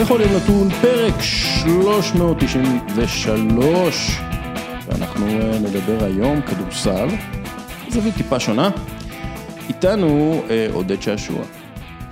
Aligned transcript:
יכולים 0.00 0.28
נתון 0.36 0.70
פרק 0.70 1.22
393, 1.22 4.20
ואנחנו 4.86 5.26
אה, 5.26 5.58
נדבר 5.58 6.04
היום 6.04 6.42
כדורסל, 6.42 7.08
זווית 7.88 8.14
טיפה 8.14 8.40
שונה. 8.40 8.70
איתנו 9.68 10.42
אה, 10.50 10.68
עודד 10.72 11.02
שעשוע. 11.02 11.42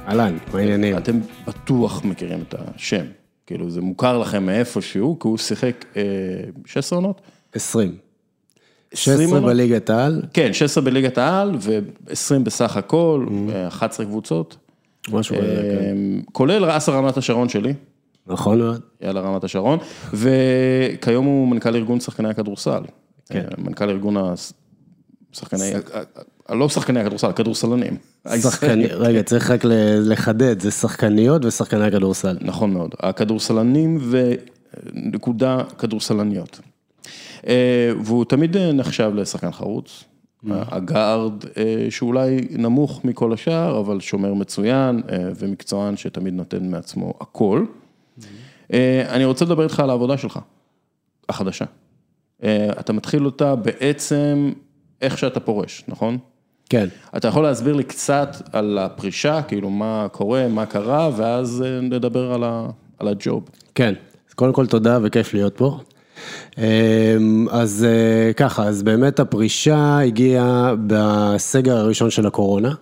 אהלן, 0.09 0.36
מה 0.52 0.59
העניינים? 0.59 0.96
אתם 0.96 1.20
בטוח 1.46 2.05
מכירים 2.05 2.45
את 2.48 2.55
השם, 2.59 3.05
כאילו 3.46 3.70
זה 3.70 3.80
מוכר 3.80 4.19
לכם 4.19 4.46
מאיפשהו, 4.46 5.19
כי 5.20 5.28
הוא 5.28 5.38
שיחק 5.38 5.84
אה, 5.96 6.02
16 6.66 6.96
עונות? 6.96 7.20
20. 7.55 7.96
20 8.92 9.19
16 9.19 9.38
עונות? 9.38 9.51
בליגת 9.51 9.91
העל, 9.91 10.23
כן, 10.32 10.52
16 10.52 10.84
בליגת 10.84 11.19
העל 11.19 11.52
ו-20 11.60 12.38
בסך 12.42 12.77
הכל, 12.77 13.27
אה, 13.55 13.69
11 13.69 14.06
קבוצות. 14.06 14.56
משהו 15.12 15.36
כזה, 15.36 15.46
כן. 15.80 15.84
אה, 15.84 15.92
כולל 16.32 16.64
אסר 16.76 16.92
רמת 16.92 17.16
השרון 17.16 17.48
שלי, 17.48 17.72
נכון 18.26 18.58
מאוד. 18.58 18.80
יאללה 19.02 19.20
רמת 19.20 19.44
השרון, 19.44 19.78
וכיום 20.14 21.24
הוא 21.27 21.48
מנכ"ל 21.48 21.77
ארגון 21.77 22.00
שחקני 22.00 22.28
הכדורסל. 22.28 22.82
כן. 23.28 23.38
אה, 23.38 23.44
מנכ"ל 23.58 23.90
ארגון 23.90 24.16
השחקני, 25.32 25.72
לא 26.50 26.68
שחקני 26.68 27.00
הכדורסל, 27.00 27.27
הכדורסלנים. 27.27 27.96
שחקני, 28.42 28.86
רגע, 28.86 29.22
צריך 29.22 29.50
רק 29.50 29.64
ל- 29.64 30.12
לחדד, 30.12 30.60
זה 30.60 30.70
שחקניות 30.70 31.44
ושחקני 31.44 31.84
הכדורסל. 31.84 32.36
נכון 32.41 32.72
מאוד, 32.72 32.94
הכדורסלנים 33.00 33.98
ונקודה 34.10 35.58
כדורסלניות. 35.78 36.60
אה, 37.46 37.91
והוא 38.05 38.24
תמיד 38.24 38.56
אה, 38.56 38.72
נחשב 38.72 39.12
לשחקן 39.14 39.52
חרוץ, 39.52 40.05
הגארד 40.51 41.33
אה, 41.57 41.87
שאולי 41.91 42.37
נמוך 42.51 43.05
מכל 43.05 43.33
השאר, 43.33 43.81
אבל 43.81 44.00
שומר 44.00 44.34
מצוין 44.34 45.03
אה, 45.12 45.19
ומקצוען 45.36 45.97
שתמיד 45.97 46.34
נותן 46.34 46.70
מעצמו 46.70 47.14
הכל. 47.20 47.64
אה, 48.73 49.05
אני 49.14 49.25
רוצה 49.25 49.45
לדבר 49.45 49.62
איתך 49.62 49.81
על 49.81 49.91
העבודה 49.91 50.17
שלך, 50.19 50.39
החדשה. 51.28 51.64
אתה 52.81 52.92
מתחיל 52.92 53.25
אותה 53.27 53.55
בעצם 53.56 54.53
איך 55.03 55.19
שאתה 55.19 55.41
פורש, 55.41 55.84
נכון? 55.89 56.19
כן. 56.70 56.89
אתה 57.17 57.29
יכול 57.29 57.42
להסביר 57.42 57.75
לי 57.75 57.84
קצת 57.84 58.36
על 58.53 58.79
הפרישה, 58.79 59.42
כאילו 59.42 59.70
מה 59.70 60.06
קורה, 60.12 60.48
מה 60.48 60.67
קרה, 60.67 61.11
ואז 61.17 61.64
נדבר 61.83 62.33
על 62.33 62.45
ה- 62.45 62.69
על 62.98 63.08
הג'וב. 63.08 63.45
כן, 63.75 63.95
אז 64.29 64.34
קודם 64.34 64.53
כל 64.53 64.67
תודה 64.67 64.98
וכיף 65.03 65.34
להיות 65.34 65.56
פה. 65.56 65.79
אמ, 66.58 66.62
אז 67.50 67.86
אה, 67.89 68.33
ככה, 68.33 68.64
אז 68.64 68.83
באמת 68.83 69.20
הפרישה 69.20 69.98
הגיעה 69.98 70.75
בסגר 70.86 71.77
הראשון 71.77 72.11
של 72.11 72.27
הקורונה. 72.27 72.72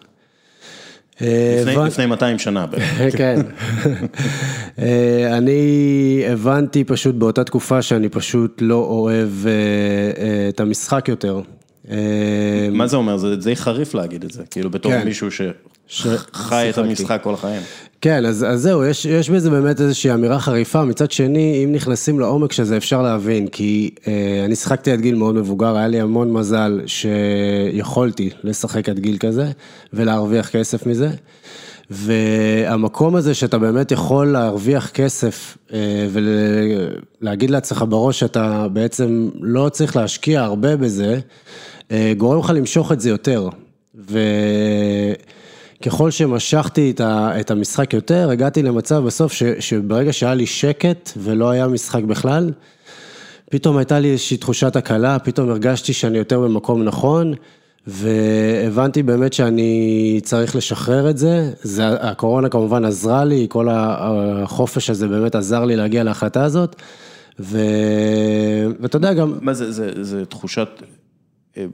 אה, 1.23 1.57
לפני, 1.61 1.75
הבנ- 1.77 1.87
לפני 1.87 2.07
200 2.07 2.39
שנה 2.39 2.67
בערך. 2.71 3.17
כן. 3.17 3.41
אה, 4.79 5.37
אני 5.39 5.69
הבנתי 6.29 6.85
פשוט 6.85 7.15
באותה 7.15 7.45
תקופה 7.45 7.83
שאני 7.83 8.09
פשוט 8.09 8.59
לא 8.61 8.75
אוהב 8.75 9.31
את 10.49 10.61
המשחק 10.61 11.09
יותר. 11.09 11.41
אה, 11.91 11.97
מה 12.73 12.87
זה 12.87 12.97
אומר? 12.97 13.17
זה 13.17 13.37
די 13.37 13.57
חריף 13.57 13.95
להגיד 13.95 14.25
את 14.25 14.31
זה, 14.33 14.43
כאילו 14.51 14.71
בתור 14.71 14.93
כן. 14.93 15.05
מישהו 15.05 15.29
שחי 15.89 16.67
את. 16.71 16.79
המשחק 16.79 17.21
כל 17.23 17.35
החיים. 17.35 17.63
כן, 18.03 18.27
אז, 18.27 18.47
אז 18.49 18.63
זהו, 18.63 18.85
יש, 18.85 19.05
יש 19.05 19.31
בזה 19.31 19.51
באמת 19.51 19.81
איזושהי 19.81 20.15
אמירה 20.15 20.39
חריפה, 20.41 20.85
מצד 20.85 21.11
שני, 21.11 21.65
אם 21.65 21.73
נכנסים 21.73 22.21
לעומק 22.21 22.53
של 22.53 22.65
זה 22.65 22.77
אפשר 22.77 23.03
להבין, 23.03 23.47
כי 23.47 23.95
אה, 24.07 24.43
אני 24.45 24.57
שיחקתי 24.57 24.93
עד 24.93 25.01
גיל 25.01 25.15
מאוד 25.15 25.35
מבוגר, 25.35 25.77
היה 25.77 25.89
לי 25.89 26.01
המון 26.01 26.33
מזל 26.33 26.81
שיכולתי 26.87 28.31
לשחק 28.45 28.89
עד 28.89 28.99
גיל 28.99 29.17
כזה, 29.19 29.51
ולהרוויח 29.93 30.49
כסף 30.49 30.87
מזה, 30.87 31.11
והמקום 31.91 33.17
הזה 33.17 33.35
שאתה 33.35 33.59
באמת 33.59 33.93
יכול 33.93 34.27
להרוויח 34.27 34.91
כסף, 34.91 35.57
אה, 35.73 36.07
ולהגיד 36.13 37.51
לעצמך 37.51 37.85
בראש 37.89 38.21
שאתה 38.21 38.69
בעצם 38.73 39.29
לא 39.41 39.69
צריך 39.69 39.97
להשקיע 39.97 40.43
הרבה 40.43 40.77
בזה, 40.77 41.21
אה, 41.91 42.13
גורם 42.17 42.39
לך 42.39 42.51
למשוך 42.55 42.93
את 42.93 43.01
זה 43.01 43.11
יותר. 43.11 43.49
ו... 43.95 44.19
ככל 45.83 46.11
שמשכתי 46.11 46.91
את 46.91 47.01
ה- 47.01 47.41
את 47.41 47.51
המשחק 47.51 47.95
יותר, 47.95 48.31
הגעתי 48.31 48.63
למצב 48.63 49.03
בסוף 49.07 49.33
ש, 49.33 49.43
שברגע 49.59 50.13
שהיה 50.13 50.35
לי 50.35 50.47
שקט 50.47 51.11
ולא 51.17 51.51
היה 51.51 51.69
משחק 51.69 52.03
בכלל, 52.03 52.53
פתאום 53.51 53.77
הייתה 53.77 53.99
לי 53.99 54.11
איזושהי 54.11 54.37
תחושת 54.37 54.77
הקלה, 54.77 55.19
פתאום 55.19 55.51
הרגשתי 55.51 55.93
שאני 55.93 56.19
יותר 56.19 56.41
במקום 56.41 56.83
נכון, 56.83 57.35
והבנתי 57.87 59.03
באמת 59.03 59.33
שאני 59.33 60.21
צריך 60.23 60.57
לשחרר 60.57 61.11
את 61.11 61.19
זה. 61.19 61.51
זה. 61.63 61.89
הקורונה 61.89 62.49
כמובן 62.49 62.85
עזרה 62.85 63.25
לי, 63.25 63.47
כל 63.49 63.69
החופש 63.71 64.91
הזה 64.91 65.09
באמת 65.09 65.35
עזר 65.35 65.65
לי 65.65 65.77
להגיע 65.77 66.05
להחלטה 66.05 66.45
הזאת, 66.45 66.77
ו... 67.41 67.59
ואתה 68.81 68.97
יודע 68.97 69.15
גם... 69.15 69.39
מה 69.41 69.55
זה, 69.55 69.73
זה, 69.73 70.05
זה 70.05 70.25
תחושת, 70.27 70.69
אה, 71.57 71.65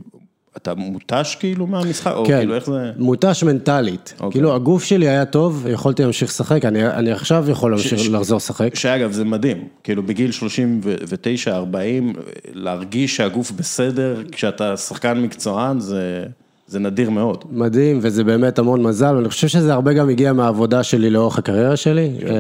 אתה 0.56 0.74
מותש 0.74 1.36
כאילו 1.40 1.66
מהמשחק, 1.66 2.12
או 2.16 2.24
כן, 2.26 2.38
כאילו 2.38 2.54
איך 2.54 2.66
זה? 2.66 2.90
מותש 2.98 3.42
מנטלית. 3.44 4.14
אוקיי. 4.20 4.30
כאילו 4.30 4.54
הגוף 4.54 4.84
שלי 4.84 5.08
היה 5.08 5.24
טוב, 5.24 5.66
יכולתי 5.70 6.02
להמשיך 6.02 6.28
לשחק, 6.28 6.64
אני, 6.64 6.86
אני 6.86 7.12
עכשיו 7.12 7.50
יכול 7.50 7.70
להמשיך 7.70 7.98
ש- 7.98 8.08
לחזור 8.08 8.36
לשחק. 8.36 8.74
שאגב, 8.74 9.12
זה 9.12 9.24
מדהים, 9.24 9.56
כאילו 9.84 10.02
בגיל 10.02 10.30
39, 10.30 11.56
40, 11.56 12.12
להרגיש 12.52 13.16
שהגוף 13.16 13.50
בסדר, 13.50 14.22
כשאתה 14.32 14.76
שחקן 14.76 15.18
מקצוען, 15.20 15.80
זה, 15.80 16.24
זה 16.66 16.78
נדיר 16.78 17.10
מאוד. 17.10 17.44
מדהים, 17.50 17.98
וזה 18.02 18.24
באמת 18.24 18.58
המון 18.58 18.82
מזל, 18.82 19.14
ואני 19.16 19.28
חושב 19.28 19.48
שזה 19.48 19.72
הרבה 19.72 19.92
גם 19.92 20.08
הגיע 20.08 20.32
מהעבודה 20.32 20.82
שלי 20.82 21.10
לאורך 21.10 21.38
הקריירה 21.38 21.76
שלי. 21.76 22.10
כן. 22.20 22.26
אה, 22.26 22.34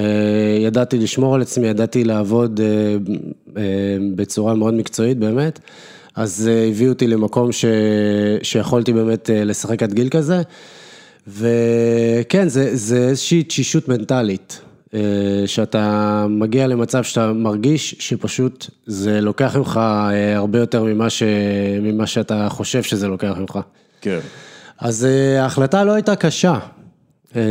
ידעתי 0.60 0.98
לשמור 0.98 1.34
על 1.34 1.42
עצמי, 1.42 1.66
ידעתי 1.66 2.04
לעבוד 2.04 2.60
אה, 2.60 2.66
אה, 3.56 3.62
בצורה 4.16 4.54
מאוד 4.54 4.74
מקצועית 4.74 5.18
באמת, 5.18 5.60
אז 6.18 6.48
אה, 6.48 6.68
הביאו 6.68 6.92
אותי 6.92 7.06
למקום 7.06 7.52
ש... 7.52 7.64
שיכולתי 8.42 8.92
באמת 8.92 9.30
אה, 9.30 9.44
לשחק 9.44 9.82
עד 9.82 9.92
גיל 9.92 10.08
כזה, 10.08 10.42
וכן, 11.28 12.48
זה, 12.48 12.76
זה 12.76 13.08
איזושהי 13.08 13.42
תשישות 13.42 13.88
מנטלית. 13.88 14.60
אה, 14.94 15.00
שאתה 15.46 16.26
מגיע 16.28 16.66
למצב 16.66 17.02
שאתה 17.02 17.32
מרגיש 17.32 17.94
שפשוט 17.98 18.66
זה 18.86 19.20
לוקח 19.20 19.56
ממך 19.56 19.80
הרבה 20.34 20.58
יותר 20.58 20.84
ממה, 20.84 21.10
ש... 21.10 21.22
ממה 21.82 22.06
שאתה 22.06 22.46
חושב 22.50 22.82
שזה 22.82 23.08
לוקח 23.08 23.34
ממך. 23.38 23.58
כן. 24.00 24.18
אז 24.78 25.06
ההחלטה 25.38 25.84
לא 25.84 25.92
הייתה 25.92 26.16
קשה. 26.16 26.58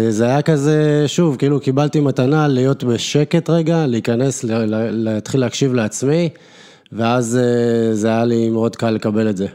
זה 0.09 0.25
היה 0.25 0.41
כזה, 0.41 1.03
שוב, 1.07 1.35
כאילו 1.35 1.59
קיבלתי 1.59 1.99
מתנה 1.99 2.47
להיות 2.47 2.83
בשקט 2.83 3.49
רגע, 3.49 3.85
להיכנס, 3.85 4.45
להתחיל 4.91 5.39
להקשיב 5.39 5.73
לעצמי, 5.73 6.29
ואז 6.91 7.37
אה, 7.37 7.95
זה 7.95 8.07
היה 8.07 8.25
לי 8.25 8.49
מאוד 8.49 8.75
קל 8.75 8.89
לקבל 8.89 9.29
את 9.29 9.37
זה. 9.37 9.47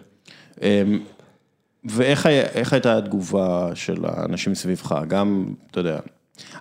אמ, 0.63 1.01
ואיך 1.85 2.73
הייתה 2.73 2.99
התגובה 2.99 3.71
של 3.75 4.05
האנשים 4.05 4.55
סביבך? 4.55 5.01
גם, 5.09 5.47
אתה 5.71 5.81
יודע, 5.81 5.99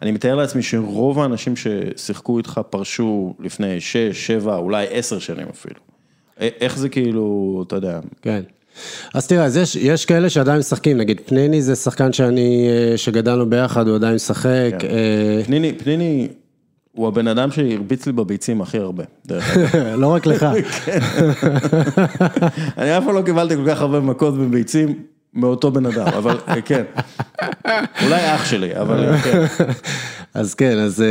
אני 0.01 0.11
מתאר 0.11 0.35
לעצמי 0.35 0.63
שרוב 0.63 1.19
האנשים 1.19 1.53
ששיחקו 1.55 2.37
איתך 2.37 2.61
פרשו 2.69 3.33
לפני 3.39 3.79
6, 3.79 3.97
7, 3.97 4.55
אולי 4.55 4.85
10 4.89 5.19
שנים 5.19 5.47
אפילו. 5.49 5.79
איך 6.39 6.77
זה 6.77 6.89
כאילו, 6.89 7.63
אתה 7.67 7.75
יודע, 7.75 7.99
כן. 8.21 8.41
אז 9.13 9.27
תראה, 9.27 9.45
אז 9.45 9.57
יש, 9.57 9.75
יש 9.75 10.05
כאלה 10.05 10.29
שעדיין 10.29 10.59
משחקים, 10.59 10.97
נגיד 10.97 11.21
פניני 11.25 11.61
זה 11.61 11.75
שחקן 11.75 12.13
שאני, 12.13 12.67
אה, 12.69 12.97
שגדלנו 12.97 13.49
ביחד, 13.49 13.87
הוא 13.87 13.95
עדיין 13.95 14.15
משחק. 14.15 14.71
כן. 14.79 14.87
אה, 14.87 15.41
פניני, 15.45 15.73
פניני 15.73 16.27
הוא 16.91 17.07
הבן 17.07 17.28
אדם 17.28 17.52
שהרביץ 17.52 18.06
לי 18.06 18.12
בביצים 18.12 18.62
הכי 18.62 18.78
הרבה, 18.78 19.03
דרך 19.28 19.57
אגב. 19.57 19.85
לא 20.02 20.07
רק 20.07 20.25
לך. 20.25 20.44
אני 22.78 22.97
אף 22.97 23.03
פעם 23.06 23.16
לא 23.16 23.22
קיבלתי 23.22 23.56
כל 23.56 23.66
כך 23.68 23.81
הרבה 23.81 24.00
מכות 24.00 24.38
בביצים 24.38 24.96
מאותו 25.34 25.72
בן 25.72 25.85
אדם, 25.85 26.08
אבל 26.08 26.38
אה, 26.47 26.61
כן. 26.61 26.84
אולי 28.03 28.35
אח 28.35 28.46
שלי, 28.46 28.76
אבל 28.76 29.05
אה, 29.05 29.22
כן. 29.22 29.46
אז 30.34 30.53
כן, 30.53 30.78
אז, 30.78 31.03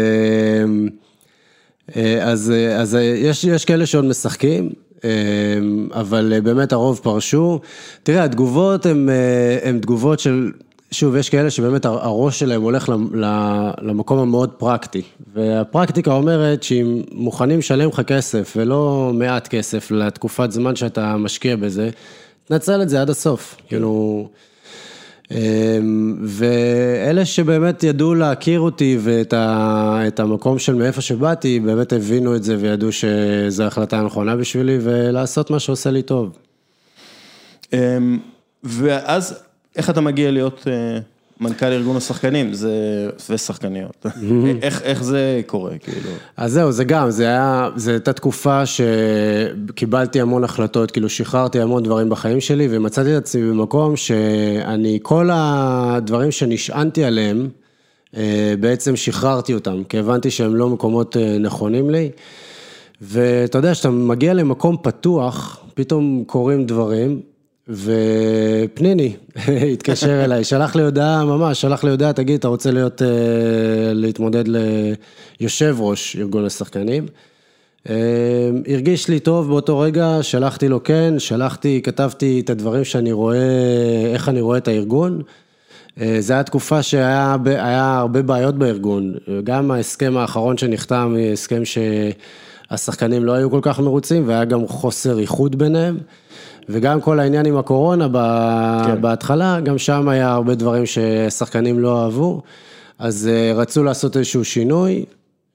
אה, 1.96 2.22
אז, 2.22 2.52
אז 2.76 2.98
יש, 3.14 3.44
יש 3.44 3.64
כאלה 3.64 3.86
שעוד 3.86 4.04
משחקים, 4.04 4.70
אבל 5.92 6.40
באמת 6.44 6.72
הרוב 6.72 7.00
פרשו. 7.02 7.60
תראה, 8.02 8.24
התגובות 8.24 8.86
הן 9.62 9.78
תגובות 9.80 10.20
של, 10.20 10.50
שוב, 10.90 11.16
יש 11.16 11.28
כאלה 11.28 11.50
שבאמת 11.50 11.84
הר- 11.84 12.04
הראש 12.04 12.38
שלהם 12.38 12.62
הולך 12.62 12.92
למקום 13.82 14.18
המאוד 14.18 14.50
פרקטי. 14.50 15.02
והפרקטיקה 15.34 16.12
אומרת 16.12 16.62
שאם 16.62 17.02
מוכנים 17.12 17.58
לשלם 17.58 17.88
לך 17.88 18.00
כסף, 18.00 18.52
ולא 18.56 19.10
מעט 19.14 19.48
כסף, 19.48 19.90
לתקופת 19.90 20.50
זמן 20.50 20.76
שאתה 20.76 21.16
משקיע 21.16 21.56
בזה, 21.56 21.90
תנצל 22.44 22.82
את 22.82 22.88
זה 22.88 23.00
עד 23.00 23.10
הסוף. 23.10 23.56
כאילו... 23.68 24.28
אמ, 25.30 26.16
ואלה 26.24 27.24
שבאמת 27.24 27.82
ידעו 27.82 28.14
להכיר 28.14 28.60
אותי 28.60 28.98
ואת 29.00 29.32
ה, 29.32 30.02
את 30.08 30.20
המקום 30.20 30.58
של 30.58 30.74
מאיפה 30.74 31.00
שבאתי, 31.00 31.60
באמת 31.60 31.92
הבינו 31.92 32.36
את 32.36 32.44
זה 32.44 32.56
וידעו 32.60 32.88
שזו 32.92 33.62
ההחלטה 33.62 33.98
הנכונה 33.98 34.36
בשבילי 34.36 34.78
ולעשות 34.82 35.50
מה 35.50 35.58
שעושה 35.58 35.90
לי 35.90 36.02
טוב. 36.02 36.38
אמ, 37.72 38.18
ואז 38.64 39.42
איך 39.76 39.90
אתה 39.90 40.00
מגיע 40.00 40.30
להיות 40.30 40.64
אה, 40.66 40.98
מנכ"ל 41.40 41.66
ארגון 41.66 41.96
השחקנים, 41.96 42.52
זה, 42.52 42.70
ושחקניות. 43.30 44.06
איך, 44.62 44.82
איך 44.82 45.02
זה 45.02 45.40
קורה, 45.46 45.78
כאילו? 45.78 46.10
אז 46.36 46.52
זהו, 46.52 46.72
זה 46.72 46.84
גם, 46.84 47.10
זה 47.10 47.24
היה, 47.26 47.70
זו 47.76 47.90
הייתה 47.90 48.12
תקופה 48.12 48.62
שקיבלתי 48.66 50.20
המון 50.20 50.44
החלטות, 50.44 50.90
כאילו 50.90 51.08
שחררתי 51.08 51.60
המון 51.60 51.82
דברים 51.82 52.08
בחיים 52.08 52.40
שלי, 52.40 52.68
ומצאתי 52.70 53.16
את 53.16 53.22
עצמי 53.22 53.42
במקום 53.42 53.96
שאני, 53.96 54.98
כל 55.02 55.30
הדברים 55.32 56.30
שנשענתי 56.30 57.04
עליהם, 57.04 57.48
אה, 58.16 58.54
בעצם 58.60 58.96
שחררתי 58.96 59.54
אותם, 59.54 59.84
כי 59.88 59.98
הבנתי 59.98 60.30
שהם 60.30 60.56
לא 60.56 60.68
מקומות 60.68 61.16
אה, 61.16 61.38
נכונים 61.38 61.90
לי. 61.90 62.10
ואתה 63.02 63.58
יודע, 63.58 63.72
כשאתה 63.72 63.90
מגיע 63.90 64.34
למקום 64.34 64.76
פתוח, 64.82 65.64
פתאום 65.74 66.24
קורים 66.26 66.66
דברים, 66.66 67.20
ופניני 67.70 69.16
התקשר 69.72 70.24
אליי, 70.24 70.44
שלח 70.44 70.76
לי 70.76 70.82
הודעה, 70.82 71.24
ממש, 71.24 71.60
שלח 71.60 71.84
לי 71.84 71.90
הודעה, 71.90 72.12
תגיד, 72.12 72.38
אתה 72.38 72.48
רוצה 72.48 72.70
להיות, 72.70 73.02
אה, 73.02 73.08
להתמודד 73.92 74.44
ליושב 74.48 75.76
ראש 75.80 76.16
ארגון 76.16 76.44
השחקנים? 76.44 77.06
הרגיש 78.68 79.08
לי 79.08 79.20
טוב 79.20 79.48
באותו 79.48 79.78
רגע, 79.78 80.18
שלחתי 80.22 80.68
לו 80.68 80.82
כן, 80.82 81.14
שלחתי, 81.18 81.80
כתבתי 81.84 82.40
את 82.40 82.50
הדברים 82.50 82.84
שאני 82.84 83.12
רואה, 83.12 83.36
איך 84.12 84.28
אני 84.28 84.40
רואה 84.40 84.58
את 84.58 84.68
הארגון. 84.68 85.22
אה, 86.00 86.16
זו 86.20 86.34
הייתה 86.34 86.46
תקופה 86.46 86.82
שהיה 86.82 87.36
הרבה 87.98 88.22
בעיות 88.22 88.58
בארגון, 88.58 89.14
גם 89.44 89.70
ההסכם 89.70 90.16
האחרון 90.16 90.58
שנחתם, 90.58 91.16
הסכם 91.32 91.62
שהשחקנים 91.64 93.24
לא 93.24 93.32
היו 93.32 93.50
כל 93.50 93.60
כך 93.62 93.80
מרוצים 93.80 94.28
והיה 94.28 94.44
גם 94.44 94.68
חוסר 94.68 95.18
איחוד 95.18 95.58
ביניהם. 95.58 95.98
וגם 96.70 97.00
כל 97.00 97.20
העניין 97.20 97.46
עם 97.46 97.56
הקורונה 97.56 98.08
כן. 98.86 99.02
בהתחלה, 99.02 99.60
גם 99.60 99.78
שם 99.78 100.08
היה 100.08 100.30
הרבה 100.30 100.54
דברים 100.54 100.84
ששחקנים 100.86 101.78
לא 101.78 102.04
אהבו, 102.04 102.42
אז 102.98 103.28
אה, 103.32 103.52
רצו 103.54 103.84
לעשות 103.84 104.16
איזשהו 104.16 104.44
שינוי, 104.44 105.04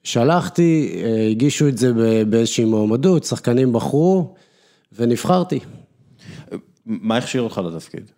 שלחתי, 0.02 1.02
אה, 1.04 1.28
הגישו 1.30 1.68
את 1.68 1.78
זה 1.78 1.92
באיזושהי 2.28 2.64
מועמדות, 2.64 3.24
שחקנים 3.24 3.72
בחרו 3.72 4.34
ונבחרתי. 4.92 5.60
מה 6.86 7.16
הכשיר 7.16 7.42
אותך 7.42 7.60
לתפקיד? 7.64 8.10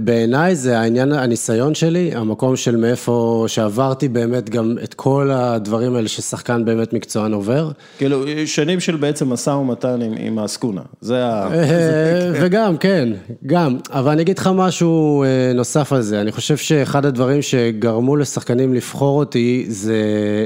בעיניי 0.00 0.56
זה 0.56 0.78
העניין, 0.78 1.12
הניסיון 1.12 1.74
שלי, 1.74 2.10
המקום 2.14 2.56
של 2.56 2.76
מאיפה 2.76 3.44
שעברתי 3.48 4.08
באמת 4.08 4.50
גם 4.50 4.76
את 4.84 4.94
כל 4.94 5.30
הדברים 5.32 5.94
האלה 5.94 6.08
ששחקן 6.08 6.64
באמת 6.64 6.92
מקצוען 6.92 7.32
עובר. 7.32 7.70
כאילו, 7.98 8.24
שנים 8.46 8.80
של 8.80 8.96
בעצם 8.96 9.32
משא 9.32 9.50
ומתן 9.50 10.02
עם, 10.02 10.14
עם 10.18 10.38
האסקונה, 10.38 10.82
זה 11.00 11.26
ה... 11.26 11.54
אה, 11.54 12.32
וגם, 12.40 12.76
כן, 12.76 13.08
גם, 13.46 13.76
אבל 13.90 14.12
אני 14.12 14.22
אגיד 14.22 14.38
לך 14.38 14.50
משהו 14.54 15.22
אה, 15.22 15.52
נוסף 15.54 15.92
על 15.92 16.02
זה, 16.02 16.20
אני 16.20 16.32
חושב 16.32 16.56
שאחד 16.56 17.06
הדברים 17.06 17.42
שגרמו 17.42 18.16
לשחקנים 18.16 18.74
לבחור 18.74 19.18
אותי, 19.18 19.64
זה 19.68 19.96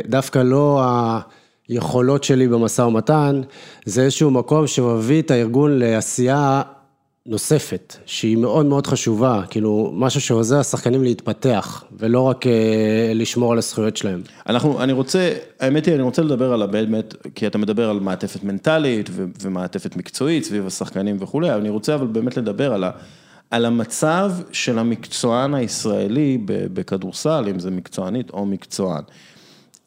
דווקא 0.08 0.38
לא 0.38 0.80
ה... 0.82 1.20
היכולות 1.70 2.24
שלי 2.24 2.48
במשא 2.48 2.82
ומתן, 2.82 3.40
זה 3.84 4.02
איזשהו 4.02 4.30
מקום 4.30 4.66
שמביא 4.66 5.22
את 5.22 5.30
הארגון 5.30 5.78
לעשייה 5.78 6.62
נוספת, 7.26 7.96
שהיא 8.06 8.36
מאוד 8.36 8.66
מאוד 8.66 8.86
חשובה, 8.86 9.42
כאילו, 9.50 9.92
משהו 9.94 10.20
שעוזר 10.20 10.60
לשחקנים 10.60 11.02
להתפתח, 11.02 11.84
ולא 11.98 12.20
רק 12.20 12.46
אה, 12.46 13.12
לשמור 13.14 13.52
על 13.52 13.58
הזכויות 13.58 13.96
שלהם. 13.96 14.22
אנחנו, 14.46 14.82
אני 14.82 14.92
רוצה, 14.92 15.32
האמת 15.60 15.86
היא, 15.86 15.94
אני 15.94 16.02
רוצה 16.02 16.22
לדבר 16.22 16.52
על 16.52 16.62
הבאמת, 16.62 17.14
כי 17.34 17.46
אתה 17.46 17.58
מדבר 17.58 17.90
על 17.90 18.00
מעטפת 18.00 18.44
מנטלית 18.44 19.10
ומעטפת 19.42 19.96
מקצועית 19.96 20.44
סביב 20.44 20.66
השחקנים 20.66 21.16
וכולי, 21.20 21.54
אני 21.54 21.68
רוצה 21.68 21.94
אבל 21.94 22.06
באמת 22.06 22.36
לדבר 22.36 22.72
על 22.72 22.84
ה... 22.84 22.90
על 23.50 23.64
המצב 23.64 24.32
של 24.52 24.78
המקצוען 24.78 25.54
הישראלי 25.54 26.38
בכדורסל, 26.46 27.44
אם 27.50 27.58
זה 27.58 27.70
מקצוענית 27.70 28.30
או 28.30 28.46
מקצוען. 28.46 29.02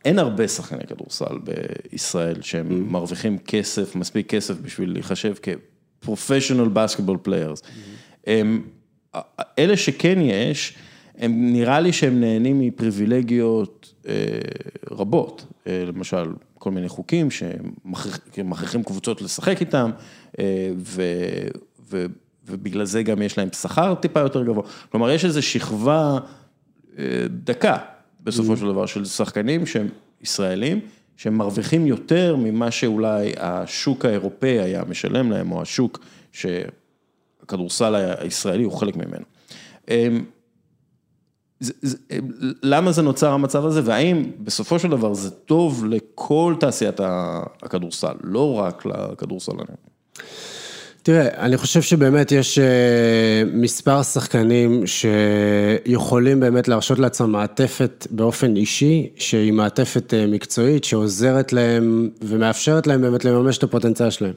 אין 0.05 0.19
הרבה 0.19 0.47
שחקני 0.47 0.83
כדורסל 0.87 1.37
בישראל 1.43 2.41
שהם 2.41 2.69
mm-hmm. 2.69 2.91
מרוויחים 2.91 3.37
כסף, 3.37 3.95
מספיק 3.95 4.29
כסף 4.29 4.55
בשביל 4.61 4.93
להיחשב 4.93 5.33
כ-professional 5.41 5.72
players. 7.27 7.61
Mm-hmm. 7.61 8.27
הם, 8.27 8.67
אלה 9.59 9.77
שכן 9.77 10.21
יש, 10.21 10.73
הם 11.17 11.53
נראה 11.53 11.79
לי 11.79 11.93
שהם 11.93 12.19
נהנים 12.19 12.59
מפריבילגיות 12.59 13.93
אה, 14.07 14.13
רבות, 14.91 15.45
אה, 15.67 15.83
למשל 15.87 16.25
כל 16.53 16.71
מיני 16.71 16.89
חוקים 16.89 17.27
שמכריחים 17.31 18.83
קבוצות 18.83 19.21
לשחק 19.21 19.61
איתם, 19.61 19.91
אה, 20.39 20.71
ו, 20.77 21.01
ו, 21.89 22.05
ובגלל 22.45 22.85
זה 22.85 23.03
גם 23.03 23.21
יש 23.21 23.37
להם 23.37 23.49
שכר 23.51 23.95
טיפה 23.95 24.19
יותר 24.19 24.43
גבוה, 24.43 24.63
כלומר 24.91 25.11
יש 25.11 25.25
איזו 25.25 25.41
שכבה 25.41 26.17
אה, 26.99 27.05
דקה 27.29 27.77
בסופו 28.23 28.57
של 28.57 28.65
דבר, 28.65 28.85
של 28.85 29.05
שחקנים 29.05 29.65
שהם 29.65 29.87
ישראלים, 30.21 30.79
שהם 31.23 31.37
מרוויחים 31.37 31.87
יותר 31.87 32.35
ממה 32.35 32.71
שאולי 32.71 33.33
השוק 33.37 34.05
האירופאי 34.05 34.59
היה 34.59 34.83
משלם 34.89 35.31
להם, 35.31 35.51
או 35.51 35.61
השוק 35.61 35.99
שהכדורסל 36.31 37.95
הישראלי 37.95 38.63
הוא 38.63 38.73
חלק 38.73 38.95
ממנו. 38.95 39.25
אמ, 39.89 40.25
למה 42.63 42.91
זה 42.91 43.01
נוצר 43.01 43.31
המצב 43.31 43.65
הזה, 43.65 43.81
והאם 43.85 44.31
בסופו 44.39 44.79
של 44.79 44.89
דבר 44.89 45.13
זה 45.13 45.31
טוב 45.31 45.85
לכל 45.85 46.55
תעשיית 46.59 46.99
הכדורסל, 47.63 48.15
לא 48.23 48.53
רק 48.53 48.85
לכדורסלנים? 48.85 49.65
תראה, 51.03 51.27
אני 51.37 51.57
חושב 51.57 51.81
שבאמת 51.81 52.31
יש 52.31 52.59
אה, 52.59 53.43
מספר 53.53 54.03
שחקנים 54.03 54.83
שיכולים 54.87 56.39
באמת 56.39 56.67
להרשות 56.67 56.99
לעצמם 56.99 57.31
מעטפת 57.31 58.07
באופן 58.11 58.55
אישי, 58.55 59.09
שהיא 59.15 59.53
מעטפת 59.53 60.13
אה, 60.13 60.27
מקצועית, 60.27 60.83
שעוזרת 60.83 61.53
להם 61.53 62.09
ומאפשרת 62.21 62.87
להם 62.87 63.01
באמת 63.01 63.25
לממש 63.25 63.57
את 63.57 63.63
הפוטנציאל 63.63 64.09
שלהם. 64.09 64.33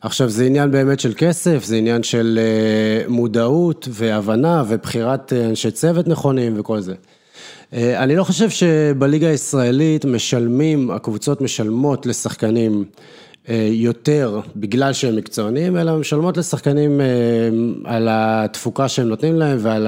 עכשיו, 0.00 0.28
זה 0.28 0.44
עניין 0.44 0.70
באמת 0.70 1.00
של 1.00 1.12
כסף, 1.16 1.64
זה 1.64 1.76
עניין 1.76 2.02
של 2.02 2.38
אה, 2.42 3.08
מודעות 3.08 3.88
והבנה 3.90 4.64
ובחירת 4.68 5.32
אנשי 5.32 5.70
צוות 5.70 6.08
נכונים 6.08 6.60
וכל 6.60 6.80
זה. 6.80 6.94
אני 7.72 8.16
לא 8.16 8.24
חושב 8.24 8.50
שבליגה 8.50 9.28
הישראלית 9.28 10.04
משלמים, 10.04 10.90
הקבוצות 10.90 11.40
משלמות 11.40 12.06
לשחקנים 12.06 12.84
יותר 13.70 14.40
בגלל 14.56 14.92
שהם 14.92 15.16
מקצוענים, 15.16 15.76
אלא 15.76 15.96
משלמות 15.96 16.36
לשחקנים 16.36 17.00
אה, 17.00 17.06
על 17.84 18.08
התפוקה 18.10 18.88
שהם 18.88 19.08
נותנים 19.08 19.36
להם 19.36 19.58
ועל 19.60 19.86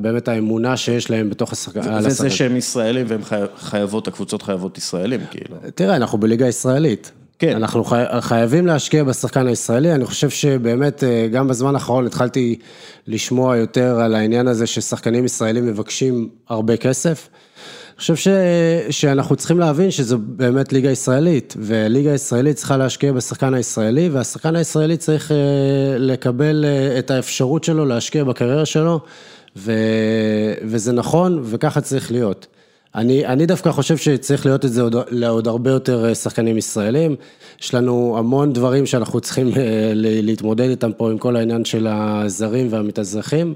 באמת 0.00 0.28
האמונה 0.28 0.76
שיש 0.76 1.10
להם 1.10 1.30
בתוך 1.30 1.52
השחקנים. 1.52 1.92
וזה 2.04 2.30
שהם 2.30 2.56
ישראלים 2.56 3.06
והם 3.08 3.20
חייבות, 3.56 4.08
הקבוצות 4.08 4.42
חייבות 4.42 4.78
ישראלים, 4.78 5.20
כאילו. 5.30 5.56
תראה, 5.74 5.96
אנחנו 5.96 6.18
בליגה 6.18 6.48
ישראלית. 6.48 7.12
כן. 7.38 7.56
אנחנו 7.56 7.84
חי, 7.84 8.04
חייבים 8.20 8.66
להשקיע 8.66 9.04
בשחקן 9.04 9.46
הישראלי, 9.46 9.94
אני 9.94 10.04
חושב 10.04 10.30
שבאמת 10.30 11.04
אה, 11.04 11.28
גם 11.32 11.48
בזמן 11.48 11.74
האחרון 11.74 12.06
התחלתי 12.06 12.58
לשמוע 13.06 13.56
יותר 13.56 14.00
על 14.00 14.14
העניין 14.14 14.48
הזה 14.48 14.66
ששחקנים 14.66 15.24
ישראלים 15.24 15.66
מבקשים 15.66 16.28
הרבה 16.48 16.76
כסף. 16.76 17.28
חושב 17.98 18.16
ש... 18.16 18.28
שאנחנו 18.90 19.36
צריכים 19.36 19.58
להבין 19.58 19.90
שזו 19.90 20.18
באמת 20.18 20.72
ליגה 20.72 20.90
ישראלית, 20.90 21.54
וליגה 21.58 22.14
ישראלית 22.14 22.56
צריכה 22.56 22.76
להשקיע 22.76 23.12
בשחקן 23.12 23.54
הישראלי, 23.54 24.08
והשחקן 24.08 24.56
הישראלי 24.56 24.96
צריך 24.96 25.32
אה, 25.32 25.36
לקבל 25.98 26.64
אה, 26.64 26.98
את 26.98 27.10
האפשרות 27.10 27.64
שלו 27.64 27.84
להשקיע 27.84 28.24
בקריירה 28.24 28.66
שלו, 28.66 29.00
ו... 29.56 29.72
וזה 30.62 30.92
נכון, 30.92 31.40
וככה 31.44 31.80
צריך 31.80 32.12
להיות. 32.12 32.46
אני, 32.94 33.26
אני 33.26 33.46
דווקא 33.46 33.70
חושב 33.70 33.96
שצריך 33.96 34.46
להיות 34.46 34.64
את 34.64 34.72
זה 34.72 34.82
עוד, 34.82 34.96
לעוד 35.10 35.48
הרבה 35.48 35.70
יותר 35.70 36.08
אה, 36.08 36.14
שחקנים 36.14 36.58
ישראלים. 36.58 37.16
יש 37.62 37.74
לנו 37.74 38.14
המון 38.18 38.52
דברים 38.52 38.86
שאנחנו 38.86 39.20
צריכים 39.20 39.50
להתמודד 39.94 40.68
איתם 40.68 40.92
פה 40.92 41.10
עם 41.10 41.18
כל 41.18 41.36
העניין 41.36 41.64
של 41.64 41.86
הזרים 41.86 42.66
והמתאזרחים, 42.70 43.54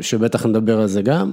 שבטח 0.00 0.46
נדבר 0.46 0.80
על 0.80 0.86
זה 0.86 1.02
גם. 1.02 1.32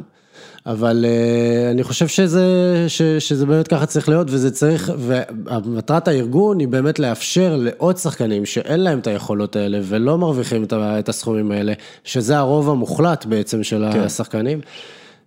אבל 0.66 1.06
אה, 1.08 1.72
אני 1.72 1.84
חושב 1.84 2.08
שזה, 2.08 2.46
ש, 2.88 3.02
שזה 3.02 3.46
באמת 3.46 3.68
ככה 3.68 3.86
צריך 3.86 4.10
להיות, 4.10 4.28
וזה 4.30 4.52
צריך, 4.52 4.92
ומטרת 4.98 6.08
הארגון 6.08 6.60
היא 6.60 6.68
באמת 6.68 7.00
לאפשר 7.00 7.56
לעוד 7.56 7.98
שחקנים 7.98 8.46
שאין 8.46 8.80
להם 8.80 9.00
את 9.00 9.08
היכולות 9.08 9.56
האלה 9.56 9.80
ולא 9.84 10.18
מרוויחים 10.18 10.66
את 10.74 11.10
הסכומים 11.10 11.52
האלה, 11.52 11.74
שזה 12.04 12.38
הרוב 12.38 12.70
המוחלט 12.70 13.26
בעצם 13.26 13.64
של 13.64 13.86
כן. 13.94 14.00
השחקנים. 14.00 14.62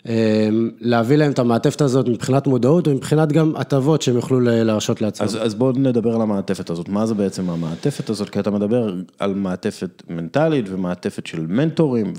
אה, 0.08 0.48
להביא 0.80 1.16
להם 1.16 1.32
את 1.32 1.38
המעטפת 1.38 1.80
הזאת 1.80 2.08
מבחינת 2.08 2.46
מודעות 2.46 2.88
ומבחינת 2.88 3.32
גם 3.32 3.56
הטבות 3.56 4.02
שהם 4.02 4.16
יוכלו 4.16 4.40
להרשות 4.40 5.02
לעצמם. 5.02 5.26
אז, 5.26 5.38
אז 5.42 5.54
בואו 5.54 5.72
נדבר 5.72 6.14
על 6.14 6.20
המעטפת 6.20 6.70
הזאת, 6.70 6.88
מה 6.88 7.06
זה 7.06 7.14
בעצם 7.14 7.50
המעטפת 7.50 8.10
הזאת? 8.10 8.30
כי 8.30 8.40
אתה 8.40 8.50
מדבר 8.50 8.94
על 9.18 9.34
מעטפת 9.34 10.02
מנטלית 10.08 10.64
ומעטפת 10.68 11.26
של 11.26 11.46
מנטורים, 11.48 12.12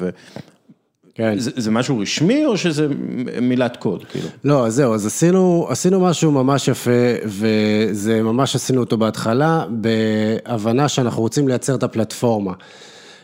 כן. 1.17 1.39
זה, 1.39 1.51
זה 1.55 1.71
משהו 1.71 1.99
רשמי 1.99 2.45
או 2.45 2.57
שזה 2.57 2.87
מילת 3.41 3.77
קוד, 3.77 4.03
כאילו? 4.11 4.27
לא, 4.43 4.65
אז 4.65 4.75
זהו, 4.75 4.93
אז 4.93 5.05
עשינו, 5.05 5.67
עשינו 5.69 5.99
משהו 5.99 6.31
ממש 6.31 6.67
יפה, 6.67 6.91
וזה 7.25 8.23
ממש 8.23 8.55
עשינו 8.55 8.79
אותו 8.79 8.97
בהתחלה, 8.97 9.65
בהבנה 9.69 10.87
שאנחנו 10.87 11.21
רוצים 11.21 11.47
לייצר 11.47 11.75
את 11.75 11.83
הפלטפורמה. 11.83 12.53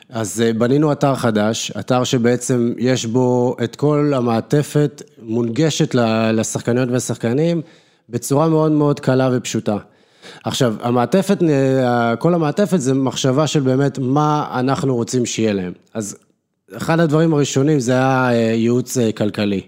אז 0.09 0.41
אה, 0.41 0.53
בנינו 0.53 0.91
אתר 0.91 1.15
חדש, 1.15 1.71
אתר 1.79 2.03
שבעצם 2.03 2.73
יש 2.77 3.05
בו 3.05 3.55
את 3.63 3.75
כל 3.75 4.13
המעטפת 4.15 5.01
מונגשת 5.21 5.95
לשחקניות 6.33 6.89
ולשחקנים 6.89 7.61
בצורה 8.09 8.49
מאוד 8.49 8.71
מאוד 8.71 8.99
קלה 8.99 9.29
ופשוטה. 9.33 9.77
עכשיו, 10.43 10.75
המעטפת, 10.81 11.43
אה, 11.43 12.15
כל 12.15 12.33
המעטפת 12.33 12.79
זה 12.79 12.93
מחשבה 12.93 13.47
של 13.47 13.59
באמת 13.59 13.99
מה 13.99 14.47
אנחנו 14.59 14.95
רוצים 14.95 15.25
שיהיה 15.25 15.53
להם. 15.53 15.71
אז 15.93 16.17
אחד 16.77 16.99
הדברים 16.99 17.33
הראשונים 17.33 17.79
זה 17.79 17.91
היה 17.91 18.29
אה, 18.31 18.35
ייעוץ 18.35 18.97
אה, 18.97 19.11
כלכלי. 19.11 19.61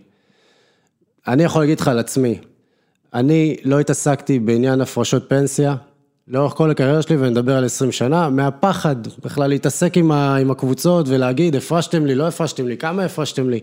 אני 1.28 1.44
יכול 1.44 1.62
להגיד 1.62 1.80
לך 1.80 1.88
על 1.88 2.00
עצמי, 2.00 2.40
אני 3.14 3.56
לא 3.64 3.80
התעסקתי 3.80 4.40
בעניין 4.40 4.82
הפרשות 4.82 5.30
פנסיה, 5.30 5.76
לאורך 6.28 6.54
כל 6.54 6.72
הקריירה 6.72 7.02
שלי, 7.02 7.16
ואני 7.16 7.32
מדבר 7.32 7.58
על 7.58 7.66
20 7.66 7.92
שנה, 7.92 8.30
מהפחד 8.30 8.96
בכלל 9.24 9.50
להתעסק 9.50 9.98
עם, 9.98 10.12
ה, 10.12 10.36
עם 10.36 10.52
הקבוצות 10.52 11.06
ולהגיד, 11.10 11.56
הפרשתם 11.56 12.06
לי, 12.06 12.16
לא 12.16 12.28
הפרשתם 12.28 12.68
לי, 12.68 12.78
כמה 12.78 13.04
הפרשתם 13.06 13.50
לי. 13.50 13.60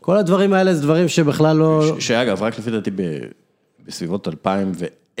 כל 0.00 0.16
הדברים 0.16 0.52
האלה 0.52 0.74
זה 0.74 0.82
דברים 0.82 1.08
שבכלל 1.08 1.56
לא... 1.56 1.94
ש- 1.98 2.06
שאגב, 2.06 2.42
רק 2.42 2.58
לפי 2.58 2.70
דעתי 2.70 2.90
ב- 2.90 3.18
בסביבות 3.86 4.28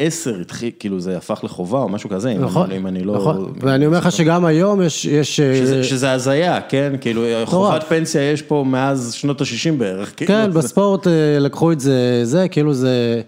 2010 0.00 0.40
התחיל, 0.40 0.70
כאילו 0.78 1.00
זה 1.00 1.16
הפך 1.16 1.40
לחובה 1.44 1.78
או 1.78 1.88
משהו 1.88 2.10
כזה, 2.10 2.30
אם 2.30 2.40
נכון, 2.44 2.70
אם 2.72 2.86
אני 2.86 3.04
לא... 3.04 3.14
נכון, 3.16 3.52
ואני 3.60 3.86
אומר 3.86 3.98
לך 3.98 4.12
שגם 4.12 4.44
היום 4.44 4.82
יש, 4.82 5.04
יש... 5.04 5.40
אה, 5.40 5.82
שזה, 5.84 6.12
הזיה, 6.12 6.60
כן? 6.68 6.92
כאילו, 7.00 7.22
חובת 7.44 7.82
פנסיה 7.82 8.30
יש 8.32 8.42
פה 8.42 8.64
מאז 8.66 9.12
שנות 9.12 9.40
ה-60 9.40 9.72
בערך. 9.78 10.12
כן, 10.16 10.26
כאילו, 10.26 10.52
זה- 10.52 10.58
בספורט 10.58 11.06
אה, 11.06 11.12
לקחו 11.40 11.72
את 11.72 11.80
זה, 11.80 12.20
זה, 12.24 12.48
כאילו 12.48 12.74
זה... 12.74 13.20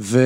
ו... 0.00 0.18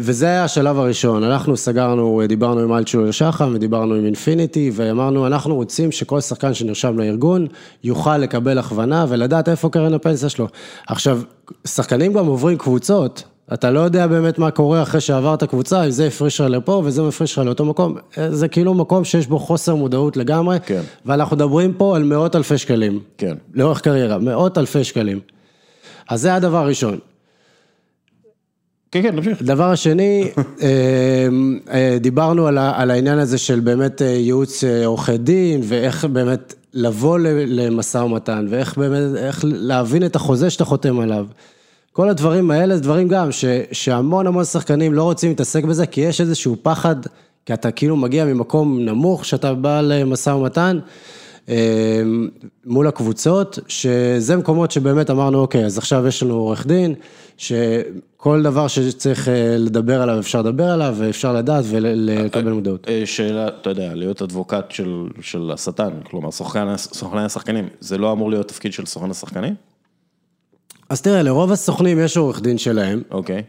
וזה 0.00 0.26
היה 0.26 0.44
השלב 0.44 0.78
הראשון, 0.78 1.24
אנחנו 1.24 1.56
סגרנו, 1.56 2.20
אה, 2.20 2.26
דיברנו 2.26 2.60
עם 2.60 2.72
אלצ'ולר 2.74 3.10
שחם 3.10 3.52
ודיברנו 3.54 3.94
עם 3.94 4.04
אינפיניטי 4.04 4.70
ואמרנו, 4.74 5.26
אנחנו 5.26 5.54
רוצים 5.54 5.92
שכל 5.92 6.20
שחקן 6.20 6.54
שנרשם 6.54 6.98
לארגון 6.98 7.46
יוכל 7.84 8.18
לקבל 8.18 8.58
הכוונה 8.58 9.06
ולדעת 9.08 9.48
איפה 9.48 9.68
קרן 9.68 9.94
הפנסיה 9.94 10.28
שלו. 10.28 10.48
עכשיו, 10.88 11.20
שחקנים 11.66 12.12
גם 12.12 12.26
עוברים 12.26 12.58
קבוצות, 12.58 13.22
אתה 13.52 13.70
לא 13.70 13.80
יודע 13.80 14.06
באמת 14.06 14.38
מה 14.38 14.50
קורה 14.50 14.82
אחרי 14.82 15.00
שעברת 15.00 15.44
קבוצה, 15.44 15.84
אם 15.84 15.90
זה 15.90 16.06
הפריש 16.06 16.40
לך 16.40 16.46
לפה 16.50 16.82
וזה 16.84 17.02
מפריש 17.02 17.32
לך 17.32 17.38
לאותו 17.38 17.64
מקום, 17.64 17.96
זה 18.28 18.48
כאילו 18.48 18.74
מקום 18.74 19.04
שיש 19.04 19.26
בו 19.26 19.38
חוסר 19.38 19.74
מודעות 19.74 20.16
לגמרי, 20.16 20.58
כן. 20.66 20.80
ואנחנו 21.06 21.36
מדברים 21.36 21.72
פה 21.72 21.96
על 21.96 22.04
מאות 22.04 22.36
אלפי 22.36 22.58
שקלים. 22.58 23.00
כן. 23.18 23.34
לאורך 23.54 23.80
קריירה, 23.80 24.18
מאות 24.18 24.58
אלפי 24.58 24.84
שקלים. 24.84 25.20
אז 26.08 26.20
זה 26.20 26.34
הדבר 26.34 26.56
הראשון. 26.58 26.98
כן, 28.90 29.02
כן, 29.02 29.16
נמשיך. 29.16 29.40
הדבר 29.40 29.70
השני, 29.70 30.30
אה, 30.62 31.28
אה, 31.70 31.96
דיברנו 32.00 32.46
על 32.46 32.90
העניין 32.90 33.18
הזה 33.18 33.38
של 33.38 33.60
באמת 33.60 34.02
אה, 34.02 34.06
ייעוץ 34.06 34.64
עורכי 34.84 35.18
דין, 35.18 35.60
ואיך 35.64 36.04
באמת 36.04 36.54
לבוא 36.74 37.18
למשא 37.46 37.98
ומתן, 37.98 38.46
ואיך 38.50 38.78
באמת, 38.78 39.16
איך 39.16 39.44
להבין 39.44 40.06
את 40.06 40.16
החוזה 40.16 40.50
שאתה 40.50 40.64
חותם 40.64 41.00
עליו. 41.00 41.26
כל 41.96 42.08
הדברים 42.08 42.50
האלה 42.50 42.76
זה 42.76 42.82
דברים 42.82 43.08
גם 43.08 43.32
ש, 43.32 43.44
שהמון 43.72 44.26
המון 44.26 44.44
שחקנים 44.44 44.92
לא 44.92 45.02
רוצים 45.02 45.28
להתעסק 45.30 45.64
בזה, 45.64 45.86
כי 45.86 46.00
יש 46.00 46.20
איזשהו 46.20 46.56
פחד, 46.62 46.96
כי 47.46 47.54
אתה 47.54 47.70
כאילו 47.70 47.96
מגיע 47.96 48.24
ממקום 48.24 48.80
נמוך, 48.80 49.24
שאתה 49.24 49.54
בא 49.54 49.80
למשא 49.80 50.30
ומתן. 50.30 50.78
אה, 51.48 52.02
מול 52.66 52.86
הקבוצות, 52.86 53.58
שזה 53.68 54.36
מקומות 54.36 54.70
שבאמת 54.70 55.10
אמרנו, 55.10 55.38
אוקיי, 55.38 55.64
אז 55.64 55.78
עכשיו 55.78 56.06
יש 56.06 56.22
לנו 56.22 56.34
עורך 56.34 56.66
דין, 56.66 56.94
שכל 57.36 58.42
דבר 58.42 58.68
שצריך 58.68 59.28
אה, 59.28 59.56
לדבר 59.58 60.02
עליו, 60.02 60.18
אפשר 60.18 60.42
לדבר 60.42 60.70
עליו, 60.70 60.94
ואפשר 60.98 61.32
לדעת 61.32 61.64
ולקבל 61.68 62.52
מודעות. 62.52 62.88
אה, 62.88 63.02
שאלה, 63.04 63.48
אתה 63.48 63.70
יודע, 63.70 63.94
להיות 63.94 64.22
אדבוקט 64.22 64.70
של, 64.70 65.06
של 65.20 65.50
השטן, 65.54 65.90
כלומר, 66.10 66.30
סוכני 66.76 67.24
השחקנים, 67.24 67.68
זה 67.80 67.98
לא 67.98 68.12
אמור 68.12 68.30
להיות 68.30 68.48
תפקיד 68.48 68.72
של 68.72 68.86
סוכן 68.86 69.10
השחקנים? 69.10 69.54
אז 70.90 71.00
תראה, 71.02 71.22
לרוב 71.22 71.52
הסוכנים 71.52 71.98
יש 72.00 72.16
עורך 72.16 72.40
דין 72.42 72.58
שלהם. 72.58 73.02
אוקיי. 73.10 73.42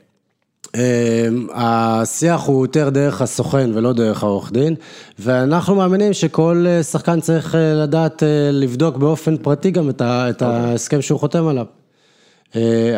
אה, 0.75 1.27
השיח 1.53 2.43
הוא 2.45 2.65
יותר 2.65 2.89
דרך 2.89 3.21
הסוכן 3.21 3.69
ולא 3.73 3.93
דרך 3.93 4.23
העורך 4.23 4.51
דין, 4.51 4.75
ואנחנו 5.19 5.75
מאמינים 5.75 6.13
שכל 6.13 6.65
אה, 6.67 6.83
שחקן 6.83 7.19
צריך 7.21 7.55
אה, 7.55 7.73
לדעת 7.73 8.23
אה, 8.23 8.27
לבדוק 8.51 8.97
באופן 8.97 9.37
פרטי 9.37 9.71
גם 9.71 9.89
את 9.89 10.01
ה- 10.01 10.29
את 10.29 10.41
ההסכם 10.41 11.01
שהוא 11.01 11.19
חותם 11.19 11.47
עליו. 11.47 11.65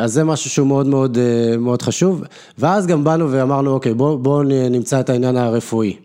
אז 0.02 0.14
זה 0.14 0.24
משהו 0.24 0.50
שהוא 0.50 0.68
מאוד 0.68 0.88
מאוד 0.88 1.18
מאוד 1.60 1.82
חשוב, 1.82 2.24
ואז 2.58 2.88
גם 2.88 3.04
באנו 3.04 3.32
ואמרנו, 3.32 3.72
אוקיי, 3.74 3.94
בואו 3.94 4.18
בוא 4.18 4.44
נמצא 4.70 5.00
את 5.00 5.10
העניין 5.10 5.38
הרפואי. 5.38 5.96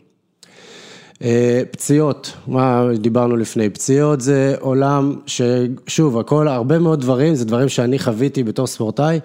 אה, 1.23 1.62
פציעות, 1.71 2.33
מה 2.47 2.88
דיברנו 2.99 3.37
לפני, 3.37 3.71
פציעות 3.71 4.21
זה 4.21 4.55
עולם 4.61 5.17
ששוב, 5.26 6.19
הכל, 6.19 6.49
הרבה 6.49 6.79
מאוד 6.79 7.00
דברים, 7.00 7.35
זה 7.35 7.45
דברים 7.45 7.69
שאני 7.69 7.99
חוויתי 7.99 8.45
בתור 8.45 8.67
ספורטאי, 8.67 9.21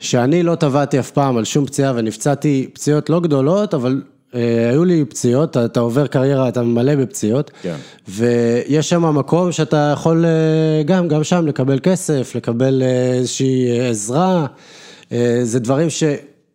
שאני 0.00 0.42
לא 0.42 0.54
טבעתי 0.54 0.98
אף 0.98 1.10
פעם 1.10 1.36
על 1.36 1.44
שום 1.44 1.66
פציעה 1.66 1.92
ונפצעתי 1.96 2.70
פציעות 2.72 3.10
לא 3.10 3.20
גדולות, 3.20 3.74
אבל 3.74 4.02
אה, 4.34 4.70
היו 4.70 4.84
לי 4.84 5.04
פציעות, 5.04 5.50
אתה, 5.50 5.64
אתה 5.64 5.80
עובר 5.80 6.06
קריירה, 6.06 6.48
אתה 6.48 6.62
מלא 6.62 6.94
בפציעות, 6.94 7.50
כן. 7.62 7.76
ויש 8.08 8.88
שם 8.88 9.16
מקום 9.16 9.52
שאתה 9.52 9.90
יכול 9.92 10.24
אה, 10.24 10.82
גם, 10.84 11.08
גם 11.08 11.24
שם 11.24 11.46
לקבל 11.46 11.78
כסף, 11.82 12.32
לקבל 12.34 12.82
אה, 12.82 13.12
איזושהי 13.12 13.88
עזרה, 13.88 14.46
אה, 15.12 15.40
זה 15.42 15.60
דברים 15.60 15.90
ש... 15.90 16.02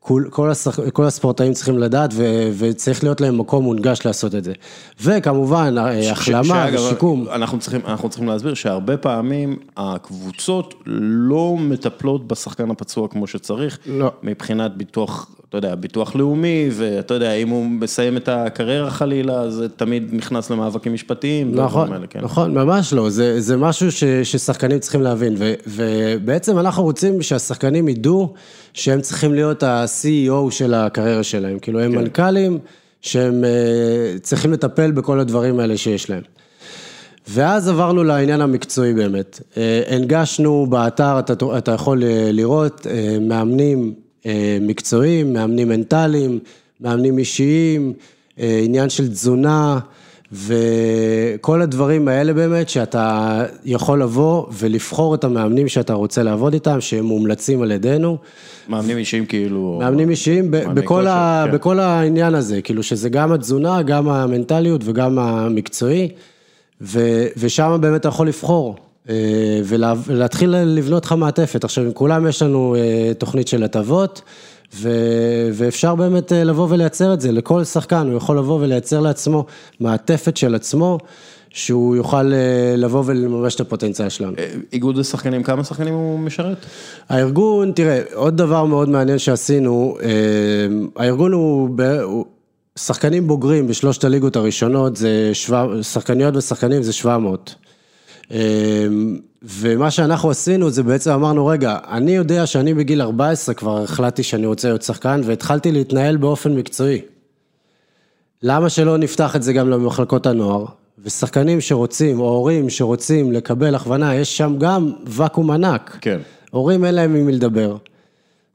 כל, 0.03 0.23
כל, 0.29 0.51
השח... 0.51 0.79
כל 0.89 1.05
הספורטאים 1.05 1.53
צריכים 1.53 1.79
לדעת 1.79 2.09
ו... 2.13 2.49
וצריך 2.57 3.03
להיות 3.03 3.21
להם 3.21 3.37
מקום 3.37 3.63
מונגש 3.63 4.05
לעשות 4.05 4.35
את 4.35 4.43
זה. 4.43 4.53
וכמובן, 5.01 5.75
ש... 6.01 6.07
החלמה 6.07 6.43
שאגב, 6.43 6.79
ושיקום. 6.79 7.25
אנחנו 7.31 7.59
צריכים, 7.59 7.81
אנחנו 7.87 8.09
צריכים 8.09 8.27
להסביר 8.27 8.53
שהרבה 8.53 8.97
פעמים 8.97 9.57
הקבוצות 9.77 10.73
לא 10.85 11.55
מטפלות 11.59 12.27
בשחקן 12.27 12.71
הפצוע 12.71 13.07
כמו 13.07 13.27
שצריך. 13.27 13.79
לא. 13.85 14.11
מבחינת 14.23 14.77
ביטוח, 14.77 15.31
אתה 15.49 15.57
יודע, 15.57 15.75
ביטוח 15.75 16.15
לאומי, 16.15 16.69
ואתה 16.71 17.13
יודע, 17.13 17.33
אם 17.33 17.49
הוא 17.49 17.65
מסיים 17.65 18.17
את 18.17 18.29
הקריירה 18.29 18.91
חלילה, 18.91 19.49
זה 19.49 19.69
תמיד 19.69 20.09
נכנס 20.11 20.49
למאבקים 20.49 20.93
משפטיים. 20.93 21.55
נכון, 21.55 21.93
האלה, 21.93 22.07
כן. 22.07 22.19
נכון, 22.21 22.53
ממש 22.53 22.93
לא, 22.93 23.09
זה, 23.09 23.41
זה 23.41 23.57
משהו 23.57 23.91
ש, 23.91 24.03
ששחקנים 24.03 24.79
צריכים 24.79 25.01
להבין, 25.01 25.35
ו, 25.37 25.53
ובעצם 25.67 26.59
אנחנו 26.59 26.83
רוצים 26.83 27.21
שהשחקנים 27.21 27.87
ידעו 27.87 28.33
שהם 28.73 29.01
צריכים 29.01 29.33
להיות 29.33 29.63
ה-CEO 29.63 30.51
של 30.51 30.73
הקריירה 30.73 31.23
שלהם, 31.23 31.59
כאילו 31.59 31.79
הם 31.79 31.91
כן. 31.91 31.97
מנכ"לים 31.97 32.59
שהם 33.01 33.43
אה, 33.43 34.19
צריכים 34.21 34.53
לטפל 34.53 34.91
בכל 34.91 35.19
הדברים 35.19 35.59
האלה 35.59 35.77
שיש 35.77 36.09
להם. 36.09 36.21
ואז 37.27 37.67
עברנו 37.67 38.03
לעניין 38.03 38.41
המקצועי 38.41 38.93
באמת. 38.93 39.41
אה, 39.57 39.81
הנגשנו 39.87 40.67
באתר, 40.69 41.19
אתה, 41.19 41.33
אתה 41.57 41.71
יכול 41.71 42.03
אה, 42.03 42.29
לראות 42.31 42.87
מאמנים 43.21 43.93
מקצועיים, 44.61 45.33
מאמנים 45.33 45.69
מנטליים, 45.69 46.39
מאמנים 46.81 47.17
אישיים, 47.17 47.93
עניין 48.37 48.89
של 48.89 49.07
תזונה, 49.07 49.79
וכל 50.33 51.61
הדברים 51.61 52.07
האלה 52.07 52.33
באמת, 52.33 52.69
שאתה 52.69 53.45
יכול 53.65 54.01
לבוא 54.01 54.45
ולבחור 54.51 55.15
את 55.15 55.23
המאמנים 55.23 55.67
שאתה 55.67 55.93
רוצה 55.93 56.23
לעבוד 56.23 56.53
איתם, 56.53 56.81
שהם 56.81 57.05
מומלצים 57.05 57.61
על 57.61 57.71
ידינו. 57.71 58.17
מאמנים 58.69 58.97
אישיים 58.97 59.25
כאילו... 59.25 59.79
מאמנים 59.81 60.09
אישיים 60.09 60.51
בכל, 60.51 60.85
כושר, 60.85 61.09
ה, 61.09 61.45
כן. 61.47 61.53
בכל 61.53 61.79
העניין 61.79 62.35
הזה, 62.35 62.61
כאילו 62.61 62.83
שזה 62.83 63.09
גם 63.09 63.31
התזונה, 63.31 63.81
גם 63.81 64.09
המנטליות 64.09 64.81
וגם 64.83 65.19
המקצועי, 65.19 66.09
ו, 66.81 67.25
ושם 67.37 67.77
באמת 67.81 68.01
אתה 68.01 68.07
יכול 68.07 68.27
לבחור 68.27 68.75
אה, 69.09 69.15
ולה, 69.63 69.93
ולהתחיל 70.05 70.49
לבנות 70.49 71.05
לך 71.05 71.11
מעטפת. 71.11 71.63
עכשיו, 71.63 71.83
עם 71.83 71.91
כולם 71.91 72.27
יש 72.27 72.41
לנו 72.41 72.75
אה, 72.75 73.13
תוכנית 73.17 73.47
של 73.47 73.63
הטבות, 73.63 74.21
ואפשר 75.53 75.95
באמת 75.95 76.33
אה, 76.33 76.43
לבוא 76.43 76.67
ולייצר 76.69 77.13
את 77.13 77.21
זה, 77.21 77.31
לכל 77.31 77.63
שחקן, 77.63 78.07
הוא 78.07 78.17
יכול 78.17 78.37
לבוא 78.37 78.59
ולייצר 78.59 78.99
לעצמו 78.99 79.45
מעטפת 79.79 80.37
של 80.37 80.55
עצמו, 80.55 80.97
שהוא 81.49 81.95
יוכל 81.95 82.33
אה, 82.33 82.75
לבוא 82.77 83.03
ולממש 83.05 83.55
את 83.55 83.59
הפוטנציאל 83.59 84.09
שלנו. 84.09 84.33
אה, 84.39 84.51
איגוד 84.73 84.99
השחקנים, 84.99 85.43
כמה 85.43 85.63
שחקנים 85.63 85.93
הוא 85.93 86.19
משרת? 86.19 86.65
הארגון, 87.09 87.71
תראה, 87.71 88.01
עוד 88.13 88.37
דבר 88.37 88.65
מאוד 88.65 88.89
מעניין 88.89 89.19
שעשינו, 89.19 89.97
הארגון 90.95 91.33
הוא 91.33 92.25
שחקנים 92.79 93.27
בוגרים 93.27 93.67
בשלושת 93.67 94.03
הליגות 94.03 94.35
הראשונות, 94.35 94.95
זה 94.95 95.29
שבע, 95.33 95.67
שחקניות 95.81 96.35
ושחקנים 96.35 96.83
זה 96.83 96.93
700. 96.93 97.55
ומה 99.43 99.91
שאנחנו 99.91 100.29
עשינו 100.29 100.69
זה 100.69 100.83
בעצם 100.83 101.11
אמרנו, 101.11 101.45
רגע, 101.45 101.77
אני 101.91 102.11
יודע 102.15 102.45
שאני 102.45 102.73
בגיל 102.73 103.01
14 103.01 103.55
כבר 103.55 103.83
החלטתי 103.83 104.23
שאני 104.23 104.45
רוצה 104.45 104.67
להיות 104.67 104.81
שחקן 104.81 105.21
והתחלתי 105.23 105.71
להתנהל 105.71 106.17
באופן 106.17 106.55
מקצועי. 106.55 107.01
למה 108.43 108.69
שלא 108.69 108.97
נפתח 108.97 109.35
את 109.35 109.43
זה 109.43 109.53
גם 109.53 109.69
למחלקות 109.69 110.25
הנוער? 110.25 110.65
ושחקנים 111.03 111.61
שרוצים, 111.61 112.19
או 112.19 112.29
הורים 112.29 112.69
שרוצים 112.69 113.31
לקבל 113.31 113.75
הכוונה, 113.75 114.15
יש 114.15 114.37
שם 114.37 114.55
גם 114.59 114.91
ואקום 115.05 115.51
ענק. 115.51 115.97
כן. 116.01 116.19
הורים 116.51 116.85
אין 116.85 116.95
להם 116.95 117.15
עם 117.15 117.25
מי 117.25 117.31
לדבר. 117.31 117.77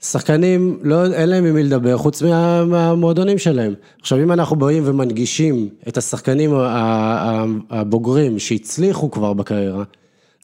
שחקנים, 0.03 0.79
לא, 0.83 1.05
אין 1.13 1.29
להם 1.29 1.45
עם 1.45 1.55
מי 1.55 1.63
לדבר 1.63 1.97
חוץ 1.97 2.23
מה, 2.23 2.65
מהמועדונים 2.65 3.39
שלהם. 3.39 3.75
עכשיו, 4.01 4.19
אם 4.19 4.33
אנחנו 4.33 4.57
באים 4.57 4.83
ומנגישים 4.87 5.69
את 5.89 5.97
השחקנים 5.97 6.51
הבוגרים 7.71 8.39
שהצליחו 8.39 9.11
כבר 9.11 9.33
בקריירה, 9.33 9.85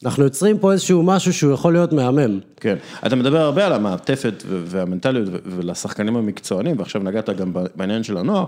אנחנו 0.03 0.23
יוצרים 0.23 0.57
פה 0.57 0.71
איזשהו 0.71 1.03
משהו 1.03 1.33
שהוא 1.33 1.53
יכול 1.53 1.73
להיות 1.73 1.93
מהמם. 1.93 2.39
כן, 2.55 2.75
אתה 3.05 3.15
מדבר 3.15 3.41
הרבה 3.41 3.65
על 3.65 3.73
המעטפת 3.73 4.43
והמנטליות 4.47 5.29
ולשחקנים 5.45 6.15
המקצוענים, 6.15 6.79
ועכשיו 6.79 7.03
נגעת 7.03 7.29
גם 7.29 7.53
בעניין 7.75 8.03
של 8.03 8.17
הנוער, 8.17 8.45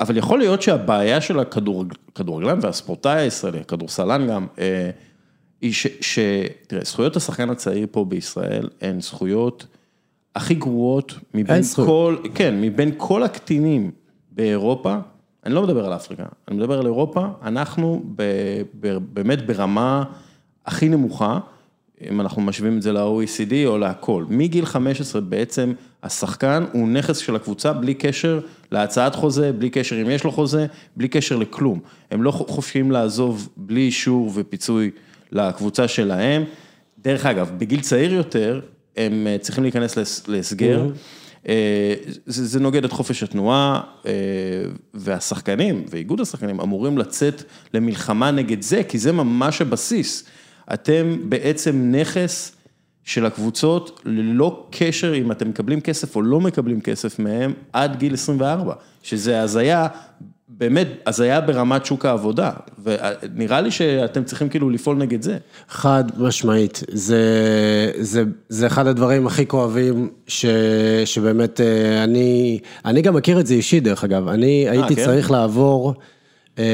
אבל 0.00 0.16
יכול 0.16 0.38
להיות 0.38 0.62
שהבעיה 0.62 1.20
של 1.20 1.38
הכדורגלן 1.40 2.58
והספורטאי 2.62 3.20
הישראלי, 3.20 3.60
הכדורסלן 3.60 4.26
גם, 4.28 4.46
אה, 4.58 4.90
היא 5.60 5.72
ש... 5.72 5.86
ש... 6.00 6.18
תראה, 6.66 6.84
זכויות 6.84 7.16
השחקן 7.16 7.50
הצעיר 7.50 7.86
פה 7.90 8.04
בישראל 8.04 8.68
הן 8.80 9.00
זכויות 9.00 9.66
הכי 10.36 10.54
גרועות 10.54 11.14
מבין 11.34 11.62
כל, 11.74 12.16
כן, 12.34 12.60
מבין 12.60 12.92
כל 12.96 13.22
הקטינים 13.22 13.90
באירופה, 14.30 14.96
אני 15.46 15.54
לא 15.54 15.62
מדבר 15.62 15.86
על 15.86 15.92
אפריקה, 15.94 16.24
אני 16.48 16.56
מדבר 16.56 16.78
על 16.78 16.86
אירופה, 16.86 17.26
אנחנו 17.42 18.02
ב, 18.16 18.22
ב, 18.80 18.96
באמת 18.98 19.46
ברמה 19.46 20.04
הכי 20.66 20.88
נמוכה, 20.88 21.38
אם 22.10 22.20
אנחנו 22.20 22.42
משווים 22.42 22.76
את 22.76 22.82
זה 22.82 22.92
ל-OECD 22.92 23.52
או 23.66 23.78
להכל. 23.78 24.24
מגיל 24.28 24.64
15 24.66 25.20
בעצם 25.20 25.72
השחקן 26.02 26.64
הוא 26.72 26.88
נכס 26.88 27.16
של 27.16 27.36
הקבוצה 27.36 27.72
בלי 27.72 27.94
קשר 27.94 28.40
להצעת 28.72 29.14
חוזה, 29.14 29.52
בלי 29.52 29.70
קשר 29.70 30.02
אם 30.02 30.10
יש 30.10 30.24
לו 30.24 30.32
חוזה, 30.32 30.66
בלי 30.96 31.08
קשר 31.08 31.36
לכלום. 31.36 31.80
הם 32.10 32.22
לא 32.22 32.30
חופשיים 32.30 32.90
לעזוב 32.90 33.48
בלי 33.56 33.80
אישור 33.80 34.30
ופיצוי 34.34 34.90
לקבוצה 35.32 35.88
שלהם. 35.88 36.44
דרך 36.98 37.26
אגב, 37.26 37.50
בגיל 37.58 37.80
צעיר 37.80 38.14
יותר, 38.14 38.60
הם 38.96 39.26
אה, 39.26 39.38
צריכים 39.38 39.64
להיכנס 39.64 40.28
להסגר. 40.28 40.86
אה, 41.48 41.94
זה, 42.26 42.46
זה 42.46 42.60
נוגד 42.60 42.84
את 42.84 42.92
חופש 42.92 43.22
התנועה, 43.22 43.80
אה, 44.06 44.12
והשחקנים, 44.94 45.84
ואיגוד 45.90 46.20
השחקנים, 46.20 46.60
אמורים 46.60 46.98
לצאת 46.98 47.42
למלחמה 47.74 48.30
נגד 48.30 48.62
זה, 48.62 48.82
כי 48.88 48.98
זה 48.98 49.12
ממש 49.12 49.62
הבסיס. 49.62 50.24
אתם 50.74 51.16
בעצם 51.28 51.90
נכס 51.92 52.56
של 53.04 53.26
הקבוצות, 53.26 54.00
ללא 54.04 54.66
קשר 54.70 55.14
אם 55.14 55.32
אתם 55.32 55.48
מקבלים 55.48 55.80
כסף 55.80 56.16
או 56.16 56.22
לא 56.22 56.40
מקבלים 56.40 56.80
כסף 56.80 57.18
מהם, 57.18 57.52
עד 57.72 57.96
גיל 57.96 58.14
24, 58.14 58.74
שזה 59.02 59.42
הזיה 59.42 59.86
באמת, 60.48 60.88
אז 61.06 61.20
היה 61.20 61.40
ברמת 61.40 61.86
שוק 61.86 62.04
העבודה, 62.04 62.50
ונראה 62.82 63.60
לי 63.60 63.70
שאתם 63.70 64.24
צריכים 64.24 64.48
כאילו 64.48 64.70
לפעול 64.70 64.96
נגד 64.96 65.22
זה. 65.22 65.38
חד 65.68 66.04
משמעית, 66.18 66.82
זה, 66.88 67.22
זה, 68.00 68.24
זה 68.48 68.66
אחד 68.66 68.86
הדברים 68.86 69.26
הכי 69.26 69.46
כואבים, 69.46 70.10
ש, 70.26 70.46
שבאמת 71.04 71.60
אה, 71.60 72.04
אני, 72.04 72.58
אני 72.84 73.02
גם 73.02 73.14
מכיר 73.14 73.40
את 73.40 73.46
זה 73.46 73.54
אישית 73.54 73.82
דרך 73.82 74.04
אגב, 74.04 74.28
אני 74.28 74.66
아, 74.68 74.70
הייתי 74.70 74.96
כן? 74.96 75.04
צריך 75.04 75.30
לעבור, 75.30 75.94
אה, 76.58 76.64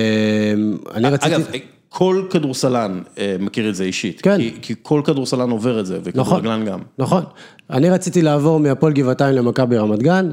אני 0.94 1.08
רציתי... 1.10 1.36
אגב, 1.36 1.50
כל 1.98 2.22
כדורסלן 2.30 3.00
אה, 3.18 3.36
מכיר 3.40 3.68
את 3.68 3.74
זה 3.74 3.84
אישית, 3.84 4.20
כן. 4.20 4.36
כי, 4.38 4.54
כי 4.62 4.74
כל 4.82 5.02
כדורסלן 5.04 5.50
עובר 5.50 5.80
את 5.80 5.86
זה, 5.86 5.98
וכדורגלן 6.04 6.62
נכון, 6.62 6.64
גם. 6.64 6.80
נכון, 6.98 7.22
אני 7.70 7.90
רציתי 7.90 8.22
לעבור 8.22 8.60
מהפועל 8.60 8.92
גבעתיים 8.92 9.36
למכבי 9.36 9.76
רמת 9.76 10.02
גן, 10.02 10.30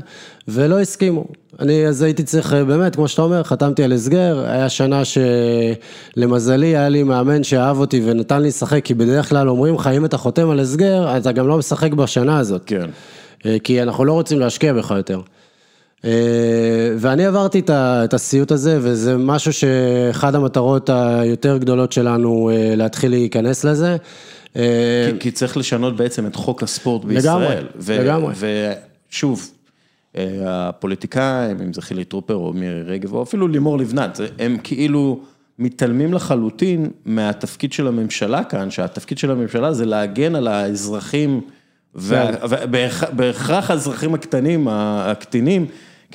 ולא 0.48 0.80
הסכימו. 0.80 1.26
אני 1.60 1.88
אז 1.88 2.02
הייתי 2.02 2.24
צריך, 2.24 2.54
אה, 2.54 2.64
באמת, 2.64 2.96
כמו 2.96 3.08
שאתה 3.08 3.22
אומר, 3.22 3.44
חתמתי 3.44 3.84
על 3.84 3.94
הסגר, 3.94 4.46
היה 4.48 4.70
שנה 4.70 5.02
שלמזלי 6.16 6.68
היה 6.68 6.90
לי 6.90 7.04
מאמן 7.04 7.44
שאהב 7.44 7.80
אותי 7.80 8.02
ונתן 8.06 8.42
לי 8.42 8.48
לשחק, 8.48 8.86
כי 8.86 8.94
בדרך 8.94 9.30
כלל 9.30 9.50
אומרים 9.50 9.76
לך, 9.76 9.88
אם 9.88 10.06
אתה 10.06 10.18
חותם 10.18 10.50
על 10.50 10.60
הסגר, 10.60 11.18
אתה 11.18 11.32
גם 11.32 11.48
לא 11.48 11.58
משחק 11.58 11.94
בשנה 11.94 12.40
הזאת. 12.40 12.64
כן. 12.66 12.90
אה, 13.46 13.58
כי 13.64 13.82
אנחנו 13.82 14.06
לא 14.06 14.14
רוצים 14.14 14.40
להשקיע 14.40 14.74
בך 14.74 14.94
יותר. 14.98 15.22
אה, 16.06 16.12
ואני 16.98 17.26
עברתי 17.26 17.62
את 17.70 18.14
הסיוט 18.14 18.52
הזה, 18.52 18.78
וזה 18.82 19.18
משהו 19.18 19.54
שאחד 19.54 20.36
המטרות 20.36 20.90
היותר 20.90 21.58
גדולות 21.58 21.92
שלנו 21.92 22.50
אה, 22.50 22.76
להתחיל 22.76 23.12
להיכנס 23.12 23.64
לזה. 23.64 23.98
אה, 24.56 25.10
כי, 25.12 25.20
כי 25.20 25.32
צריך 25.32 25.58
לשנות 25.58 25.96
בעצם 25.96 26.28
את 26.28 26.36
חוק 26.36 26.64
הספורט 26.64 27.06
בישראל. 27.06 27.66
לגמרי, 27.76 28.06
לגמרי. 28.06 28.34
ושוב, 29.10 29.52
הפוליטיקאים, 30.46 31.62
אם 31.62 31.74
זה 31.74 31.82
חילי 31.82 32.04
טרופר 32.04 32.36
או 32.36 32.54
מירי 32.54 32.82
רגב, 32.82 33.14
או 33.14 33.24
אפילו 33.24 33.48
לימור 33.48 33.78
לבנת, 33.78 34.20
הם 34.40 34.58
כאילו 34.64 35.20
מתעלמים 35.60 36.14
לחלוטין 36.14 36.90
מהתפקיד 37.06 37.74
של 37.74 37.88
הממשלה 37.88 38.44
כאן, 38.44 38.72
שהתפקיד 38.72 39.18
של 39.18 39.32
הממשלה 39.32 39.74
זה 39.74 39.86
להגן 39.86 40.36
על 40.36 40.48
האזרחים, 40.48 41.42
ובהכרח 41.96 43.72
האזרחים 43.72 44.14
הקטנים, 44.14 44.68
הקטינים, 44.70 45.66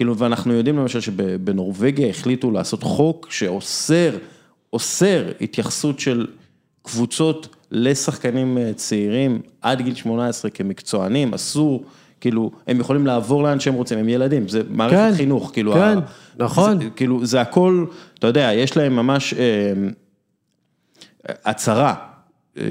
כאילו, 0.00 0.16
ואנחנו 0.18 0.52
יודעים 0.52 0.78
למשל 0.78 1.00
שבנורבגיה 1.00 2.08
החליטו 2.08 2.50
לעשות 2.50 2.82
חוק 2.82 3.26
שאוסר, 3.30 4.16
אוסר 4.72 5.32
התייחסות 5.40 6.00
של 6.00 6.26
קבוצות 6.82 7.56
לשחקנים 7.70 8.58
אה, 8.58 8.72
צעירים 8.74 9.40
עד 9.62 9.82
גיל 9.82 9.94
18 9.94 10.50
כמקצוענים, 10.50 11.34
אסור, 11.34 11.84
כאילו, 12.20 12.50
הם 12.66 12.80
יכולים 12.80 13.06
לעבור 13.06 13.42
לאן 13.42 13.60
שהם 13.60 13.74
רוצים, 13.74 13.98
הם 13.98 14.08
ילדים, 14.08 14.48
זה 14.48 14.62
מערכת 14.68 14.96
כן, 14.96 15.12
חינוך, 15.16 15.50
כאילו, 15.52 15.72
כן, 15.72 15.98
ה, 15.98 16.00
נכון. 16.36 16.80
זה, 16.80 16.90
כאילו, 16.90 17.26
זה 17.26 17.40
הכל, 17.40 17.84
אתה 18.18 18.26
יודע, 18.26 18.50
יש 18.54 18.76
להם 18.76 18.96
ממש 18.96 19.34
אה, 19.34 19.72
הצהרה, 21.44 21.94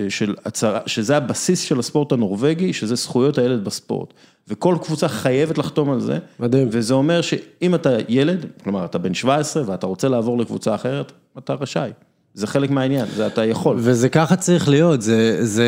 של 0.10 0.36
הצהרה, 0.46 0.80
שזה 0.86 1.18
הבסיס 1.18 1.62
של 1.62 1.80
הספורט 1.80 2.12
הנורבגי, 2.12 2.74
שזה 2.74 2.96
זכויות 2.96 3.38
הילד 3.38 3.63
בספורט. 3.63 4.13
וכל 4.48 4.76
קבוצה 4.84 5.08
חייבת 5.08 5.58
לחתום 5.58 5.92
על 5.92 6.00
זה. 6.00 6.18
מדהים. 6.39 6.68
וזה 6.72 6.94
אומר 6.94 7.22
שאם 7.22 7.76
אתה 7.76 7.89
ילד, 8.10 8.46
כלומר 8.63 8.86
אתה 8.86 8.98
בן 8.98 9.13
17 9.13 9.63
ואתה 9.65 9.88
רוצה 9.88 10.08
לעבור 10.08 10.38
לקבוצה 10.38 10.76
אחרת, 10.76 11.12
אתה 11.38 11.54
רשאי. 11.54 11.92
זה 12.34 12.48
חלק 12.48 12.70
מהעניין, 12.70 13.06
זה 13.15 13.28
אתה 13.28 13.46
יכול. 13.46 13.78
וזה 13.80 14.10
ככה 14.10 14.36
צריך 14.36 14.70
להיות, 14.70 15.02
זה, 15.02 15.46
זה 15.46 15.65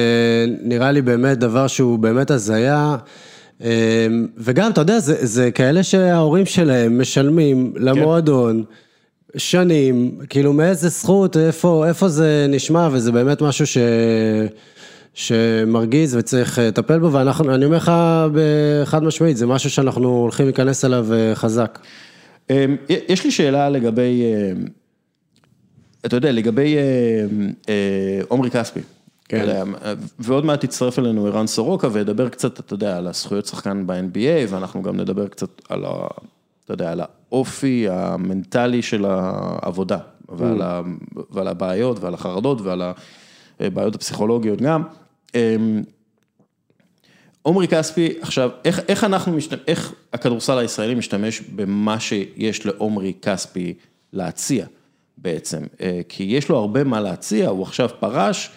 נראה 0.62 0.92
לי 0.92 1.02
באמת 1.02 1.38
דבר 1.38 1.68
שהוא 1.68 2.00
באמת 2.00 2.32
הזיה. 2.32 2.98
אמ, 3.62 3.68
וגם, 4.38 4.72
אתה 4.72 4.82
יודע, 4.82 5.00
זה, 5.00 5.16
זה 5.26 5.52
כאלה 5.52 5.84
שההורים 5.84 6.46
שלהם 6.46 7.02
משלמים 7.02 7.74
למועדון. 7.78 8.64
כן. 8.64 8.74
שנים, 9.38 10.18
כאילו 10.30 10.54
מאיזה 10.54 10.90
זכות, 10.90 11.38
איפה, 11.38 11.88
איפה 11.88 12.10
זה 12.10 12.46
נשמע, 12.50 12.90
וזה 12.92 13.12
באמת 13.12 13.42
משהו 13.42 13.68
ש... 13.68 13.78
שמרגיז 15.14 16.16
וצריך 16.16 16.60
אה, 16.60 16.68
לטפל 16.68 17.00
בו, 17.00 17.12
ואנחנו, 17.12 17.56
אני 17.56 17.66
אומר 17.66 17.78
לך 17.78 17.92
חד 18.86 19.04
משמעית, 19.04 19.38
זה 19.38 19.48
משהו 19.48 19.70
שאנחנו 19.70 20.08
הולכים 20.10 20.46
להיכנס 20.46 20.86
אליו 20.86 21.14
אה, 21.14 21.36
חזק. 21.36 21.80
אמ, 22.50 22.76
יש 22.90 23.24
לי 23.24 23.32
שאלה 23.32 23.70
לגבי, 23.70 24.24
אה, 24.24 24.52
אתה 26.06 26.16
יודע, 26.16 26.32
לגבי 26.32 26.76
עומרי 28.28 28.52
כספי. 28.52 28.80
כן. 29.26 29.64
ועוד 30.20 30.46
מעט 30.46 30.66
תצטרף 30.66 31.00
אלינו 31.00 31.28
ערן 31.28 31.48
סורוקה 31.48 31.88
וידבר 31.92 32.30
קצת, 32.30 32.60
אתה 32.60 32.74
יודע, 32.74 32.98
על 32.98 33.08
הזכויות 33.08 33.46
שחקן 33.46 33.88
ב-NBA, 33.88 34.50
ואנחנו 34.50 34.82
גם 34.84 34.98
נדבר 34.98 35.28
קצת 35.28 35.62
על 35.70 35.86
ה... 35.86 36.08
אתה 36.66 36.74
יודע, 36.74 36.92
על 36.92 37.02
האופי 37.32 37.90
המנטלי 37.90 38.82
של 38.82 39.06
העבודה, 39.06 39.98
ועל, 40.30 40.62
mm. 40.62 40.66
ה, 40.66 40.82
ועל 41.30 41.48
הבעיות 41.48 42.00
ועל 42.00 42.14
החרדות 42.14 42.62
ועל 42.62 42.82
הבעיות 43.60 43.96
הפסיכולוגיות 43.96 44.62
גם. 44.62 44.84
אמ, 45.36 45.82
עומרי 47.42 47.68
כספי, 47.68 48.14
עכשיו, 48.22 48.50
איך, 48.66 48.80
איך 48.88 49.04
אנחנו, 49.04 49.34
משתמש, 49.34 49.60
איך 49.68 49.94
הכדורסל 50.14 50.58
הישראלי 50.58 50.96
משתמש 50.96 51.42
במה 51.42 52.00
שיש 52.00 52.66
לעומרי 52.66 53.14
כספי 53.22 53.74
להציע 54.14 54.66
בעצם? 55.18 55.62
אה, 55.82 56.02
כי 56.10 56.24
יש 56.24 56.50
לו 56.50 56.58
הרבה 56.58 56.84
מה 56.84 57.02
להציע, 57.02 57.50
הוא 57.50 57.64
עכשיו 57.64 57.90
פרש, 58.00 58.50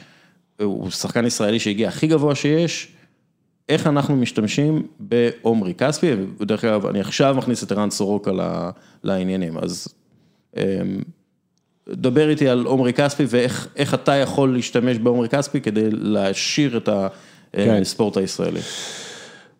הוא 0.61 0.91
שחקן 0.91 1.27
ישראלי 1.27 1.59
שהגיע 1.59 1.89
הכי 1.89 2.07
גבוה 2.07 2.35
שיש, 2.35 2.93
איך 3.68 3.87
אנחנו 3.87 4.16
משתמשים 4.16 4.87
בעומרי 5.00 5.74
כספי, 5.74 6.12
ודרך 6.40 6.64
אגב, 6.64 6.87
אני 6.87 7.00
עכשיו 7.00 7.35
מכניס 7.38 7.62
את 7.62 7.72
ערן 7.72 7.90
סורוק 7.90 8.29
לעניינים, 9.05 9.59
אז 9.59 9.88
אמ, 10.57 10.62
דבר 11.88 12.31
איתי 12.31 12.48
על 12.48 12.64
עומרי 12.64 12.92
כספי 12.92 13.24
ואיך 13.29 13.94
אתה 13.94 14.14
יכול 14.14 14.55
להשתמש 14.55 14.98
בעומרי 14.98 15.29
כספי 15.29 15.61
כדי 15.61 15.90
להשאיר 15.90 16.77
את 16.77 16.88
כן. 17.53 17.79
הספורט 17.83 18.16
הישראלי. 18.16 18.61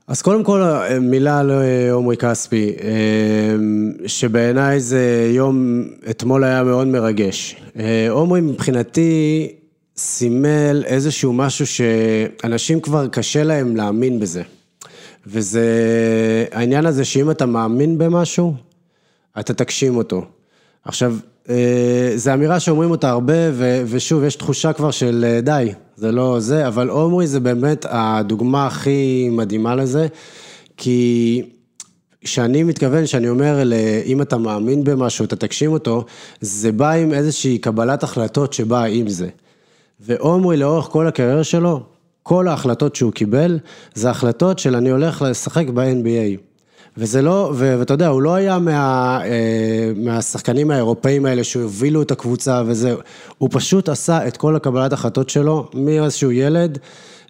אז 0.07 0.23
קודם 0.23 0.45
כל 0.45 0.63
מילה 1.01 1.41
על 1.41 1.51
אה, 1.51 1.93
עומרי 1.93 2.17
כספי, 2.17 2.71
אמ, 2.71 3.93
שבעיניי 4.07 4.81
זה 4.81 5.31
יום, 5.35 5.85
אתמול 6.11 6.45
היה 6.45 6.65
מאוד 6.65 6.87
מרגש. 6.87 7.57
אה, 7.79 8.07
עומרי 8.11 8.41
מבחינתי 8.41 9.53
סימל 9.97 10.83
איזשהו 10.87 11.33
משהו 11.33 11.67
שאנשים 11.67 12.81
כבר 12.81 13.07
קשה 13.09 13.45
להם 13.45 13.77
להאמין 13.77 14.21
בזה. 14.21 14.43
וזה 15.27 15.67
העניין 16.53 16.87
הזה 16.87 17.05
שאם 17.05 17.31
אתה 17.31 17.47
מאמין 17.47 17.99
במשהו, 17.99 18.55
אתה 19.41 19.55
תגשים 19.55 19.97
אותו. 19.97 20.25
עכשיו, 20.85 21.17
אה, 21.49 22.13
זו 22.17 22.35
אמירה 22.35 22.61
שאומרים 22.61 22.91
אותה 22.91 23.11
הרבה, 23.11 23.35
ושוב, 23.87 24.25
יש 24.25 24.37
תחושה 24.37 24.73
כבר 24.73 24.91
של 24.91 25.25
אה, 25.29 25.41
די, 25.41 25.73
זה 25.97 26.13
לא 26.13 26.41
זה, 26.41 26.67
אבל 26.67 26.89
עומרי 26.89 27.27
זה 27.27 27.41
באמת 27.41 27.87
הדוגמה 27.89 28.67
הכי 28.67 29.29
מדהימה 29.33 29.75
לזה, 29.75 30.07
כי 30.77 31.43
כשאני 32.21 32.63
מתכוון, 32.63 33.07
שאני 33.07 33.29
אומר, 33.29 33.63
אם 34.05 34.23
אתה 34.23 34.37
מאמין 34.37 34.85
במשהו, 34.85 35.25
אתה 35.25 35.37
תגשים 35.37 35.73
אותו, 35.73 36.05
זה 36.41 36.73
בא 36.73 36.91
עם 36.91 37.13
איזושהי 37.13 37.59
קבלת 37.59 38.03
החלטות 38.03 38.53
שבאה 38.53 38.85
עם 38.85 39.09
זה. 39.09 39.29
ועומרי 40.07 40.57
לאורך 40.57 40.85
כל 40.85 41.07
הקריירה 41.07 41.45
שלו, 41.45 41.81
כל 42.23 42.49
ההחלטות 42.49 42.97
שהוא 42.97 43.13
קיבל, 43.13 43.59
זה 43.95 44.11
החלטות 44.11 44.59
של 44.59 44.77
אני 44.77 44.91
הולך 44.91 45.23
לשחק 45.23 45.69
ב-NBA. 45.69 46.41
וזה 46.97 47.23
לא, 47.23 47.53
ואתה 47.57 47.95
יודע, 47.95 48.09
הוא 48.09 48.23
לא 48.23 48.35
היה 48.35 48.59
מה, 48.59 49.21
אה, 49.25 49.93
מהשחקנים 49.97 50.71
האירופאים 50.71 51.27
האלה 51.27 51.45
שהובילו 51.45 52.03
את 52.03 52.11
הקבוצה 52.11 52.63
וזה, 52.67 52.95
הוא 53.39 53.49
פשוט 53.53 53.89
עשה 53.89 54.27
את 54.29 54.37
כל 54.37 54.57
הקבלת 54.57 54.93
החלטות 54.93 55.31
שלו 55.31 55.71
מאיזשהו 55.75 56.33
ילד. 56.33 56.79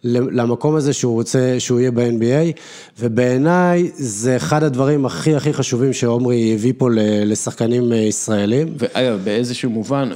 למקום 0.07 0.75
הזה 0.75 0.93
שהוא 0.93 1.15
רוצה, 1.15 1.57
שהוא 1.59 1.81
יהיה 1.81 1.91
ב-NBA, 1.91 2.59
ובעיניי 2.99 3.91
זה 3.95 4.37
אחד 4.37 4.63
הדברים 4.63 5.07
הכי 5.07 5.35
הכי 5.35 5.53
חשובים 5.53 5.93
שעומרי 5.93 6.55
הביא 6.55 6.73
פה 6.79 6.89
לשחקנים 7.27 7.93
אה, 7.93 7.97
ישראלים. 7.97 8.75
ואגב, 8.79 9.21
באיזשהו 9.25 9.71
מובן, 9.71 10.11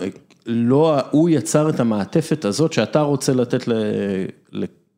לא, 0.51 0.99
הוא 1.11 1.29
יצר 1.29 1.71
את 1.71 1.81
המעטפת 1.81 2.45
הזאת 2.45 2.73
שאתה 2.73 3.01
רוצה 3.01 3.33
לתת 3.33 3.69
ל... 3.69 3.73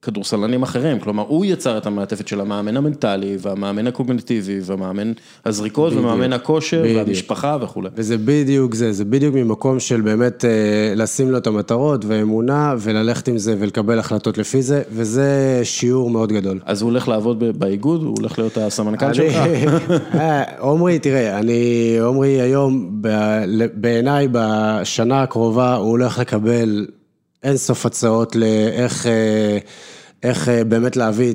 כדורסלנים 0.03 0.63
אחרים, 0.63 1.01
כלומר 1.01 1.25
הוא 1.29 1.45
יצר 1.45 1.79
את 1.79 1.87
המעטפת 1.87 2.29
של 2.29 2.41
המאמן 2.41 2.77
המנטלי 2.77 3.37
והמאמן 3.41 3.87
הקוגניטיבי 3.87 4.61
והמאמן 4.63 5.13
הזריקות 5.45 5.93
בדיוק, 5.93 6.05
ומאמן 6.05 6.33
הכושר 6.33 6.83
בדיוק. 6.83 6.97
והמשפחה 6.97 7.57
וכולי. 7.61 7.89
וזה 7.95 8.19
בדיוק 8.19 8.75
זה, 8.75 8.93
זה 8.93 9.05
בדיוק 9.05 9.35
ממקום 9.35 9.81
של 9.81 10.01
באמת 10.01 10.45
אה, 10.45 10.51
לשים 10.97 11.31
לו 11.31 11.39
את 11.39 11.47
המטרות 11.47 12.05
ואמונה 12.05 12.75
וללכת 12.79 13.29
עם 13.29 13.39
זה 13.39 13.55
ולקבל 13.59 13.99
החלטות 13.99 14.39
לפי 14.39 14.63
זה, 14.63 14.83
וזה 14.93 15.61
שיעור 15.63 16.11
מאוד 16.11 16.33
גדול. 16.33 16.61
אז 16.65 16.83
הוא 16.83 16.91
הולך 16.91 17.09
לעבוד 17.09 17.45
באיגוד, 17.59 18.03
הוא 18.03 18.15
הולך 18.19 18.39
להיות 18.39 18.57
הסמנכ"ל 18.59 19.13
שלך? 19.13 19.35
אה, 20.15 20.43
עומרי, 20.59 20.99
תראה, 20.99 21.39
אני, 21.39 21.97
עומרי 22.01 22.41
היום 22.41 23.03
בעיניי 23.75 24.29
בשנה 24.33 25.23
הקרובה 25.23 25.75
הוא 25.75 25.91
הולך 25.91 26.19
לקבל 26.19 26.87
אין 27.43 27.57
סוף 27.57 27.87
הצעות 27.87 28.37
לאיך... 28.37 29.07
אה, 29.07 29.59
איך 30.23 30.49
אה, 30.49 30.65
באמת 30.65 30.97
להביא, 30.97 31.35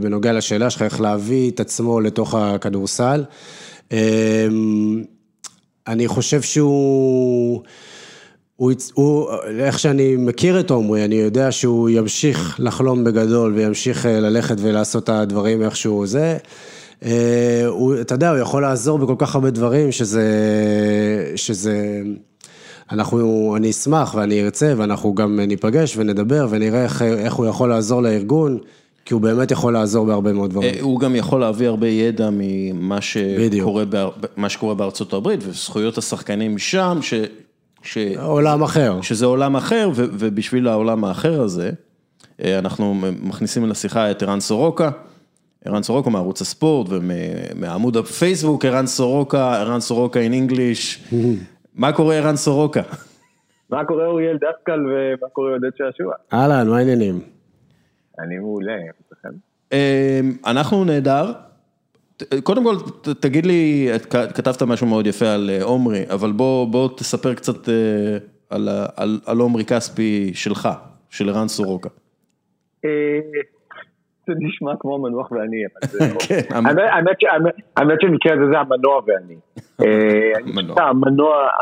בנוגע 0.00 0.32
לשאלה 0.32 0.70
שלך, 0.70 0.82
איך 0.82 1.00
להביא 1.00 1.50
את 1.50 1.60
עצמו 1.60 2.00
לתוך 2.00 2.34
הכדורסל. 2.34 3.24
אמ, 3.92 5.04
אני 5.86 6.08
חושב 6.08 6.42
שהוא, 6.42 7.62
הוא, 8.56 8.72
הוא, 8.94 9.28
איך 9.58 9.78
שאני 9.78 10.16
מכיר 10.16 10.60
את 10.60 10.70
עומרי, 10.70 11.04
אני 11.04 11.14
יודע 11.14 11.52
שהוא 11.52 11.88
ימשיך 11.88 12.56
לחלום 12.58 13.04
בגדול 13.04 13.54
וימשיך 13.54 14.06
אה, 14.06 14.20
ללכת 14.20 14.56
ולעשות 14.58 15.04
את 15.04 15.08
הדברים 15.08 15.62
איכשהו 15.62 16.06
זה. 16.06 16.36
הוא, 17.66 18.00
אתה 18.00 18.14
יודע, 18.14 18.30
הוא 18.30 18.38
יכול 18.38 18.62
לעזור 18.62 18.98
בכל 18.98 19.14
כך 19.18 19.34
הרבה 19.34 19.50
דברים 19.50 19.92
שזה, 19.92 20.24
שזה 21.36 22.02
אנחנו, 22.90 23.54
אני 23.56 23.70
אשמח 23.70 24.14
ואני 24.14 24.44
ארצה 24.44 24.74
ואנחנו 24.76 25.14
גם 25.14 25.40
ניפגש 25.40 25.96
ונדבר 25.96 26.46
ונראה 26.50 26.84
איך, 26.84 27.02
איך 27.02 27.34
הוא 27.34 27.46
יכול 27.46 27.68
לעזור 27.68 28.02
לארגון. 28.02 28.58
כי 29.06 29.14
הוא 29.14 29.22
באמת 29.22 29.50
יכול 29.50 29.72
לעזור 29.72 30.06
בהרבה 30.06 30.32
מאוד 30.32 30.50
דברים. 30.50 30.74
אה, 30.74 30.80
הוא 30.80 31.00
גם 31.00 31.16
יכול 31.16 31.40
להביא 31.40 31.68
הרבה 31.68 31.88
ידע 31.88 32.28
ממה 32.32 33.00
שקורה, 33.00 33.84
בא, 33.84 34.48
שקורה 34.48 34.74
בארצות 34.74 35.12
הברית 35.12 35.40
וזכויות 35.42 35.98
השחקנים 35.98 36.58
שם, 36.58 36.98
ש... 37.02 37.14
ש... 37.82 37.98
עולם 38.22 38.62
אחר. 38.62 39.00
שזה 39.02 39.26
עולם 39.26 39.56
אחר, 39.56 39.90
ו, 39.94 40.04
ובשביל 40.12 40.68
העולם 40.68 41.04
האחר 41.04 41.42
הזה, 41.42 41.70
אה, 42.44 42.58
אנחנו 42.58 42.94
מכניסים 43.22 43.66
לשיחה 43.66 44.10
את 44.10 44.22
ערן 44.22 44.40
סורוקה. 44.40 44.90
ערן 45.64 45.82
סורוקה 45.82 46.10
מערוץ 46.10 46.40
הספורט 46.40 46.86
ומעמוד 46.90 47.96
הפייסבוק, 47.96 48.64
ערן 48.64 48.86
סורוקה, 48.86 49.60
ערן 49.60 49.80
סורוקה 49.80 50.20
in 50.20 50.50
English. 50.50 51.14
מה 51.76 51.92
קורה 51.92 52.14
ערן 52.14 52.36
סורוקה? 52.36 52.80
מה 53.70 53.84
קורה 53.84 54.06
אוריאל 54.06 54.36
דסקל 54.36 54.80
ומה 54.80 55.28
קורה 55.32 55.50
עודד 55.52 55.70
שעשוע? 55.76 56.14
אהלן, 56.32 56.68
מה 56.68 56.78
העניינים? 56.78 57.20
אני 58.18 58.38
מעולה, 58.38 58.72
אמ, 59.72 59.78
אנחנו 60.46 60.84
נהדר. 60.84 61.32
קודם 62.42 62.64
כל, 62.64 62.76
תגיד 63.20 63.46
לי, 63.46 63.88
כתבת 64.34 64.62
משהו 64.62 64.86
מאוד 64.86 65.06
יפה 65.06 65.26
על 65.26 65.50
אה, 65.50 65.62
עומרי, 65.62 66.04
אבל 66.10 66.32
בוא, 66.32 66.66
בוא 66.66 66.88
תספר 66.96 67.34
קצת 67.34 67.68
אה, 67.68 67.74
על, 68.50 68.68
על, 68.96 69.20
על 69.26 69.38
עומרי 69.38 69.64
כספי 69.64 70.30
שלך, 70.34 70.68
של 71.10 71.28
ערן 71.28 71.48
סורוקה. 71.48 71.88
אה, 74.28 74.34
זה 74.34 74.40
נשמע 74.46 74.72
כמו 74.80 74.98
מנוח 74.98 75.32
ואני, 75.32 75.56
אבל 75.66 75.88
זה 75.88 75.98
לא. 76.14 76.18
כן, 76.28 76.54
האמת 77.76 78.00
שבמקרה 78.00 78.34
הזה 78.34 78.46
זה 78.52 78.58
המנוע 78.58 79.00
ואני. 79.06 79.36
אה, 79.82 80.38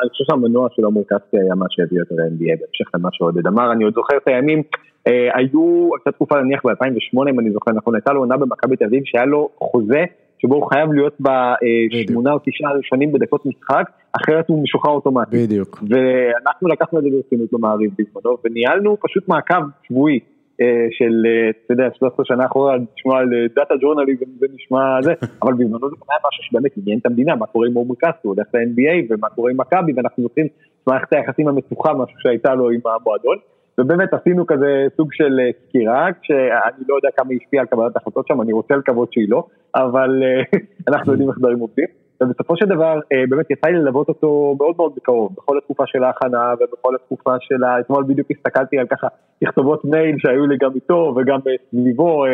אני 0.02 0.10
חושב 0.10 0.24
שהמנוע 0.30 0.68
של 0.76 0.84
עומר 0.84 1.00
כספי 1.04 1.38
היה 1.38 1.54
מה 1.54 1.66
שהביא 1.70 1.98
יותר 1.98 2.14
NBA, 2.14 2.60
בהמשך 2.60 2.94
למה 2.94 3.08
שעודד 3.12 3.46
אמר, 3.46 3.72
אני 3.72 3.84
עוד 3.84 3.94
זוכר 3.94 4.16
את 4.16 4.28
הימים, 4.28 4.62
אה, 5.06 5.28
היו, 5.34 5.88
הייתה 5.96 6.12
תקופה 6.12 6.40
נניח 6.40 6.60
ב-2008 6.66 7.30
אם 7.30 7.40
אני 7.40 7.50
זוכר 7.50 7.72
נכון, 7.72 7.94
הייתה 7.94 8.12
לו 8.12 8.20
עונה 8.20 8.36
במכבי 8.36 8.76
תל 8.76 8.84
אביב 8.84 9.02
שהיה 9.04 9.24
לו 9.24 9.48
חוזה 9.58 10.04
שבו 10.38 10.54
הוא 10.54 10.66
חייב 10.66 10.92
להיות 10.92 11.16
בשמונה 11.20 12.32
או 12.32 12.38
תשעה 12.44 12.72
ראשונים 12.72 13.12
בדקות 13.12 13.46
משחק, 13.46 13.90
אחרת 14.12 14.48
הוא 14.48 14.62
משוחרר 14.62 14.92
אוטומטית. 14.92 15.34
בדיוק. 15.34 15.82
ואנחנו 15.88 16.68
לקחנו 16.68 16.98
את 16.98 17.04
זה 17.04 17.10
ברצינות 17.10 17.52
במעריב 17.52 17.90
בזמנו, 17.98 18.36
וניהלנו 18.44 18.96
פשוט 19.00 19.28
מעקב 19.28 19.62
שבועי. 19.88 20.20
אה, 20.60 20.86
של, 20.90 21.26
אה, 21.26 21.50
אתה 21.50 21.72
יודע, 21.72 21.88
13 21.94 22.24
שנה 22.24 22.46
אחורה, 22.46 22.76
לשמוע 22.76 23.18
על 23.18 23.28
data 23.56 23.74
journalism 23.80 24.26
זה 24.38 24.46
נשמע 24.54 24.98
זה, 25.06 25.12
אבל 25.42 25.52
בזמנו 25.52 25.88
זה 25.90 25.96
היה 26.10 26.18
משהו 26.28 26.42
שבאמת 26.42 26.70
עניין 26.76 26.98
את 26.98 27.06
המדינה, 27.06 27.36
מה 27.36 27.46
קורה 27.46 27.68
עם 27.68 27.76
עומרי 27.76 27.96
כספי, 27.96 28.28
הולך 28.28 28.46
ל-NBA 28.54 29.06
ומה 29.10 29.28
קורה 29.28 29.50
עם 29.50 29.56
מכבי, 29.60 29.92
ואנחנו 29.96 30.22
זוכרים 30.22 30.46
את 30.46 30.52
מערכת 30.86 31.12
היחסים 31.12 31.48
המתוחה, 31.48 31.92
משהו 31.94 32.16
שהייתה 32.18 32.54
לו 32.54 32.70
עם 32.70 32.80
המועדון, 32.84 33.36
ובאמת 33.78 34.14
עשינו 34.14 34.46
כזה 34.46 34.86
סוג 34.96 35.08
של 35.12 35.40
אה, 35.40 35.50
סקירה, 35.68 36.08
שאני 36.22 36.84
לא 36.88 36.94
יודע 36.96 37.08
כמה 37.16 37.26
היא 37.30 37.38
השפיעה 37.42 37.62
על 37.62 37.66
קבלת 37.66 37.96
החלטות 37.96 38.26
שם, 38.26 38.40
אני 38.42 38.52
רוצה 38.52 38.76
לקוות 38.76 39.12
שהיא 39.12 39.28
לא, 39.28 39.46
אבל 39.74 40.22
אנחנו 40.88 41.12
יודעים 41.12 41.30
איך 41.30 41.38
דברים 41.38 41.58
עובדים. 41.58 42.03
ובסופו 42.24 42.56
של 42.56 42.66
דבר 42.66 42.94
אה, 43.12 43.24
באמת 43.28 43.50
יצא 43.50 43.66
לי 43.68 43.78
ללוות 43.78 44.08
אותו 44.08 44.56
מאוד 44.58 44.74
מאוד 44.76 44.92
מקרוב, 44.96 45.32
בכל 45.36 45.58
התקופה 45.58 45.84
של 45.86 46.04
ההכנה 46.04 46.54
ובכל 46.60 46.94
התקופה 46.94 47.34
של 47.40 47.64
ה... 47.64 47.80
אתמול 47.80 48.04
בדיוק 48.08 48.28
הסתכלתי 48.30 48.78
על 48.78 48.86
ככה 48.86 49.06
תכתובות 49.44 49.84
מייל 49.84 50.16
שהיו 50.18 50.46
לי 50.46 50.56
גם 50.60 50.70
איתו 50.74 51.14
וגם 51.16 51.38
סביבו 51.70 52.24
אה, 52.26 52.30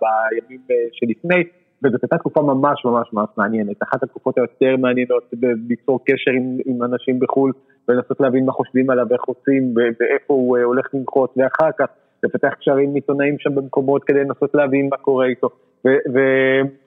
בימים 0.00 0.60
אה, 0.70 0.76
שלפני, 0.92 1.42
וזאת 1.84 2.02
הייתה 2.02 2.18
תקופה 2.18 2.42
ממש 2.42 2.84
ממש 2.84 3.08
ממש 3.12 3.28
מעניינת, 3.36 3.82
אחת 3.82 4.02
התקופות 4.02 4.38
היותר 4.38 4.76
מעניינות 4.78 5.30
ליצור 5.68 6.00
קשר 6.04 6.30
עם, 6.30 6.58
עם 6.66 6.82
אנשים 6.82 7.20
בחו"ל 7.20 7.52
ולנסות 7.88 8.20
להבין 8.20 8.46
מה 8.46 8.52
חושבים 8.52 8.90
עליו, 8.90 9.06
איך 9.12 9.24
עושים 9.24 9.74
ואיפה 9.76 10.34
הוא 10.34 10.58
הולך 10.58 10.86
לנחות 10.94 11.34
ואחר 11.36 11.70
כך 11.78 11.86
לפתח 12.24 12.54
קשרים 12.60 12.94
עיתונאים 12.94 13.36
שם 13.38 13.54
במקומות 13.54 14.04
כדי 14.04 14.20
לנסות 14.20 14.54
להבין 14.54 14.88
מה 14.90 14.96
קורה 14.96 15.26
איתו. 15.26 15.48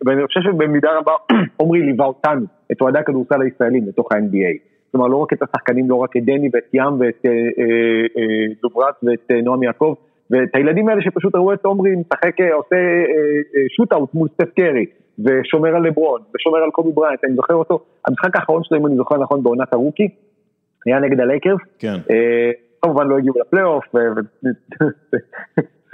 ואני 0.06 0.26
חושב 0.28 0.39
שבמידה 0.43 0.89
רבה 0.98 1.12
עומרי 1.58 1.82
ליווה 1.82 2.06
אותנו, 2.06 2.45
את 2.71 2.82
אוהדי 2.82 3.00
הכדורסל 3.00 3.41
הישראלים 3.41 3.88
לתוך 3.88 4.12
ה-NBA. 4.12 4.76
כלומר 4.91 5.08
לא 5.08 5.17
רק 5.17 5.34
את 5.34 5.41
השחקנים, 5.41 5.89
לא 5.89 5.95
רק 5.95 6.17
את 6.17 6.26
דני 6.26 6.50
ואת 6.54 6.69
ים 6.74 7.00
ואת 7.00 7.26
אה, 7.26 7.32
אה, 7.32 7.36
אה, 8.17 8.54
דוברת 8.62 8.95
ואת 9.04 9.32
נועם 9.43 9.63
יעקב, 9.63 9.93
ואת 10.32 10.50
הילדים 10.54 10.89
האלה 10.89 11.02
שפשוט 11.02 11.36
ראו 11.36 11.54
את 11.54 11.65
עומרי 11.65 11.95
משחק, 11.95 12.36
עושה 12.54 12.76
shootout 13.76 14.13
מול 14.13 14.28
סטף 14.34 14.50
קרי, 14.56 14.86
ושומר 15.19 15.76
על 15.76 15.88
לברון, 15.88 16.21
ושומר 16.36 16.58
על 16.63 16.71
קובי 16.71 16.91
בריינט, 16.93 17.24
אני 17.24 17.36
זוכר 17.36 17.54
אותו, 17.54 17.80
המשחק 18.08 18.36
האחרון 18.36 18.63
שלו, 18.63 18.78
אם 18.78 18.88
אני 18.88 18.95
זוכר 18.95 19.17
נכון, 19.17 19.43
בעונת 19.43 19.74
ה 19.74 19.78
rookie, 19.78 20.08
היה 20.86 21.00
נגד 21.00 21.19
הלייקרס. 21.19 21.60
כן. 21.80 21.98
כמובן 22.82 23.08
לא 23.08 23.18
הגיעו 23.18 23.36
לפלייאוף, 23.40 23.86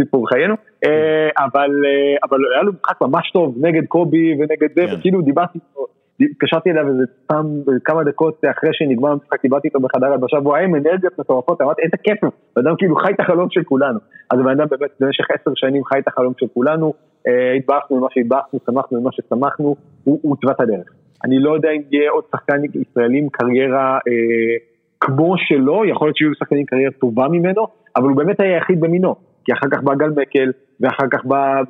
סיפור 0.01 0.29
חיינו, 0.29 0.55
אה, 0.85 1.29
אבל, 1.37 1.71
אה, 1.85 2.17
אבל 2.23 2.39
היה 2.53 2.63
לו 2.63 2.71
משחק 2.73 3.01
ממש 3.01 3.31
טוב 3.31 3.55
נגד 3.65 3.85
קובי 3.85 4.33
ונגד 4.33 4.69
זה, 4.75 4.81
כן. 4.87 4.93
וכאילו 4.93 5.21
דיברתי 5.21 5.59
איתו, 5.59 5.85
התקשרתי 6.21 6.71
אליו 6.71 6.87
איזה 6.87 7.03
פעם 7.27 7.45
כמה 7.85 8.03
דקות 8.03 8.41
אחרי 8.51 8.69
שנגמר 8.73 9.11
המשחק, 9.11 9.41
דיברתי 9.41 9.67
איתו 9.67 9.79
בחדר 9.79 10.07
הלבשה, 10.07 10.37
והוא 10.43 10.55
היה 10.55 10.65
עם 10.65 10.75
אנרגיות 10.75 11.19
מטורפות, 11.19 11.61
אמרתי 11.61 11.81
איזה 11.81 11.97
כיף, 12.03 12.23
אדם 12.59 12.75
כאילו 12.77 12.95
חי 12.95 13.11
את 13.11 13.19
החלום 13.19 13.47
של 13.49 13.63
כולנו, 13.63 13.99
אז 14.31 14.39
הבן 14.39 14.51
אדם 14.51 14.67
באמת 14.69 14.91
במשך 14.99 15.25
עשר 15.31 15.51
שנים 15.55 15.85
חי 15.85 15.99
את 15.99 16.07
החלום 16.07 16.33
של 16.39 16.45
כולנו, 16.53 16.93
אה, 17.27 17.53
התברכנו 17.53 17.97
ממה 17.97 18.07
שהתברכנו, 18.11 18.59
שמחנו 18.65 19.01
ממה 19.01 19.09
ששמחנו, 19.11 19.75
הוא 20.03 20.35
צבע 20.41 20.51
את 20.51 20.59
הדרך. 20.59 20.87
אני 21.25 21.39
לא 21.39 21.55
יודע 21.55 21.69
אם 21.69 21.81
יהיה 21.91 22.11
עוד 22.11 22.23
שחקן 22.31 22.61
ישראלי 22.65 23.17
עם 23.17 23.29
קריירה 23.29 23.93
אה, 24.07 24.70
כמו 25.01 25.33
שלו, 25.37 25.85
יכול 25.85 26.07
להיות 26.07 26.17
שיהיו 26.17 26.35
שחקנים 26.35 26.65
קריירה 26.65 26.91
טובה 26.91 27.27
ממנו, 27.27 27.67
אבל 27.95 28.07
הוא 28.09 28.17
באמת 28.17 28.39
היה 28.39 28.53
היחיד 28.53 28.79
במינו. 28.79 29.15
כי 29.45 29.53
אחר 29.53 29.67
כך 29.71 29.83
בא 29.83 29.95
גל 29.95 30.09
מקל, 30.09 30.51
ואחר 30.79 31.07
כך 31.11 31.25
בא, 31.25 31.61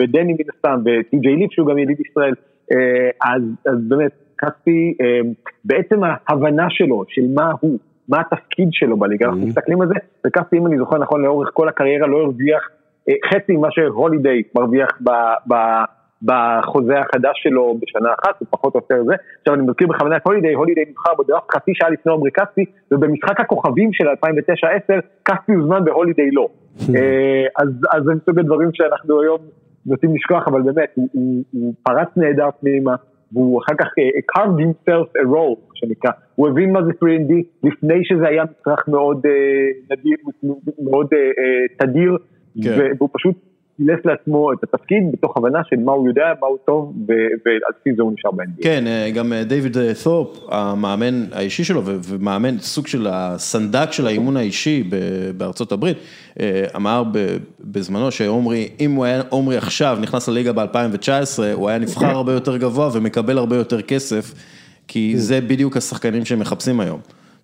ודני 0.00 0.32
מן 0.32 0.44
הסתם, 0.54 0.80
וטי.ג'יי 0.84 1.36
ליפ 1.36 1.52
שהוא 1.52 1.66
גם 1.66 1.78
יליד 1.78 2.00
ישראל, 2.00 2.34
אה, 2.72 3.30
אז, 3.34 3.42
אז 3.66 3.78
באמת, 3.88 4.12
כספי, 4.38 4.94
אה, 5.00 5.20
בעצם 5.64 6.00
ההבנה 6.28 6.66
שלו, 6.68 7.04
של 7.08 7.22
מה 7.34 7.52
הוא, 7.60 7.78
מה 8.08 8.20
התפקיד 8.20 8.68
שלו 8.72 8.96
בליגה, 8.96 9.26
אנחנו 9.26 9.42
mm-hmm. 9.42 9.46
מסתכלים 9.46 9.82
על 9.82 9.88
זה, 9.88 9.94
וכספי, 10.26 10.58
אם 10.58 10.66
אני 10.66 10.78
זוכר 10.78 10.98
נכון, 10.98 11.22
לאורך 11.22 11.50
כל 11.54 11.68
הקריירה 11.68 12.06
לא 12.06 12.16
הרוויח 12.16 12.68
אה, 13.08 13.14
חצי 13.30 13.56
ממה 13.56 13.68
שהולידיי 13.70 14.42
מרוויח 14.54 14.88
בחוזה 16.22 16.98
החדש 17.00 17.36
שלו 17.42 17.78
בשנה 17.82 18.08
אחת, 18.18 18.40
הוא 18.40 18.48
פחות 18.50 18.74
או 18.74 18.80
יותר 18.80 19.04
זה. 19.04 19.14
עכשיו 19.38 19.54
אני 19.54 19.62
מזכיר 19.62 19.86
בכוונה 19.86 20.16
את 20.16 20.22
הולידיי, 20.24 20.54
הולידיי 20.54 20.84
נבחר 20.90 21.12
בדראפט 21.18 21.50
חצי 21.54 21.70
שעה 21.74 21.90
לפני 21.90 22.12
עומרי 22.12 22.30
כספי, 22.30 22.64
ובמשחק 22.90 23.40
הכוכבים 23.40 23.92
של 23.92 24.04
2009-2010, 24.08 24.12
כספי 25.24 25.52
הוזמן 25.52 25.82
והולידיי 25.86 26.30
לא. 26.30 26.48
אה, 26.94 27.46
אז, 27.58 27.68
אז 27.94 28.02
זה 28.04 28.12
מסוג 28.14 28.38
הדברים 28.38 28.70
שאנחנו 28.72 29.20
היום 29.22 29.38
נוטים 29.86 30.14
לשכוח, 30.14 30.48
אבל 30.48 30.62
באמת, 30.62 30.90
הוא, 30.94 31.08
הוא, 31.12 31.42
הוא 31.52 31.74
פרץ 31.82 32.08
נהדר 32.16 32.48
פנימה, 32.60 32.94
והוא 33.32 33.60
אחר 33.62 33.74
כך 33.78 33.86
uh, 33.86 34.36
carved 34.36 34.58
himself 34.60 35.08
a 35.22 35.24
role, 35.34 35.60
שנקרא, 35.74 36.10
הוא 36.34 36.48
הבין 36.48 36.72
מה 36.72 36.82
זה 36.82 36.90
3ND 36.90 37.32
לפני 37.62 38.04
שזה 38.04 38.28
היה 38.28 38.44
מצרך 38.44 38.88
מאוד 38.88 39.26
uh, 39.26 39.92
נדיר, 39.92 40.16
מאוד 40.90 41.06
uh, 41.06 41.16
uh, 41.16 41.86
תדיר, 41.86 42.16
כן. 42.62 42.90
והוא 42.98 43.08
פשוט 43.12 43.36
אילף 43.80 44.06
לעצמו 44.06 44.52
את 44.52 44.58
התפקיד 44.62 45.12
בתוך 45.12 45.36
הבנה 45.36 45.58
של 45.70 45.76
מה 45.76 45.92
הוא 45.92 46.08
יודע, 46.08 46.22
מה 46.40 46.46
הוא 46.46 46.58
טוב, 46.66 46.92
ועל 47.08 47.72
פי 47.82 47.90
זה 47.96 48.02
הוא 48.02 48.12
נשאר 48.12 48.30
ב-NBA. 48.30 48.62
כן, 48.62 48.84
גם 49.14 49.32
דיוויד 49.46 49.76
ת'ורפ, 50.04 50.28
המאמן 50.48 51.24
האישי 51.32 51.64
שלו, 51.64 51.82
ומאמן, 51.84 52.58
סוג 52.58 52.86
של 52.86 53.06
הסנדק 53.10 53.92
של 53.92 54.06
האימון 54.06 54.36
האישי 54.36 54.90
בארצות 55.36 55.72
הברית, 55.72 55.96
אמר 56.76 57.02
בזמנו 57.60 58.10
שעומרי, 58.10 58.68
אם 58.80 58.92
הוא 58.92 59.04
היה, 59.04 59.22
עומרי 59.28 59.56
עכשיו 59.56 59.98
נכנס 60.00 60.28
לליגה 60.28 60.52
ב-2019, 60.52 61.42
הוא 61.52 61.68
היה 61.68 61.78
נבחר 61.78 62.06
הרבה 62.06 62.32
יותר 62.32 62.56
גבוה 62.56 62.88
ומקבל 62.92 63.38
הרבה 63.38 63.56
יותר 63.56 63.82
כסף, 63.82 64.34
כי 64.88 65.16
זה 65.16 65.40
בדיוק 65.40 65.76
השחקנים 65.76 66.24
שהם 66.24 66.38
מחפשים 66.38 66.80
היום. 66.80 67.00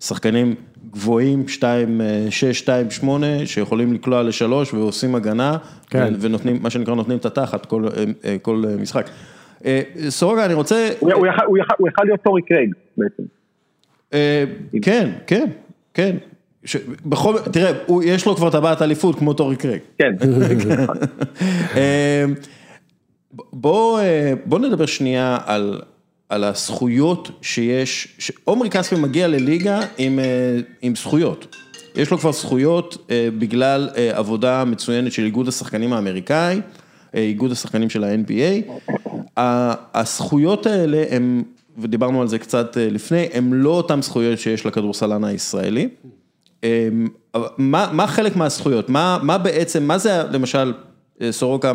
שחקנים 0.07 0.55
גבוהים, 0.93 1.49
2, 1.49 2.01
6, 2.31 2.59
2, 2.59 2.91
8, 2.91 3.47
שיכולים 3.47 3.93
לקלוע 3.93 4.23
לשלוש 4.23 4.75
ועושים 4.75 5.15
הגנה, 5.15 5.57
כן. 5.91 6.15
ונותנים, 6.21 6.59
מה 6.63 6.71
שנקרא, 6.71 6.95
נותנים 6.95 7.19
את 7.19 7.27
התחת 7.27 7.67
כל, 7.67 7.85
אה, 8.25 8.37
כל 8.43 8.63
משחק. 8.81 9.11
אה, 9.65 9.83
סורוגה, 10.09 10.45
אני 10.45 10.55
רוצה... 10.55 10.89
הוא 11.01 11.13
הוא, 11.13 11.27
הוא, 11.47 11.59
הוא 11.79 11.89
יכל 11.89 12.05
להיות 12.05 12.21
טורי 12.21 12.43
קרייג 12.43 12.75
בעצם. 12.97 13.23
אה, 14.15 14.45
כן, 14.83 15.11
כן, 15.27 15.47
כן. 15.95 16.17
ש... 16.65 16.77
בכל... 17.07 17.35
תראה, 17.53 17.73
הוא, 17.87 18.03
יש 18.07 18.27
לו 18.27 18.37
כבר 18.37 18.51
טבעת 18.51 18.83
אליפות 18.83 19.19
כמו 19.19 19.33
טורי 19.33 19.57
קרייג. 19.57 19.81
כן. 19.99 20.13
בוא, 23.53 24.01
בוא 24.45 24.59
נדבר 24.59 24.87
שנייה 24.87 25.39
על... 25.47 25.81
על 26.29 26.45
הזכויות 26.45 27.31
שיש, 27.43 28.19
עומרי 28.45 28.71
כספי 28.71 28.95
מגיע 28.95 29.29
לליגה 29.29 29.81
עם 29.99 30.19
אה, 30.19 30.25
עם 30.83 30.97
זכויות. 30.97 31.57
יש 31.97 32.11
לו 32.11 32.19
כבר 32.19 32.33
זכויות 32.33 33.07
אה, 33.11 33.29
בגלל 33.39 33.89
אה, 33.97 34.19
עבודה 34.19 34.65
מצוינת 34.65 35.13
של 35.13 35.25
איגוד 35.25 35.49
השחקנים 35.49 35.93
האמריקאי, 35.93 36.61
איגוד 37.15 37.53
השחקנים 37.53 37.91
של 37.91 38.05
ה-NBA. 38.05 38.73
הזכויות 39.95 40.67
האלה 40.67 41.05
הם, 41.11 41.43
ודיברנו 41.79 42.21
על 42.21 42.29
זה 42.29 42.39
קצת 42.39 42.77
לפני, 42.81 43.29
הם 43.33 43.55
לא 43.55 43.71
אותן 43.71 44.03
זכויות 44.03 44.39
שיש 44.39 44.67
לכדורסלן 44.67 45.25
הישראלי. 45.25 45.89
מה 47.59 47.91
מה 47.93 48.07
חלק 48.07 48.37
מהזכויות? 48.37 48.89
מה 48.89 49.19
מה 49.23 49.39
בעצם, 49.39 49.83
מה 49.83 49.99
זה 49.99 50.23
למשל, 50.33 50.73
סורוקה, 51.31 51.73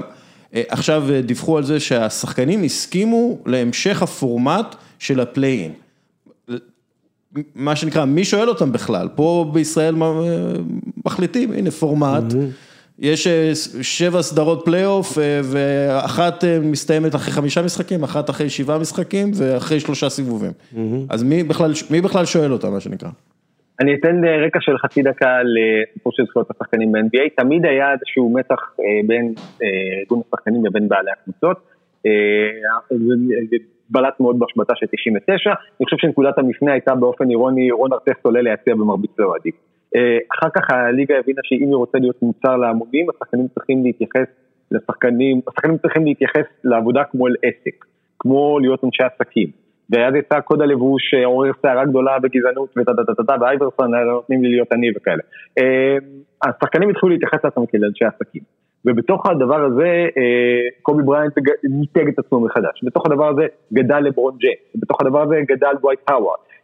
עכשיו 0.53 1.03
אה, 1.11 1.21
דיווחו 1.21 1.57
על 1.57 1.63
זה 1.63 1.79
שהשחקנים 1.79 2.63
הסכימו 2.63 3.37
להמשך 3.45 4.01
הפורמט 4.01 4.75
של 4.99 5.19
ה 5.19 5.25
play-in. 5.25 5.71
מה 7.55 7.75
שנקרא, 7.75 8.05
מי 8.05 8.25
שואל 8.25 8.49
אותם 8.49 8.71
בכלל? 8.71 9.07
פה 9.15 9.49
בישראל 9.53 10.03
אה, 10.03 10.09
מחליטים, 11.05 11.51
הנה 11.51 11.71
פורמט, 11.71 12.23
יש 12.99 13.27
שבע 13.81 14.21
סדרות 14.21 14.61
פלייאוף 14.65 15.17
ואחת 15.43 16.43
מסתיימת 16.61 17.15
אחרי 17.15 17.33
חמישה 17.33 17.61
משחקים, 17.61 18.03
אחת 18.03 18.29
אחרי 18.29 18.49
שבעה 18.49 18.77
משחקים 18.77 19.31
ואחרי 19.35 19.79
שלושה 19.79 20.09
סיבובים. 20.09 20.51
אז 21.09 21.23
מי 21.23 21.43
בכלל, 21.43 21.73
מי 21.89 22.01
בכלל 22.01 22.25
שואל 22.25 22.53
אותם, 22.53 22.71
מה 22.71 22.79
שנקרא? 22.79 23.09
אני 23.79 23.95
אתן 23.95 24.21
רקע 24.45 24.59
של 24.61 24.77
חצי 24.77 25.03
דקה 25.03 25.37
לסיפור 25.43 26.13
של 26.15 26.23
זכויות 26.25 26.51
השחקנים 26.51 26.91
ב-NBA, 26.91 27.29
תמיד 27.35 27.65
היה 27.65 27.91
איזשהו 27.91 28.33
מתח 28.33 28.75
אה, 28.79 29.07
בין 29.07 29.33
אה, 29.63 29.67
ארגון 29.99 30.21
השחקנים 30.27 30.65
לבין 30.65 30.87
בעלי 30.87 31.11
הקבוצות, 31.11 31.57
אה, 32.05 32.11
בלט 33.89 34.19
מאוד 34.19 34.39
בהשבתה 34.39 34.73
של 34.75 34.85
99, 34.91 35.49
אני 35.49 35.85
חושב 35.85 35.97
שנקודת 35.97 36.37
המפנה 36.37 36.71
הייתה 36.71 36.95
באופן 36.95 37.29
אירוני, 37.29 37.71
רון 37.71 37.93
ארטסט 37.93 38.25
עולה 38.25 38.41
להציע 38.41 38.75
במרבית 38.75 39.19
האוהדים. 39.19 39.53
אחר 40.37 40.49
כך 40.55 40.71
הליגה 40.71 41.15
הבינה 41.19 41.41
שאם 41.43 41.67
היא 41.67 41.75
רוצה 41.75 41.97
להיות 41.97 42.21
מוצר 42.21 42.57
להמונים, 42.57 43.09
השחקנים 43.09 43.47
צריכים 43.47 43.83
להתייחס 43.83 44.27
לשחקנים, 44.71 45.41
השחקנים 45.47 45.77
צריכים 45.77 46.05
להתייחס 46.05 46.45
לעבודה 46.63 47.03
כמו 47.11 47.27
אל 47.27 47.35
עסק, 47.43 47.85
כמו 48.19 48.59
להיות 48.59 48.83
אנשי 48.83 49.03
עסקים. 49.03 49.68
ואז 49.89 50.15
יצא 50.15 50.39
קוד 50.39 50.61
הלבוש 50.61 51.13
עורר 51.25 51.51
סערה 51.61 51.85
גדולה 51.85 52.19
בגזענות 52.19 52.69
וטה-טה-טה-טה, 52.77 53.35
ואייברסון 53.41 53.93
היה 53.93 54.03
נותנים 54.03 54.43
לי 54.43 54.49
להיות 54.49 54.71
אני 54.71 54.87
וכאלה. 54.95 55.23
אה, 55.57 55.97
השחקנים 56.43 56.89
התחילו 56.89 57.11
להתייחס 57.11 57.43
לעצמם 57.43 57.65
כאל 57.65 57.85
אנשי 57.85 58.05
עסקים. 58.05 58.41
ובתוך 58.85 59.25
הדבר 59.29 59.63
הזה 59.65 60.07
אה, 60.17 60.69
קובי 60.81 61.03
בריינט 61.03 61.33
מיתג 61.63 62.07
את 62.07 62.19
עצמו 62.19 62.39
מחדש. 62.39 62.83
בתוך 62.83 63.05
הדבר 63.05 63.27
הזה 63.29 63.45
גדל 63.73 63.99
לברון 63.99 64.33
ג'יימס, 64.37 64.55
ובתוך 64.75 65.01
הדבר 65.01 65.21
הזה 65.21 65.35
גדל 65.47 65.73
דווייט. 65.81 65.99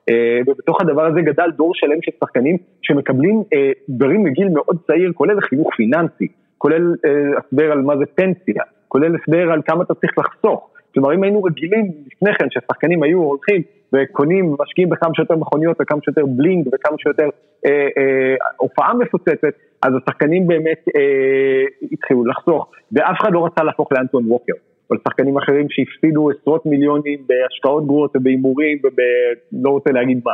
אה, 0.10 0.40
ובתוך 0.48 0.82
הדבר 0.82 1.06
הזה 1.06 1.22
גדל 1.22 1.52
דור 1.58 1.72
שלם 1.74 2.02
של 2.02 2.12
שחקנים 2.20 2.58
שמקבלים 2.82 3.44
דברים 3.90 4.24
מגיל 4.24 4.50
מאוד 4.50 4.78
צעיר, 4.88 5.12
כולל 5.14 5.42
חינוך 5.42 5.76
פיננסי, 5.76 6.28
כולל 6.58 6.94
הסבר 7.38 7.72
על 7.72 7.82
מה 7.82 7.98
זה 7.98 8.06
פנסיה, 8.16 8.64
כולל 8.88 9.16
הסבר 9.16 9.52
על 9.52 9.62
כמה 9.66 9.84
אתה 9.84 9.94
צריך 9.94 10.18
לחסוך. 10.18 10.75
כלומר, 10.96 11.14
אם 11.16 11.24
היינו 11.24 11.44
רגילים 11.44 11.92
לפני 12.08 12.34
כן 12.34 12.48
שהשחקנים 12.50 13.04
היו 13.04 13.20
הולכים 13.20 13.62
וקונים, 13.94 14.56
משקיעים 14.60 14.90
בכמה 14.90 15.10
שיותר 15.16 15.36
מכוניות 15.36 15.78
וכמה 15.82 16.00
שיותר 16.04 16.26
בלינג 16.26 16.68
וכמה 16.74 16.98
שיותר 16.98 17.30
אה, 17.66 17.88
אה, 17.98 18.36
הופעה 18.58 18.94
מפוצצת, 18.94 19.54
אז 19.82 19.92
השחקנים 19.96 20.48
באמת 20.48 20.86
אה, 20.96 21.88
התחילו 21.92 22.26
לחסוך, 22.26 22.72
ואף 22.92 23.18
אחד 23.22 23.34
לא 23.34 23.46
רצה 23.46 23.64
להפוך 23.64 23.92
לאנטון 23.92 24.24
ווקר. 24.32 24.54
או 24.90 24.96
לשחקנים 24.96 25.38
אחרים 25.38 25.68
שהפסידו 25.70 26.30
עשרות 26.30 26.66
מיליונים 26.66 27.20
בהשקעות 27.28 27.86
גרועות 27.86 28.12
ובהימורים 28.16 28.78
ולא 28.84 29.70
רוצה 29.70 29.92
להגיד 29.92 30.22
מה. 30.26 30.32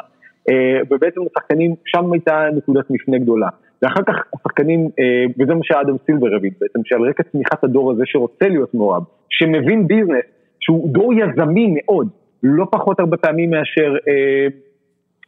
אה, 0.50 0.80
ובעצם 0.90 1.22
השחקנים, 1.32 1.76
שם 1.86 2.14
הייתה 2.14 2.46
נקודת 2.56 2.90
מפנה 2.90 3.18
גדולה. 3.18 3.48
ואחר 3.82 4.04
כך 4.08 4.16
השחקנים, 4.34 4.90
אה, 5.00 5.26
וזה 5.40 5.54
מה 5.54 5.64
שאדם 5.64 5.96
סילבר 6.06 6.36
הבין 6.36 6.52
בעצם, 6.62 6.80
שעל 6.86 7.02
רקע 7.02 7.24
צמיחת 7.24 7.64
הדור 7.64 7.92
הזה 7.92 8.04
שרוצה 8.06 8.48
להיות 8.48 8.74
מעורב, 8.74 9.04
שמבין 9.30 9.88
ביזנס, 9.88 10.26
שהוא 10.62 10.94
דור 10.94 11.14
יזמי 11.14 11.76
מאוד, 11.76 12.08
לא 12.44 12.66
פחות 12.72 13.00
הרבה 13.00 13.18
פעמים 13.18 13.50
מאשר, 13.50 13.96
אה, 14.08 14.48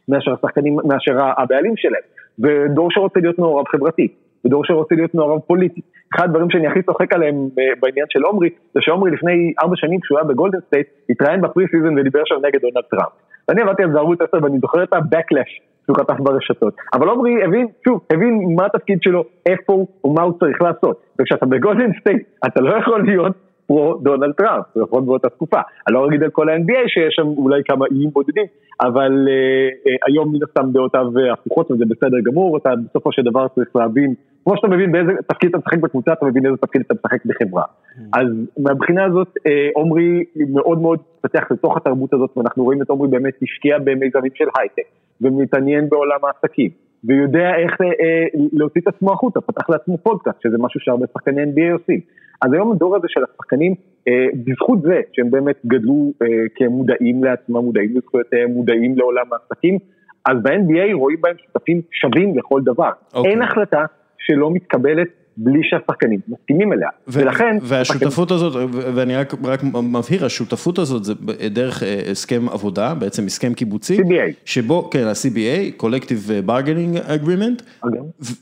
מאשר 0.08 0.32
השחקנים, 0.32 0.76
מאשר 0.84 1.18
הבעלים 1.36 1.76
שלהם, 1.76 2.02
ודור 2.38 2.88
שרוצה 2.90 3.20
להיות 3.20 3.38
מעורב 3.38 3.64
חברתי, 3.68 4.08
ודור 4.44 4.64
שרוצה 4.64 4.94
להיות 4.94 5.14
מעורב 5.14 5.40
פוליטי. 5.40 5.80
אחד 6.14 6.24
הדברים 6.24 6.50
שאני 6.50 6.66
הכי 6.66 6.82
צוחק 6.82 7.12
עליהם 7.12 7.34
אה, 7.58 7.64
בעניין 7.80 8.06
של 8.08 8.22
עומרי, 8.22 8.48
זה 8.74 8.80
שעומרי 8.82 9.10
לפני 9.10 9.52
ארבע 9.62 9.76
שנים 9.76 10.00
כשהוא 10.00 10.18
היה 10.18 10.28
בגולדן 10.28 10.58
סטייט, 10.66 10.86
התראיין 11.10 11.40
ב 11.40 11.64
pre-season 11.70 11.98
ודיבר 11.98 12.22
שם 12.24 12.34
נגד 12.46 12.60
דונלד 12.60 12.84
טראמפ. 12.90 13.12
ואני 13.48 13.62
עבדתי 13.62 13.82
על 13.82 13.92
זה 13.92 13.98
ערוץ 13.98 14.18
10 14.20 14.38
ואני 14.42 14.58
זוכר 14.58 14.82
את 14.82 14.92
ה-backlash 14.92 15.52
שהוא 15.84 15.96
חטף 15.96 16.20
ברשתות. 16.20 16.74
אבל 16.94 17.08
עומרי 17.08 17.44
הבין, 17.44 17.66
שוב, 17.84 18.00
הבין 18.12 18.54
מה 18.56 18.66
התפקיד 18.66 18.98
שלו, 19.02 19.24
איפה 19.46 19.72
הוא 19.72 19.86
ומה 20.04 20.22
הוא 20.22 20.38
צריך 20.38 20.62
לעשות. 20.62 21.02
וכשאתה 21.20 21.46
בגולדן 21.46 21.90
סטייט, 22.00 22.22
אתה 22.46 22.60
לא 22.60 22.78
יכול 22.78 23.04
להיות 23.04 23.36
פרו 23.66 23.94
דונלד 24.02 24.32
טראמפ, 24.32 24.64
לפחות 24.76 25.04
באותה 25.06 25.28
תקופה. 25.28 25.60
אני 25.86 25.94
לא 25.94 26.06
אגיד 26.08 26.22
על 26.22 26.30
כל 26.30 26.48
ה-NBA 26.48 26.88
שיש 26.88 27.14
שם 27.14 27.26
אולי 27.26 27.60
כמה 27.64 27.84
איים 27.90 28.10
בודדים, 28.10 28.46
אבל 28.80 29.12
uh, 29.28 29.88
uh, 29.88 30.06
היום 30.06 30.32
מן 30.32 30.38
הסתם 30.48 30.72
דעותיו 30.72 31.06
הפוכות 31.32 31.70
וזה 31.70 31.84
בסדר 31.88 32.20
גמור, 32.24 32.56
אתה 32.56 32.70
בסופו 32.88 33.12
של 33.12 33.22
דבר 33.22 33.48
צריך 33.48 33.76
להבין, 33.76 34.14
כמו 34.44 34.56
שאתה 34.56 34.68
מבין 34.68 34.92
באיזה 34.92 35.12
תפקיד 35.28 35.50
אתה 35.50 35.58
משחק 35.58 35.78
בקבוצה, 35.78 36.12
אתה 36.12 36.26
מבין 36.26 36.46
איזה 36.46 36.56
תפקיד 36.56 36.82
אתה 36.86 36.94
משחק 36.94 37.24
בחברה. 37.26 37.62
Mm. 37.62 38.00
אז 38.12 38.26
מהבחינה 38.58 39.04
הזאת, 39.04 39.28
uh, 39.28 39.50
עומרי 39.74 40.24
מאוד 40.36 40.78
מאוד 40.80 40.98
פתח 41.20 41.44
לתוך 41.50 41.76
התרבות 41.76 42.14
הזאת, 42.14 42.30
ואנחנו 42.36 42.64
רואים 42.64 42.82
את 42.82 42.88
עומרי 42.88 43.08
באמת 43.08 43.34
השקיע 43.42 43.78
במיזמים 43.78 44.30
של 44.34 44.44
הייטק, 44.58 44.88
ומתעניין 45.20 45.88
בעולם 45.88 46.18
העסקים. 46.22 46.70
ויודע 47.06 47.50
איך 47.56 47.80
אה, 47.80 48.40
להוציא 48.52 48.80
את 48.80 48.88
עצמו 48.88 49.12
החוצה, 49.12 49.40
פתח 49.40 49.70
לעצמו 49.70 49.98
פודקאסט, 49.98 50.42
שזה 50.42 50.56
משהו 50.58 50.80
שהרבה 50.80 51.06
שחקני 51.12 51.42
NBA 51.42 51.72
עושים. 51.72 52.00
אז 52.42 52.52
היום 52.52 52.72
הדור 52.72 52.96
הזה 52.96 53.06
של 53.08 53.20
השחקנים, 53.24 53.74
אה, 54.08 54.26
בזכות 54.44 54.82
זה 54.82 55.00
שהם 55.12 55.30
באמת 55.30 55.56
גדלו 55.66 56.12
אה, 56.22 56.26
כמודעים 56.54 57.24
לעצמם, 57.24 57.56
מודעים 57.56 57.96
לזכויותיהם, 57.96 58.50
מודעים 58.50 58.98
לעולם 58.98 59.26
העסקים, 59.32 59.78
אז 60.26 60.36
ב-NBA 60.42 60.94
רואים 60.94 61.20
בהם 61.20 61.36
שותפים 61.38 61.80
שווים 61.92 62.38
לכל 62.38 62.60
דבר. 62.64 62.90
Okay. 62.90 63.16
אוקיי. 63.16 63.30
אין 63.30 63.42
החלטה 63.42 63.84
שלא 64.18 64.50
מתקבלת 64.50 65.08
בלי 65.36 65.60
שהשחקנים 65.62 66.20
מסכימים 66.28 66.72
אליה, 66.72 66.88
ו- 67.08 67.20
ולכן... 67.20 67.56
והשותפות 67.62 68.30
השחקנים... 68.30 68.68
הזאת, 68.68 68.94
ואני 68.94 69.16
רק, 69.16 69.34
רק 69.44 69.62
מבהיר, 69.64 70.24
השותפות 70.24 70.78
הזאת 70.78 71.04
זה 71.04 71.14
דרך 71.50 71.82
אה, 71.82 72.00
הסכם 72.10 72.48
עבודה, 72.48 72.94
בעצם 72.94 73.26
הסכם 73.26 73.54
קיבוצי. 73.54 73.98
CBA. 73.98 74.32
שבו, 74.44 74.90
כן, 74.90 75.06
ה-CBA, 75.06 75.82
Collective 75.82 76.48
Bargaining 76.48 77.08
Agreement, 77.08 77.84
okay. 77.84 77.88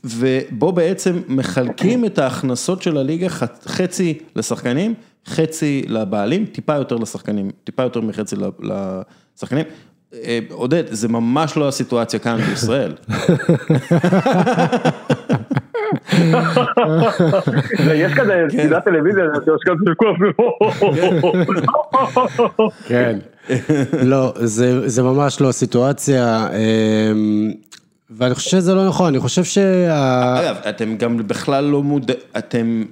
ובו 0.03 0.71
בעצם 0.71 1.21
מחלקים 1.27 2.05
את 2.05 2.19
ההכנסות 2.19 2.81
של 2.81 2.97
הליגה 2.97 3.29
חצי 3.65 4.19
לשחקנים 4.35 4.93
חצי 5.27 5.85
לבעלים, 5.87 6.45
טיפה 6.45 6.75
יותר 6.75 6.95
לשחקנים, 6.95 7.51
טיפה 7.63 7.83
יותר 7.83 8.01
מחצי 8.01 8.35
לשחקנים. 8.61 9.65
אה, 10.13 10.39
עודד, 10.51 10.83
זה 10.89 11.07
ממש 11.07 11.57
לא 11.57 11.67
הסיטואציה 11.67 12.19
כאן 12.19 12.37
בישראל. 12.37 12.93
יש 17.93 18.13
כזה 18.13 18.45
סדרת 18.49 18.83
טלוויזיה, 18.83 19.23
יש 19.55 19.61
כזה 19.65 19.79
ויכוח, 19.89 20.17
כן, 22.87 23.19
לא, 24.03 24.33
זה 24.85 25.03
ממש 25.03 25.41
לא 25.41 25.49
הסיטואציה, 25.49 26.47
אמ, 26.47 27.51
ואני 28.09 28.35
חושב 28.35 28.49
שזה 28.49 28.75
לא 28.75 28.87
נכון, 28.87 29.07
אני 29.07 29.19
חושב 29.19 29.43
שה... 29.43 30.39
אגב, 30.39 30.55
אתם 30.69 30.97
גם 30.97 31.17
בכלל 31.27 31.63
לא 31.63 31.83
מודעים, 31.83 32.19
אתם, 32.37 32.83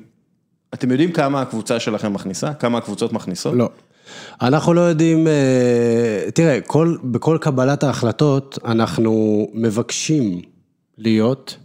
אתם 0.74 0.92
יודעים 0.92 1.12
כמה 1.12 1.42
הקבוצה 1.42 1.80
שלכם 1.80 2.14
מכניסה? 2.14 2.54
כמה 2.54 2.78
הקבוצות 2.78 3.14
מכניסות? 3.14 3.54
לא. 3.54 3.70
אנחנו 4.42 4.74
לא 4.74 4.82
יודעים, 4.82 5.28
אה, 5.28 6.32
תראה, 6.34 6.62
כל, 6.62 6.96
בכל 7.04 7.38
קבלת 7.42 7.84
ההחלטות 7.84 8.60
אנחנו 8.66 9.48
מבקשים 9.54 10.42
להיות, 10.98 11.58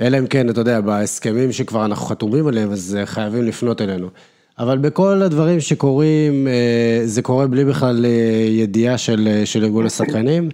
אלא 0.00 0.18
אם 0.18 0.26
כן, 0.26 0.50
אתה 0.50 0.60
יודע, 0.60 0.80
בהסכמים 0.80 1.52
שכבר 1.52 1.84
אנחנו 1.84 2.06
חתומים 2.06 2.46
עליהם, 2.46 2.72
אז 2.72 2.98
חייבים 3.04 3.42
לפנות 3.42 3.80
אלינו. 3.80 4.08
אבל 4.58 4.78
בכל 4.78 5.22
הדברים 5.22 5.60
שקורים, 5.60 6.48
אה, 6.48 7.00
זה 7.04 7.22
קורה 7.22 7.46
בלי 7.46 7.64
בכלל 7.64 8.04
אה, 8.04 8.10
ידיעה 8.48 8.98
של, 8.98 9.42
של 9.44 9.64
ארגון 9.64 9.86
השחקנים, 9.86 10.48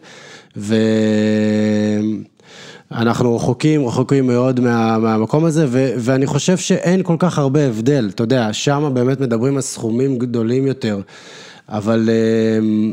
ואנחנו 0.56 2.26
רחוקים, 3.36 3.86
רחוקים 3.86 4.26
מאוד 4.26 4.60
מה, 4.60 4.98
מהמקום 4.98 5.44
הזה, 5.44 5.66
ו, 5.68 5.92
ואני 5.98 6.26
חושב 6.26 6.56
שאין 6.56 7.02
כל 7.02 7.16
כך 7.18 7.38
הרבה 7.38 7.66
הבדל, 7.66 8.10
אתה 8.14 8.22
יודע, 8.22 8.52
שם 8.52 8.90
באמת 8.94 9.20
מדברים 9.20 9.56
על 9.56 9.60
סכומים 9.60 10.18
גדולים 10.18 10.66
יותר. 10.66 11.00
אבל, 11.68 12.08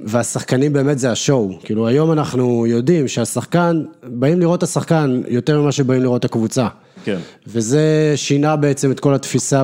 והשחקנים 0.05 0.73
באמת 0.73 0.99
זה 0.99 1.11
השואו, 1.11 1.59
כאילו 1.63 1.87
היום 1.87 2.11
אנחנו 2.11 2.67
יודעים 2.67 3.07
שהשחקן, 3.07 3.83
באים 4.03 4.39
לראות 4.39 4.57
את 4.57 4.63
השחקן 4.63 5.21
יותר 5.27 5.61
ממה 5.61 5.71
שבאים 5.71 6.01
לראות 6.01 6.19
את 6.19 6.25
הקבוצה. 6.25 6.67
כן. 7.03 7.17
וזה 7.47 8.13
שינה 8.15 8.55
בעצם 8.55 8.91
את 8.91 8.99
כל 8.99 9.13
התפיסה 9.13 9.63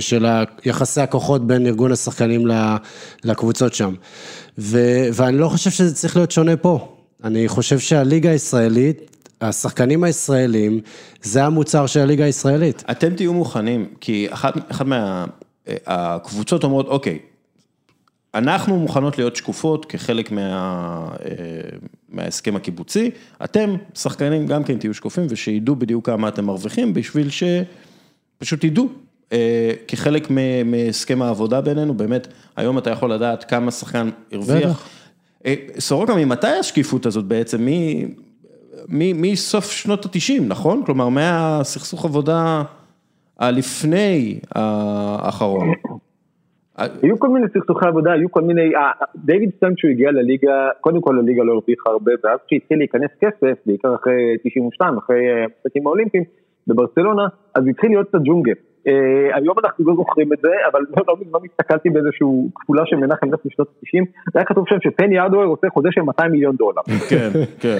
של 0.00 0.26
יחסי 0.64 1.00
הכוחות 1.00 1.46
בין 1.46 1.66
ארגון 1.66 1.92
השחקנים 1.92 2.46
לקבוצות 3.24 3.74
שם. 3.74 3.94
ו, 4.58 4.78
ואני 5.12 5.38
לא 5.38 5.48
חושב 5.48 5.70
שזה 5.70 5.94
צריך 5.94 6.16
להיות 6.16 6.30
שונה 6.30 6.56
פה. 6.56 6.88
אני 7.24 7.48
חושב 7.48 7.78
שהליגה 7.78 8.30
הישראלית, 8.30 9.16
השחקנים 9.40 10.04
הישראלים, 10.04 10.80
זה 11.22 11.44
המוצר 11.44 11.86
של 11.86 12.00
הליגה 12.00 12.24
הישראלית. 12.24 12.84
אתם 12.90 13.14
תהיו 13.14 13.32
מוכנים, 13.32 13.86
כי 14.00 14.26
אחת, 14.30 14.54
אחת 14.70 14.86
מהקבוצות 14.86 16.64
אומרות, 16.64 16.86
אוקיי, 16.86 17.18
אנחנו 18.34 18.78
מוכנות 18.78 19.18
להיות 19.18 19.36
שקופות 19.36 19.84
כחלק 19.84 20.32
מה, 20.32 21.08
אה, 21.24 21.36
מההסכם 22.08 22.56
הקיבוצי, 22.56 23.10
אתם, 23.44 23.76
שחקנים, 23.94 24.46
גם 24.46 24.64
כן 24.64 24.78
תהיו 24.78 24.94
שקופים 24.94 25.26
ושידעו 25.28 25.76
בדיוק 25.76 26.06
כמה 26.06 26.28
אתם 26.28 26.44
מרוויחים, 26.44 26.94
בשביל 26.94 27.28
שפשוט 27.30 28.64
ידעו. 28.64 28.88
אה, 29.32 29.72
כחלק 29.88 30.28
מהסכם 30.64 31.22
העבודה 31.22 31.60
בינינו, 31.60 31.94
באמת, 31.94 32.28
היום 32.56 32.78
אתה 32.78 32.90
יכול 32.90 33.12
לדעת 33.12 33.44
כמה 33.44 33.70
שחקן 33.70 34.10
הרוויח. 34.32 34.88
אה, 35.46 35.54
סורוקה, 35.78 36.14
ממתי 36.14 36.46
השקיפות 36.46 37.06
הזאת 37.06 37.24
בעצם? 37.24 37.66
מסוף 38.88 39.70
שנות 39.70 40.04
התשעים, 40.04 40.48
נכון? 40.48 40.82
כלומר, 40.86 41.08
מהסכסוך 41.08 42.04
עבודה 42.04 42.62
הלפני 43.38 44.38
האחרון. 44.54 45.72
היו 46.78 47.18
כל 47.18 47.28
מיני 47.28 47.46
סכסוכי 47.48 47.86
עבודה, 47.86 48.12
היו 48.12 48.30
כל 48.30 48.40
מיני, 48.40 48.72
דיוויד 49.16 49.50
סטנק 49.56 49.76
כשהוא 49.76 49.90
הגיע 49.90 50.10
לליגה, 50.10 50.68
קודם 50.80 51.00
כל 51.00 51.18
הליגה 51.18 51.42
לא 51.42 51.52
הרוויחה 51.52 51.90
הרבה, 51.90 52.12
ואז 52.24 52.38
כשהתחיל 52.46 52.78
להיכנס 52.78 53.10
כסף, 53.20 53.58
בעיקר 53.66 53.94
אחרי 53.94 54.36
92, 54.44 54.98
אחרי 54.98 55.44
המשחקים 55.44 55.86
האולימפיים 55.86 56.24
בברצלונה, 56.66 57.26
אז 57.54 57.62
התחיל 57.70 57.90
להיות 57.90 58.10
את 58.10 58.14
הג'ונגל. 58.14 58.52
Uh, 58.52 59.36
היום 59.36 59.56
אנחנו 59.64 59.84
לא 59.86 59.94
זוכרים 59.96 60.32
את 60.32 60.38
זה, 60.42 60.48
אבל 60.72 60.80
לא, 60.96 61.02
לא 61.08 61.16
מזמן 61.20 61.40
הסתכלתי 61.50 61.90
באיזשהו 61.90 62.48
כפולה 62.54 62.82
של 62.86 62.96
מנחם 62.96 63.26
נס 63.26 63.40
משנות 63.44 63.68
ה-90, 63.68 64.04
זה 64.32 64.38
היה 64.38 64.44
כתוב 64.44 64.64
שם 64.68 64.76
שפני 64.80 65.18
ארדואר 65.18 65.46
עושה 65.46 65.66
חוזה 65.70 65.88
של 65.90 66.00
200 66.00 66.32
מיליון 66.32 66.56
דולר. 66.56 66.82
כן, 67.10 67.30
כן. 67.60 67.78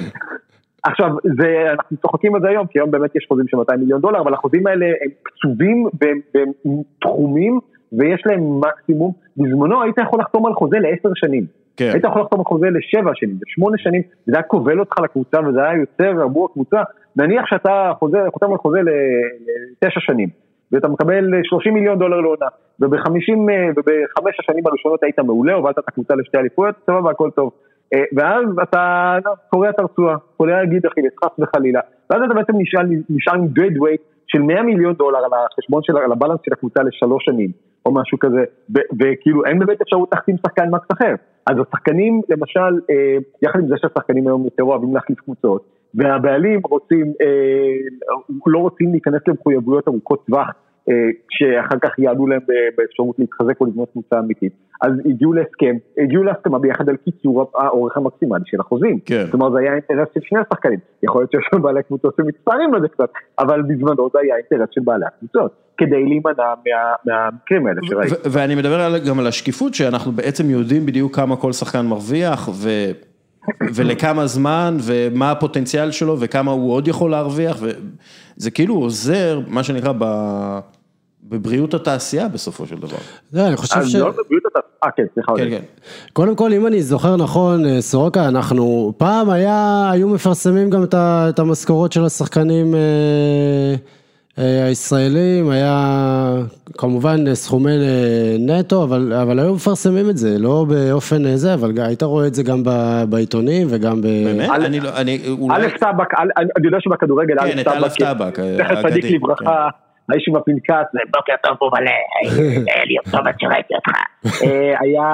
עכשיו, 0.85 1.11
זה, 1.41 1.71
אנחנו 1.73 1.97
צוחקים 1.97 2.35
על 2.35 2.41
זה 2.41 2.49
היום, 2.49 2.67
כי 2.67 2.79
היום 2.79 2.91
באמת 2.91 3.17
יש 3.17 3.27
חוזים 3.29 3.49
של 3.49 3.57
200 3.57 3.81
מיליון 3.81 4.01
דולר, 4.01 4.21
אבל 4.21 4.35
החוזים 4.35 4.67
האלה 4.67 4.87
הם 4.87 5.11
קצובים 5.23 5.89
בתחומים 6.35 7.61
ויש 7.99 8.23
להם 8.27 8.61
מקסימום, 8.61 9.13
בזמנו 9.37 9.83
היית 9.83 9.99
יכול 9.99 10.21
לחתום 10.21 10.47
על 10.47 10.55
חוזה 10.55 10.79
לעשר 10.79 11.09
שנים. 11.15 11.47
כן. 11.77 11.91
היית 11.93 12.05
יכול 12.05 12.23
לחתום 12.23 12.41
על 12.41 12.45
חוזה 12.45 12.67
לשבע 12.71 13.11
שנים, 13.15 13.37
לשמונה 13.47 13.79
שנים, 13.79 14.03
וזה 14.29 14.37
היה 14.37 14.43
כובל 14.43 14.81
אותך 14.81 14.95
לקבוצה 15.05 15.39
וזה 15.49 15.63
היה 15.63 15.81
יוצר 15.81 16.23
עבור 16.23 16.49
הקבוצה, 16.51 16.83
נניח 17.17 17.47
שאתה 17.47 17.93
חוזה, 17.99 18.19
חותם 18.33 18.51
על 18.53 18.59
חוזה 18.59 18.79
לתשע 18.81 20.01
שנים, 20.01 20.29
ואתה 20.73 20.89
מקבל 20.89 21.25
30 21.43 21.75
מיליון 21.75 21.99
דולר 21.99 22.21
לעונה, 22.21 22.47
ובחמישים, 22.81 23.47
ובחמש 23.77 24.37
השנים 24.41 24.67
הראשונות 24.67 25.03
היית 25.03 25.19
מעולה, 25.19 25.55
הובלת 25.55 25.79
את 25.79 25.85
הקבוצה 25.89 26.15
לשתי 26.15 26.39
אליפויות, 26.39 26.75
סבבה, 26.87 27.11
הכל 27.11 27.31
טוב. 27.31 27.51
אה, 27.95 28.05
ואז 28.17 28.45
אתה 28.63 29.17
קורע 29.51 29.71
את 29.71 29.79
הרצועה, 29.79 30.17
קורע 30.37 30.65
גיד 30.65 30.87
אכילס, 30.87 31.13
חס 31.25 31.31
וחלילה, 31.39 31.81
ואז 32.11 32.21
אתה 32.27 32.35
בעצם 32.35 32.53
נשאר, 32.59 32.81
נשאר 33.11 33.35
עם 33.35 33.47
דד 33.47 33.79
ווייט 33.79 34.01
של 34.27 34.43
100 34.43 34.63
מיליון 34.63 34.95
דולר 34.95 35.19
על 35.19 35.31
החשבון 35.33 35.83
של, 35.83 35.97
על 35.97 36.13
הבלנס 36.13 36.39
של 36.45 36.53
הקבוצה 36.53 36.83
לשלוש 36.83 37.25
שנים, 37.25 37.51
או 37.87 37.95
משהו 37.95 38.19
כזה, 38.19 38.45
וכאילו 38.71 39.45
אין 39.45 39.59
באמת 39.59 39.81
אפשרות 39.81 40.09
להחתים 40.13 40.37
שחקן 40.47 40.71
מקס 40.71 40.87
אחר. 40.93 41.15
אז 41.47 41.57
השחקנים, 41.59 42.21
למשל, 42.29 42.81
אה, 42.91 43.17
יחד 43.43 43.59
עם 43.59 43.69
זה 43.69 43.75
שהשחקנים 43.79 44.27
היום 44.27 44.45
יותר 44.45 44.63
אוהבים 44.63 44.95
להחליף 44.95 45.21
קבוצות, 45.21 45.65
והבעלים 45.95 46.61
רוצים, 46.65 47.07
אה, 47.23 48.17
לא 48.47 48.59
רוצים 48.59 48.93
להיכנס 48.93 49.21
למחויבויות 49.29 49.89
ארוכות 49.89 50.27
טווח 50.27 50.49
אה, 50.89 50.95
שאחר 51.31 51.79
כך 51.83 51.99
יעדו 51.99 52.27
להם 52.27 52.41
באפשרות 52.77 53.19
להתחזק 53.19 53.61
או 53.61 53.67
לבנות 53.67 53.91
קבוצה 53.93 54.19
אמיתית. 54.19 54.53
אז 54.83 54.93
הגיעו 55.07 55.33
להסכם, 55.33 55.77
הגיעו 55.99 56.23
להסכמה 56.23 56.59
ביחד 56.59 56.89
על 56.89 56.97
קיצור 56.97 57.51
האורך 57.55 57.97
המקסימלי 57.97 58.43
של 58.47 58.61
החוזים. 58.61 58.99
כן. 59.05 59.25
כלומר 59.31 59.51
זה 59.51 59.59
היה 59.59 59.73
אינטרס 59.73 60.09
של 60.15 60.21
שני 60.23 60.39
השחקנים. 60.39 60.79
יכול 61.03 61.21
להיות 61.21 61.31
שיש 61.31 61.49
שם 61.55 61.63
בעלי 61.63 61.83
קבוצות 61.83 62.15
שמצטערים 62.17 62.75
לזה 62.75 62.89
קצת, 62.89 63.11
אבל 63.39 63.63
בזמנו 63.63 64.09
זה 64.13 64.19
היה 64.23 64.35
אינטרס 64.37 64.69
של 64.73 64.81
בעלי 64.85 65.05
הקבוצות. 65.07 65.53
כדי 65.79 66.05
להימנע 66.05 66.35
מה, 66.37 66.95
מהמקרים 67.05 67.67
האלה 67.67 67.81
שראיתי. 67.83 68.15
ואני 68.33 68.55
מדבר 68.55 68.99
גם 69.09 69.19
על 69.19 69.27
השקיפות, 69.27 69.75
שאנחנו 69.75 70.13
בעצם 70.13 70.51
יודעים 70.51 70.87
בדיוק 70.87 71.17
כמה 71.17 71.37
כל 71.37 71.53
שחקן 71.53 71.87
מרוויח, 71.87 72.49
ו... 72.49 72.69
ולכמה 73.75 74.27
זמן, 74.27 74.77
ומה 74.87 75.31
הפוטנציאל 75.31 75.91
שלו, 75.91 76.21
וכמה 76.21 76.51
הוא 76.51 76.73
עוד 76.73 76.89
יכול 76.89 77.11
להרוויח, 77.11 77.57
וזה 77.63 78.51
כאילו 78.51 78.75
עוזר, 78.75 79.41
מה 79.49 79.63
שנקרא, 79.63 79.93
ב... 79.99 80.05
בבריאות 81.33 81.75
התעשייה 81.75 82.29
בסופו 82.29 82.67
של 82.67 82.77
דבר. 82.77 82.97
לא, 83.33 83.47
אני 83.47 83.57
חושב 83.57 83.85
ש... 83.85 83.95
לא 83.95 84.11
בבריאות 84.11 84.47
התעשייה, 84.47 84.73
אה 84.85 84.91
כן, 84.91 85.05
סליחה. 85.15 85.33
כן, 85.37 85.51
כן. 85.51 85.63
קודם 86.13 86.37
כל, 86.37 86.53
אם 86.53 86.67
אני 86.67 86.83
זוכר 86.83 87.17
נכון, 87.17 87.67
אה, 87.67 87.81
סורוקה, 87.81 88.29
אנחנו, 88.29 88.93
פעם 88.97 89.31
היה, 89.31 89.91
היו 89.93 90.09
מפרסמים 90.09 90.71
גם 90.71 90.85
את 90.95 91.39
המשכורות 91.39 91.93
של 91.93 92.05
השחקנים 92.05 92.75
אה, 92.75 92.81
אה, 94.39 94.65
הישראלים, 94.65 95.51
היה 95.51 96.35
כמובן 96.79 97.35
סכומי 97.35 97.73
נטו, 98.39 98.85
אבל, 98.85 99.13
אבל 99.13 99.39
היו 99.39 99.55
מפרסמים 99.55 100.11
את 100.11 100.17
זה, 100.17 100.39
לא 100.39 100.67
באופן 100.69 101.37
זה, 101.37 101.55
אבל 101.55 101.73
היית 101.79 102.03
רואה 102.03 102.27
את 102.27 102.35
זה 102.35 102.43
גם 102.43 102.63
בעיתונים 103.09 103.67
וגם 103.71 104.01
ב... 104.01 104.07
באמת? 104.07 104.51
אני 104.51 104.81
לא, 104.81 104.89
אני 104.97 105.19
אולי... 105.29 105.57
אלף 105.57 105.73
טבק, 105.73 106.21
אני 106.37 106.67
יודע 106.67 106.79
שבכדורגל, 106.81 107.35
כן, 107.39 107.59
אלף 107.59 107.95
טבק, 107.97 108.41
תכף 108.59 108.89
צדיק 108.89 109.05
לברכה. 109.05 109.69
האיש 110.13 110.25
עם 110.29 110.37
הפנקס, 110.37 110.91
בוקר 111.15 111.33
טוב 111.43 111.71
מלא, 111.73 111.91
אלי 112.77 112.97
טוב 113.11 113.27
עד 113.27 113.35
שראיתי 113.41 113.75
אותך. 113.75 113.91
היה, 114.81 115.05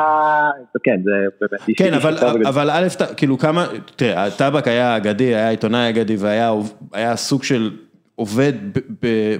כן, 0.85 0.97
זה 1.05 1.11
באמת 1.41 1.69
איש... 1.69 1.77
כן, 1.79 1.95
אבל 2.47 2.71
א', 2.71 2.87
כאילו 3.17 3.39
כמה, 3.39 3.67
תראה, 3.97 4.25
הטבק 4.25 4.69
היה 4.69 4.97
אגדי, 4.97 5.25
היה 5.25 5.49
עיתונאי 5.49 5.89
אגדי 5.91 6.17
והיה 6.17 7.17
סוג 7.17 7.43
של 7.43 7.71
עובד 8.15 8.53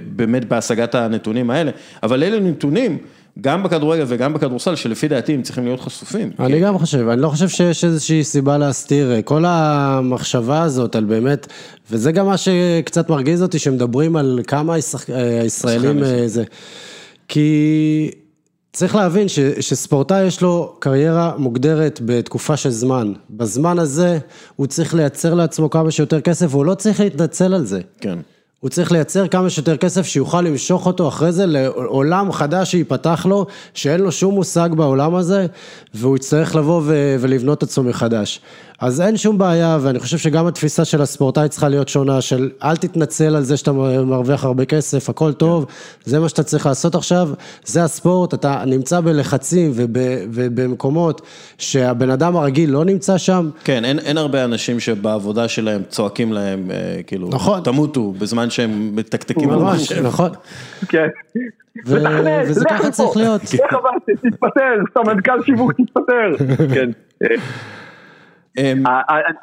באמת 0.01 0.45
בהשגת 0.45 0.95
הנתונים 0.95 1.49
האלה, 1.49 1.71
אבל 2.03 2.23
אלה 2.23 2.39
נתונים. 2.39 2.97
גם 3.41 3.63
בכדורגל 3.63 4.03
וגם 4.07 4.33
בכדורסל, 4.33 4.75
שלפי 4.75 5.07
דעתי 5.07 5.33
הם 5.33 5.41
צריכים 5.41 5.65
להיות 5.65 5.79
חשופים. 5.79 6.31
אני 6.39 6.59
גם 6.59 6.77
חושב, 6.77 7.07
אני 7.07 7.21
לא 7.21 7.29
חושב 7.29 7.49
שיש 7.49 7.83
איזושהי 7.83 8.23
סיבה 8.23 8.57
להסתיר, 8.57 9.11
כל 9.25 9.43
המחשבה 9.47 10.61
הזאת 10.61 10.95
על 10.95 11.05
באמת, 11.05 11.47
וזה 11.91 12.11
גם 12.11 12.25
מה 12.25 12.37
שקצת 12.37 13.09
מרגיז 13.09 13.41
אותי, 13.41 13.59
שמדברים 13.59 14.15
על 14.15 14.39
כמה 14.47 14.75
הישראלים 15.07 16.03
זה. 16.27 16.43
כי 17.27 18.11
צריך 18.73 18.95
להבין 18.95 19.27
ש, 19.27 19.39
שספורטאי 19.39 20.23
יש 20.23 20.41
לו 20.41 20.75
קריירה 20.79 21.33
מוגדרת 21.37 21.99
בתקופה 22.05 22.57
של 22.57 22.69
זמן. 22.69 23.13
בזמן 23.29 23.79
הזה 23.79 24.19
הוא 24.55 24.67
צריך 24.67 24.93
לייצר 24.93 25.33
לעצמו 25.33 25.69
כמה 25.69 25.91
שיותר 25.91 26.21
כסף, 26.21 26.47
והוא 26.49 26.65
לא 26.65 26.73
צריך 26.73 26.99
להתנצל 26.99 27.53
על 27.53 27.65
זה. 27.65 27.81
כן. 28.01 28.19
הוא 28.59 28.69
צריך 28.69 28.91
לייצר 28.91 29.27
כמה 29.27 29.49
שיותר 29.49 29.77
כסף 29.77 30.05
שיוכל 30.05 30.41
למשוך 30.41 30.85
אותו 30.85 31.07
אחרי 31.07 31.31
זה 31.31 31.45
לעולם 31.45 32.31
חדש 32.31 32.71
שייפתח 32.71 33.25
לו, 33.29 33.45
שאין 33.73 33.99
לו 33.99 34.11
שום 34.11 34.35
מושג 34.35 34.69
בעולם 34.75 35.15
הזה, 35.15 35.45
והוא 35.93 36.15
יצטרך 36.15 36.55
לבוא 36.55 36.81
ולבנות 37.19 37.57
את 37.57 37.63
עצמו 37.63 37.83
מחדש. 37.83 38.41
אז 38.81 39.01
אין 39.01 39.17
שום 39.17 39.37
בעיה, 39.37 39.77
ואני 39.81 39.99
חושב 39.99 40.17
שגם 40.17 40.47
התפיסה 40.47 40.85
של 40.85 41.01
הספורטאי 41.01 41.49
צריכה 41.49 41.69
להיות 41.69 41.89
שונה, 41.89 42.21
של 42.21 42.49
אל 42.63 42.75
תתנצל 42.75 43.35
על 43.35 43.43
זה 43.43 43.57
שאתה 43.57 43.71
מרוויח 43.71 44.45
הרבה 44.45 44.65
כסף, 44.65 45.09
הכל 45.09 45.33
טוב, 45.33 45.65
זה 46.03 46.19
מה 46.19 46.29
שאתה 46.29 46.43
צריך 46.43 46.65
לעשות 46.65 46.95
עכשיו, 46.95 47.29
זה 47.65 47.83
הספורט, 47.83 48.33
אתה 48.33 48.63
נמצא 48.65 49.01
בלחצים 49.01 49.71
וב, 49.75 49.89
ובמקומות 50.31 51.21
שהבן 51.57 52.09
אדם 52.09 52.35
הרגיל 52.35 52.71
לא 52.71 52.85
נמצא 52.85 53.17
שם. 53.17 53.49
כן, 53.63 53.85
אין, 53.85 53.99
אין 53.99 54.17
הרבה 54.17 54.43
אנשים 54.43 54.79
שבעבודה 54.79 55.47
שלהם 55.47 55.81
צועקים 55.89 56.33
להם, 56.33 56.71
אה, 56.71 57.01
כאילו, 57.07 57.29
נכון. 57.29 57.61
תמותו, 57.63 58.11
בזמן 58.11 58.49
שהם 58.49 58.95
מתקתקים 58.95 59.49
על 59.49 59.59
משהו. 59.59 60.03
נכון. 60.03 60.29
כן. 60.89 61.07
וזה 61.85 62.65
ככה 62.69 62.91
צריך 62.91 63.17
להיות. 63.17 63.41
איך 63.41 63.73
עברתי, 63.73 64.29
תתפטר, 64.29 64.75
סמנכ"ל 64.93 65.43
שיווק 65.45 65.71
תתפטר. 65.71 66.45
כן. 66.75 66.89
אמ, 68.59 68.83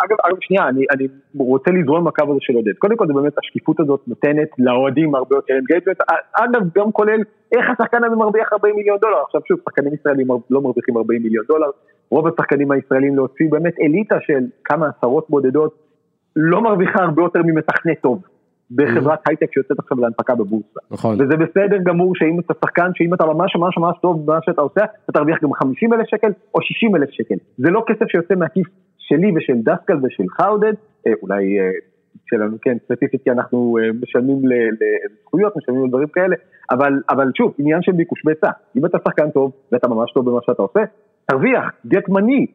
אגב, 0.05 0.17
אגב, 0.27 0.37
שנייה, 0.41 0.69
אני, 0.69 0.85
אני 0.91 1.07
רוצה 1.39 1.71
לזרום 1.71 2.07
הקו 2.09 2.25
הזה 2.31 2.39
של 2.41 2.55
עודד. 2.55 2.73
קודם 2.79 2.97
כל, 2.97 3.07
זה 3.07 3.13
באמת 3.13 3.39
השקיפות 3.39 3.81
הזאת 3.81 4.01
נותנת 4.07 4.49
לאוהדים 4.59 5.15
הרבה 5.15 5.37
יותר 5.37 5.55
engagement. 5.55 6.01
אגב, 6.33 6.63
גם 6.79 6.93
כולל 6.93 7.21
איך 7.53 7.71
השחקן 7.71 8.05
הזה 8.05 8.17
מרוויח 8.17 8.53
40 8.53 8.77
מיליון 8.77 8.99
דולר. 9.01 9.23
עכשיו 9.27 9.41
שוב, 9.49 9.59
שחקנים 9.65 9.95
ישראלים 9.95 10.27
לא 10.51 10.61
מרוויחים 10.61 10.97
40 10.97 11.23
מיליון 11.23 11.45
דולר. 11.49 11.71
רוב 12.11 12.27
השחקנים 12.27 12.71
הישראלים 12.71 13.17
להוציא 13.17 13.47
באמת 13.51 13.75
אליטה 13.81 14.17
של 14.21 14.45
כמה 14.65 14.87
עשרות 14.97 15.27
בודדות, 15.31 15.75
לא 16.37 16.63
מרוויחה 16.63 17.03
הרבה 17.03 17.23
יותר 17.23 17.41
ממתכנת 17.43 18.01
טוב. 18.01 18.23
בחברת 18.71 19.19
הייטק 19.29 19.53
שיוצאת 19.55 19.79
עכשיו 19.79 20.01
להנפקה 20.01 20.35
בבורסה. 20.35 20.81
נכון. 20.91 21.15
וזה 21.15 21.37
בסדר 21.37 21.77
גמור 21.83 22.13
שאם 22.17 22.41
אתה 22.41 22.55
שחקן, 22.65 22.91
שאם 22.95 23.15
אתה 23.15 23.27
ממש 23.27 23.57
ממש 23.57 23.79
ממש 23.79 23.97
טוב 24.03 24.27
במה 24.27 24.39
שאתה 24.43 24.61
עושה, 24.61 24.85
אתה 25.05 25.13
תרוויח 25.13 25.39
גם 25.43 25.55
50 25.55 25.93
אלף 25.93 26.07
שקל 26.07 26.33
או 26.55 26.63
60 26.63 26.97
אלף 26.97 27.11
שקל. 27.11 27.35
זה 27.59 27.71
לא 27.71 27.85
כסף 27.87 28.07
שיוצא 28.09 28.35
מהכיס 28.35 28.67
שלי 29.09 29.33
ושל 29.37 29.57
דסקל 29.63 29.97
ושלך 30.03 30.41
עודד, 30.41 30.73
אה, 31.07 31.13
אולי 31.23 31.61
אה, 31.61 31.71
שלנו, 32.27 32.57
כן, 32.63 32.77
ספציפית 32.85 33.23
כי 33.25 33.31
אנחנו 33.31 33.79
אה, 33.79 33.91
משלמים 34.03 34.39
לזכויות, 34.45 35.57
משלמים 35.57 35.85
לדברים 35.85 36.09
כאלה, 36.09 36.37
אבל, 36.71 36.93
אבל 37.11 37.31
שוב, 37.37 37.55
עניין 37.59 37.83
של 37.83 37.93
ביקוש 37.93 38.23
והיצע, 38.25 38.51
אם 38.77 38.87
אתה 38.87 38.99
שחקן 39.05 39.31
טוב 39.31 39.53
ואתה 39.73 39.89
ממש 39.89 40.13
טוב 40.13 40.31
במה 40.31 40.39
שאתה 40.47 40.63
עושה, 40.63 40.81
תרוויח, 41.27 41.65
get 41.95 42.11
money, 42.11 42.47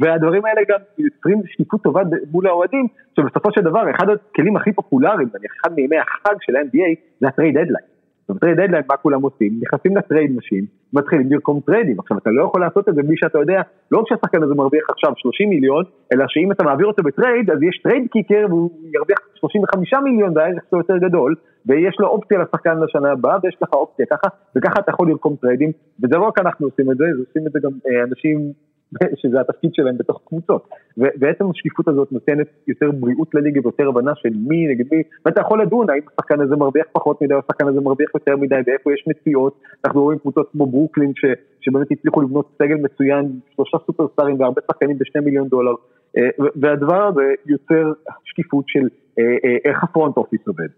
והדברים 0.00 0.44
האלה 0.44 0.60
גם 0.68 0.78
יוצרים 0.98 1.42
שקיפות 1.46 1.82
טובה 1.82 2.02
מול 2.32 2.46
האוהדים, 2.46 2.86
שבסופו 3.16 3.52
של 3.52 3.60
דבר 3.60 3.90
אחד 3.90 4.06
הכלים 4.08 4.56
הכי 4.56 4.72
פופולריים, 4.72 5.28
נניח 5.34 5.52
אחד 5.60 5.74
מימי 5.74 5.96
החג 5.96 6.34
של 6.40 6.56
ה-NBA 6.56 7.00
זה 7.20 7.28
ה 7.28 7.33
trade 7.33 7.58
deadline. 7.58 7.93
ב 8.28 8.33
trade 8.33 8.56
deadline 8.60 8.84
מה 8.88 8.96
כולם 8.96 9.22
עושים? 9.22 9.52
נכנסים 9.60 9.96
ל 9.96 10.03
trade 10.03 10.36
machine, 10.36 10.64
מתחילים 10.92 11.32
לרקום 11.32 11.60
טריידים. 11.66 12.00
עכשיו 12.00 12.18
אתה 12.18 12.30
לא 12.30 12.44
יכול 12.44 12.60
לעשות 12.60 12.88
את 12.88 12.94
זה 12.94 13.02
בלי 13.02 13.16
שאתה 13.16 13.38
יודע, 13.38 13.60
לא 13.90 13.98
רק 13.98 14.08
שהשחקן 14.08 14.42
הזה 14.42 14.54
מרוויח 14.54 14.84
עכשיו 14.90 15.12
30 15.16 15.48
מיליון, 15.48 15.84
אלא 16.12 16.24
שאם 16.28 16.52
אתה 16.52 16.64
מעביר 16.64 16.86
אותו 16.86 17.02
בטרייד, 17.02 17.50
אז 17.50 17.58
יש 17.62 17.80
trade 17.82 18.04
kicker 18.12 18.46
והוא 18.48 18.70
ירוויח 18.94 19.18
35 19.34 19.94
מיליון 20.04 20.32
והערך 20.36 20.62
שלו 20.70 20.78
יותר 20.78 20.98
גדול, 20.98 21.34
ויש 21.66 21.96
לו 22.00 22.06
אופציה 22.08 22.38
לשחקן 22.38 22.78
לשנה 22.80 23.12
הבאה, 23.12 23.36
ויש 23.42 23.56
לך 23.62 23.72
אופציה 23.72 24.06
ככה, 24.10 24.28
וככה 24.56 24.80
אתה 24.80 24.90
יכול 24.90 25.08
לרקום 25.08 25.36
טריידים, 25.40 25.72
וזה 26.02 26.16
לא 26.16 26.22
רק 26.22 26.38
אנחנו 26.38 26.66
עושים 26.66 26.90
את 26.90 26.96
זה, 26.96 27.04
זה 27.16 27.22
עושים 27.28 27.46
את 27.46 27.52
זה 27.52 27.58
גם 27.62 27.72
אה, 27.86 28.04
אנשים 28.04 28.52
שזה 29.20 29.40
התפקיד 29.40 29.74
שלהם 29.74 29.98
בתוך 29.98 30.20
קבוצות. 30.24 30.68
ובעצם 30.98 31.50
השקיפות 31.50 31.88
הזאת 31.88 32.12
נותנת 32.12 32.46
יותר 32.68 32.90
בריאות 32.90 33.34
לליגה 33.34 33.60
ויותר 33.64 33.88
הבנה 33.88 34.12
של 34.14 34.28
מי 34.48 34.66
נגד 34.66 34.84
מי, 34.92 35.02
ואתה 35.24 35.40
יכול 35.40 35.62
לדון 35.62 35.90
האם 35.90 36.00
השחקן 36.12 36.40
הזה 36.40 36.56
מרוויח 36.56 36.86
פחות 36.92 37.22
מדי 37.22 37.34
או 37.34 37.38
השחקן 37.38 37.68
הזה 37.68 37.80
מרוויח 37.80 38.10
יותר 38.14 38.36
מדי 38.36 38.60
ואיפה 38.66 38.92
יש 38.92 39.04
נסיעות. 39.06 39.60
אנחנו 39.84 40.02
רואים 40.02 40.18
קבוצות 40.18 40.48
כמו 40.52 40.66
ברוקלין 40.66 41.12
ש, 41.16 41.24
שבאמת 41.60 41.86
הצליחו 41.90 42.22
לבנות 42.22 42.52
סגל 42.58 42.76
מצוין, 42.76 43.40
שלושה 43.54 43.78
סופרסטארים 43.86 44.40
והרבה 44.40 44.60
שחקנים 44.70 44.98
בשני 44.98 45.20
מיליון 45.20 45.48
דולר. 45.48 45.74
אה, 46.16 46.28
והדבר 46.56 47.02
הזה 47.08 47.22
יוצר 47.46 47.92
שקיפות 48.24 48.64
של 48.68 48.88
אה, 49.18 49.24
אה, 49.44 49.56
איך 49.64 49.84
הפרונט 49.84 50.16
אופיס 50.16 50.40
עובד. 50.46 50.68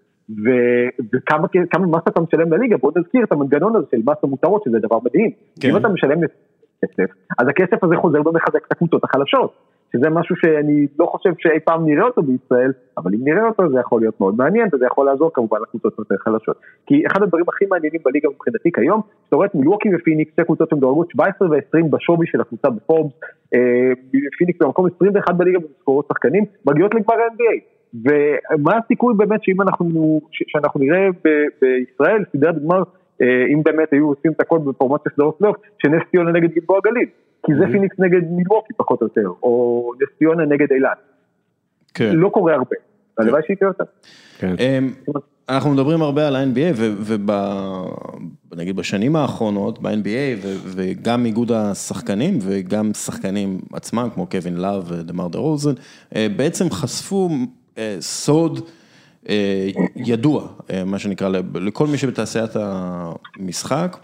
וכמה 1.14 1.86
מס 1.86 2.02
אתה 2.08 2.20
משלם 2.20 2.52
לליגה, 2.52 2.76
בוא 2.76 2.92
נזכיר 2.96 3.24
את 3.24 3.32
המנגנון 3.32 3.76
הזה 3.76 3.86
של 3.90 4.00
מס 4.06 4.16
המותרות, 4.22 4.62
שזה 4.64 4.78
דבר 4.78 4.98
מדהים. 5.04 5.30
כן. 5.60 5.70
אם 5.70 5.76
אתה 5.76 5.88
משלם 5.88 6.20
כסף, 6.86 7.10
אז 7.38 7.48
הכסף 7.48 7.84
הזה 7.84 7.96
חוזר 7.96 8.28
ומחזק 8.28 8.66
את 8.66 8.72
הקבוצות 8.72 9.04
החלשות, 9.04 9.52
שזה 9.92 10.10
משהו 10.10 10.36
שאני 10.36 10.86
לא 10.98 11.06
חושב 11.06 11.30
שאי 11.38 11.60
פעם 11.64 11.86
נראה 11.86 12.04
אותו 12.04 12.22
בישראל, 12.22 12.72
אבל 12.98 13.10
אם 13.14 13.20
נראה 13.24 13.48
אותו 13.48 13.68
זה 13.72 13.80
יכול 13.80 14.00
להיות 14.00 14.20
מאוד 14.20 14.34
מעניין, 14.36 14.68
וזה 14.72 14.86
יכול 14.86 15.06
לעזור 15.06 15.30
כמובן 15.34 15.58
לקבוצות 15.62 15.98
יותר 15.98 16.14
חלשות. 16.18 16.56
כי 16.86 17.02
אחד 17.06 17.22
הדברים 17.22 17.44
הכי 17.48 17.64
מעניינים 17.70 18.00
בליגה 18.04 18.28
מבחינתי 18.28 18.72
כיום, 18.72 19.00
שאתה 19.24 19.36
רואה 19.36 19.46
את 19.46 19.54
מילווקי 19.54 19.88
ופיניקס, 19.94 20.32
שתי 20.32 20.44
קבוצות 20.44 20.70
שמדורגות 20.70 21.10
17 21.10 21.48
ו-20 21.50 21.86
בשווי 21.90 22.26
של 22.26 22.40
הקבוצה 22.40 22.70
בפורבס, 22.70 23.12
אה, 23.54 23.92
פיניקס 24.38 24.58
במקום 24.62 24.86
21 24.96 25.34
בליגה 25.34 25.58
במשכורות 25.58 26.06
שחקנים, 26.08 26.44
מגיעות 26.66 26.94
לגמר 26.94 27.14
ה-NBA. 27.14 27.76
ומה 27.94 28.76
הסיכוי 28.76 29.14
באמת 29.16 29.40
שאם 29.42 29.62
אנחנו, 29.62 30.20
שאנחנו 30.32 30.80
נראה 30.80 31.08
בישראל 31.60 32.24
סדרת 32.32 32.64
גמר 32.64 32.82
אם 33.22 33.62
באמת 33.64 33.92
היו 33.92 34.08
עושים 34.08 34.32
את 34.32 34.40
הכל 34.40 34.58
בפורמציה 34.58 35.10
של 35.10 35.16
פלייאוף, 35.38 35.56
שנס 35.82 36.02
ציונה 36.10 36.32
נגד 36.32 36.48
גלבוע 36.54 36.80
גליל, 36.84 37.08
כי 37.46 37.52
זה 37.58 37.64
פיניקס 37.72 37.98
נגד 37.98 38.30
מילווקי 38.30 38.74
פחות 38.76 39.00
או 39.00 39.06
יותר, 39.06 39.28
או 39.42 39.92
נס 40.02 40.18
ציונה 40.18 40.44
נגד 40.44 40.72
אילת. 40.72 40.98
כן. 41.94 42.10
לא 42.16 42.28
קורה 42.28 42.54
הרבה, 42.54 42.76
הלוואי 43.18 43.42
שיקרה 43.46 43.68
יותר. 43.68 43.84
כן. 44.38 44.54
אמ, 44.58 44.92
אנחנו 45.48 45.70
מדברים 45.70 46.02
הרבה 46.02 46.28
על 46.28 46.36
ה-NBA 46.36 46.80
ונגיד 48.52 48.76
בשנים 48.76 49.16
האחרונות 49.16 49.82
ב-NBA 49.82 50.46
וגם 50.76 51.24
איגוד 51.24 51.52
השחקנים 51.52 52.38
וגם 52.42 52.94
שחקנים 52.94 53.58
עצמם 53.72 54.08
כמו 54.14 54.26
קווין 54.26 54.56
לאב 54.56 54.90
ודמר 54.90 55.28
דה 55.28 55.38
רוזן 55.38 55.72
אה, 56.16 56.26
בעצם 56.36 56.70
חשפו 56.70 57.28
אה, 57.78 57.96
סוד 58.00 58.58
אה, 58.58 58.62
ידוע, 59.96 60.48
אה, 60.70 60.84
מה 60.84 60.98
שנקרא, 60.98 61.28
לכל 61.54 61.86
מי 61.86 61.98
שבתעשיית 61.98 62.50
המשחק, 62.54 63.96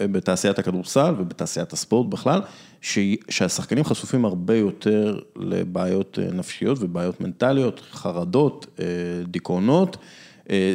אה, 0.00 0.06
בתעשיית 0.06 0.58
הכדורסל 0.58 1.14
ובתעשיית 1.18 1.72
הספורט 1.72 2.06
בכלל, 2.06 2.40
שהשחקנים 2.80 3.84
חשופים 3.84 4.24
הרבה 4.24 4.56
יותר 4.56 5.18
לבעיות 5.36 6.18
נפשיות 6.32 6.78
ובעיות 6.80 7.20
מנטליות, 7.20 7.80
חרדות, 7.90 8.80
דיכאונות. 9.26 9.96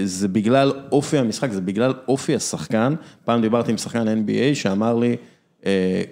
זה 0.05 0.27
בגלל 0.27 0.73
אופי 0.91 1.17
המשחק, 1.17 1.51
זה 1.51 1.61
בגלל 1.61 1.93
אופי 2.07 2.35
השחקן. 2.35 2.95
פעם 3.25 3.41
דיברתי 3.41 3.71
עם 3.71 3.77
שחקן 3.77 4.07
NBA 4.07 4.55
שאמר 4.55 4.95
לי, 4.95 5.09
אה, 5.09 5.15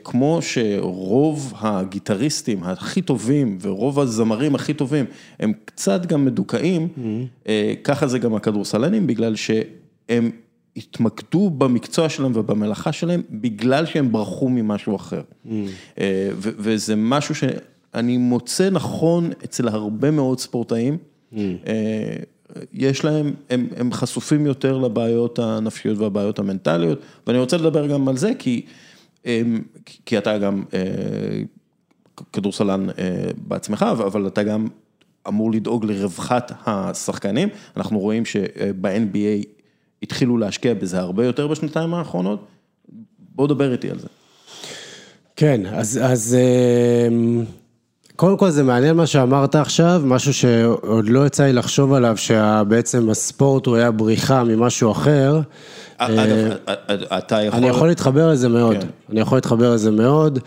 כמו 0.03 0.39
שרוב 0.41 1.53
הגיטריסטים 1.59 2.63
הכי 2.63 3.01
טובים 3.01 3.57
ורוב 3.61 3.99
הזמרים 3.99 4.55
הכי 4.55 4.73
טובים 4.73 5.05
הם 5.39 5.53
קצת 5.65 6.05
גם 6.05 6.25
מדוכאים, 6.25 6.87
mm-hmm. 6.87 7.47
ככה 7.83 8.07
זה 8.07 8.19
גם 8.19 8.35
הכדורסלנים, 8.35 9.07
בגלל 9.07 9.35
שהם 9.35 10.31
התמקדו 10.77 11.49
במקצוע 11.49 12.09
שלהם 12.09 12.31
ובמלאכה 12.35 12.91
שלהם, 12.91 13.21
בגלל 13.31 13.85
שהם 13.85 14.11
ברחו 14.11 14.49
ממשהו 14.49 14.95
אחר. 14.95 15.21
Mm-hmm. 15.21 15.49
וזה 16.41 16.95
משהו 16.95 17.35
שאני 17.35 18.17
מוצא 18.17 18.69
נכון 18.69 19.31
אצל 19.43 19.67
הרבה 19.67 20.11
מאוד 20.11 20.39
ספורטאים. 20.39 20.97
Mm. 21.33 21.37
יש 22.73 23.05
להם, 23.05 23.33
הם, 23.49 23.67
הם 23.77 23.93
חשופים 23.93 24.45
יותר 24.45 24.77
לבעיות 24.77 25.39
הנפשיות 25.39 25.97
והבעיות 25.97 26.39
המנטליות, 26.39 26.99
ואני 27.27 27.39
רוצה 27.39 27.57
לדבר 27.57 27.87
גם 27.87 28.07
על 28.07 28.17
זה, 28.17 28.31
כי 28.39 28.61
כי 30.05 30.17
אתה 30.17 30.37
גם 30.37 30.63
אה, 30.73 30.79
כדורסלן 32.33 32.89
אה, 32.89 33.29
בעצמך, 33.37 33.85
אבל 33.91 34.27
אתה 34.27 34.43
גם 34.43 34.67
אמור 35.27 35.51
לדאוג 35.51 35.85
לרווחת 35.85 36.51
השחקנים. 36.65 37.49
אנחנו 37.77 37.99
רואים 37.99 38.25
שב-NBA 38.25 39.45
התחילו 40.03 40.37
להשקיע 40.37 40.73
בזה 40.73 40.99
הרבה 40.99 41.25
יותר 41.25 41.47
בשנתיים 41.47 41.93
האחרונות. 41.93 42.47
בוא 43.35 43.47
דבר 43.47 43.71
איתי 43.71 43.89
על 43.89 43.99
זה. 43.99 44.07
כן, 45.35 45.61
אז, 45.65 45.99
אז 46.03 46.37
אמ, 47.07 47.43
קודם 48.15 48.37
כל 48.37 48.49
זה 48.49 48.63
מעניין 48.63 48.95
מה 48.95 49.07
שאמרת 49.07 49.55
עכשיו, 49.55 50.01
משהו 50.05 50.33
שעוד 50.33 51.09
לא 51.09 51.25
יצא 51.25 51.43
לי 51.43 51.53
לחשוב 51.53 51.93
עליו, 51.93 52.17
שבעצם 52.17 53.09
הספורט 53.09 53.65
הוא 53.65 53.75
היה 53.75 53.91
בריחה 53.91 54.43
ממשהו 54.43 54.91
אחר. 54.91 55.41
אגב, 56.01 56.57
אתה 57.17 57.41
יכול... 57.41 57.59
אני 57.59 57.67
יכול 57.67 57.87
להתחבר 57.87 58.29
לזה 58.31 58.49
מאוד, 58.49 58.75
כן. 58.75 58.87
אני 59.11 59.19
יכול 59.19 59.37
להתחבר 59.37 59.73
לזה 59.73 59.91
מאוד. 59.91 60.39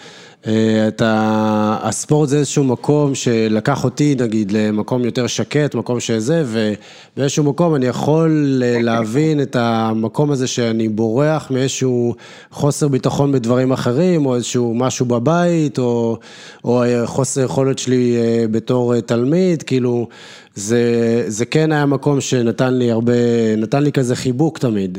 אה, 0.46 0.88
אתה, 0.88 1.78
הספורט 1.82 2.28
זה 2.28 2.38
איזשהו 2.38 2.64
מקום 2.64 3.14
שלקח 3.14 3.84
אותי 3.84 4.16
נגיד 4.20 4.52
למקום 4.52 5.04
יותר 5.04 5.26
שקט, 5.26 5.74
מקום 5.74 6.00
שזה, 6.00 6.44
ובאיזשהו 6.46 7.44
מקום 7.44 7.74
אני 7.74 7.86
יכול 7.86 8.62
להבין 8.82 9.42
את 9.42 9.56
המקום 9.56 10.30
הזה 10.30 10.46
שאני 10.46 10.88
בורח 10.88 11.50
מאיזשהו 11.50 12.14
חוסר 12.50 12.88
ביטחון 12.88 13.32
בדברים 13.32 13.72
אחרים, 13.72 14.26
או 14.26 14.34
איזשהו 14.34 14.74
משהו 14.74 15.06
בבית, 15.06 15.78
או, 15.78 16.18
או 16.64 16.82
חוסר 17.04 17.40
יכולת 17.40 17.78
שלי 17.78 18.16
אה, 18.16 18.44
בתור 18.50 19.00
תלמיד, 19.00 19.62
כאילו, 19.62 20.08
זה, 20.54 21.24
זה 21.26 21.44
כן 21.46 21.72
היה 21.72 21.86
מקום 21.86 22.20
שנתן 22.20 22.74
לי 22.74 22.90
הרבה, 22.90 23.12
נתן 23.56 23.82
לי 23.82 23.92
כזה 23.92 24.16
חיבוק 24.16 24.58
תמיד. 24.58 24.98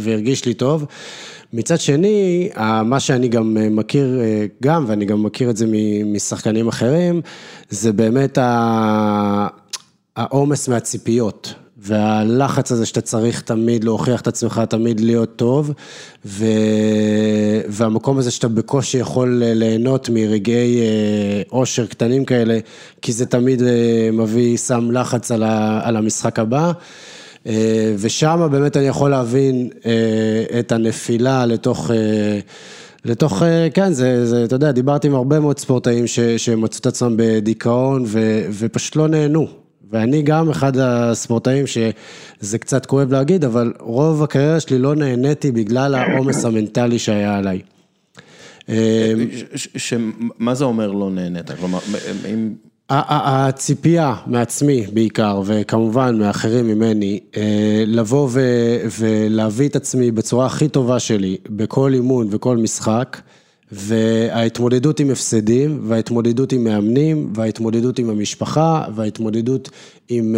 והרגיש 0.00 0.44
לי 0.44 0.54
טוב. 0.54 0.86
מצד 1.52 1.80
שני, 1.80 2.48
מה 2.84 3.00
שאני 3.00 3.28
גם 3.28 3.56
מכיר 3.70 4.20
גם, 4.62 4.84
ואני 4.88 5.04
גם 5.04 5.22
מכיר 5.22 5.50
את 5.50 5.56
זה 5.56 5.66
משחקנים 6.04 6.68
אחרים, 6.68 7.20
זה 7.70 7.92
באמת 7.92 8.38
העומס 10.16 10.68
מהציפיות. 10.68 11.54
והלחץ 11.84 12.72
הזה 12.72 12.86
שאתה 12.86 13.00
צריך 13.00 13.40
תמיד 13.40 13.84
להוכיח 13.84 14.20
את 14.20 14.26
עצמך, 14.26 14.62
תמיד 14.68 15.00
להיות 15.00 15.36
טוב, 15.36 15.72
ו... 16.24 16.46
והמקום 17.68 18.18
הזה 18.18 18.30
שאתה 18.30 18.48
בקושי 18.48 18.98
יכול 18.98 19.42
ליהנות 19.44 20.08
מרגעי 20.08 20.80
עושר 21.48 21.86
קטנים 21.86 22.24
כאלה, 22.24 22.58
כי 23.02 23.12
זה 23.12 23.26
תמיד 23.26 23.62
מביא, 24.12 24.56
שם 24.56 24.90
לחץ 24.90 25.30
על, 25.30 25.42
ה... 25.42 25.80
על 25.84 25.96
המשחק 25.96 26.38
הבא. 26.38 26.72
ושם 27.98 28.48
באמת 28.50 28.76
אני 28.76 28.86
יכול 28.86 29.10
להבין 29.10 29.68
את 30.58 30.72
הנפילה 30.72 31.46
לתוך, 31.46 31.90
לתוך, 33.04 33.42
כן, 33.74 33.92
זה, 33.92 34.26
זה, 34.26 34.44
אתה 34.44 34.56
יודע, 34.56 34.72
דיברתי 34.72 35.06
עם 35.06 35.14
הרבה 35.14 35.40
מאוד 35.40 35.58
ספורטאים 35.58 36.06
שמצאו 36.36 36.80
את 36.80 36.86
עצמם 36.86 37.14
בדיכאון 37.16 38.04
ו, 38.06 38.42
ופשוט 38.50 38.96
לא 38.96 39.08
נהנו. 39.08 39.48
ואני 39.92 40.22
גם 40.22 40.50
אחד 40.50 40.72
הספורטאים 40.76 41.64
שזה 41.66 42.58
קצת 42.58 42.86
כואב 42.86 43.12
להגיד, 43.12 43.44
אבל 43.44 43.72
רוב 43.80 44.22
הקריירה 44.22 44.60
שלי 44.60 44.78
לא 44.78 44.94
נהניתי 44.94 45.52
בגלל 45.52 45.94
העומס 45.94 46.44
המנטלי 46.44 46.98
שהיה 46.98 47.38
עליי. 47.38 47.60
מה 50.38 50.54
זה 50.54 50.64
אומר 50.64 50.92
לא 50.92 51.10
נהנית? 51.10 51.50
כלומר, 51.50 51.78
אם... 52.34 52.54
הציפייה 52.94 54.14
מעצמי 54.26 54.86
בעיקר, 54.92 55.42
וכמובן 55.44 56.18
מאחרים 56.18 56.66
ממני, 56.66 57.20
לבוא 57.86 58.28
ולהביא 58.98 59.68
את 59.68 59.76
עצמי 59.76 60.10
בצורה 60.10 60.46
הכי 60.46 60.68
טובה 60.68 60.98
שלי, 60.98 61.36
בכל 61.50 61.94
אימון 61.94 62.28
וכל 62.30 62.56
משחק, 62.56 63.20
וההתמודדות 63.72 65.00
עם 65.00 65.10
הפסדים, 65.10 65.80
וההתמודדות 65.82 66.52
עם 66.52 66.64
מאמנים, 66.64 67.32
וההתמודדות 67.34 67.98
עם 67.98 68.10
המשפחה, 68.10 68.84
וההתמודדות 68.94 69.70
עם, 70.08 70.36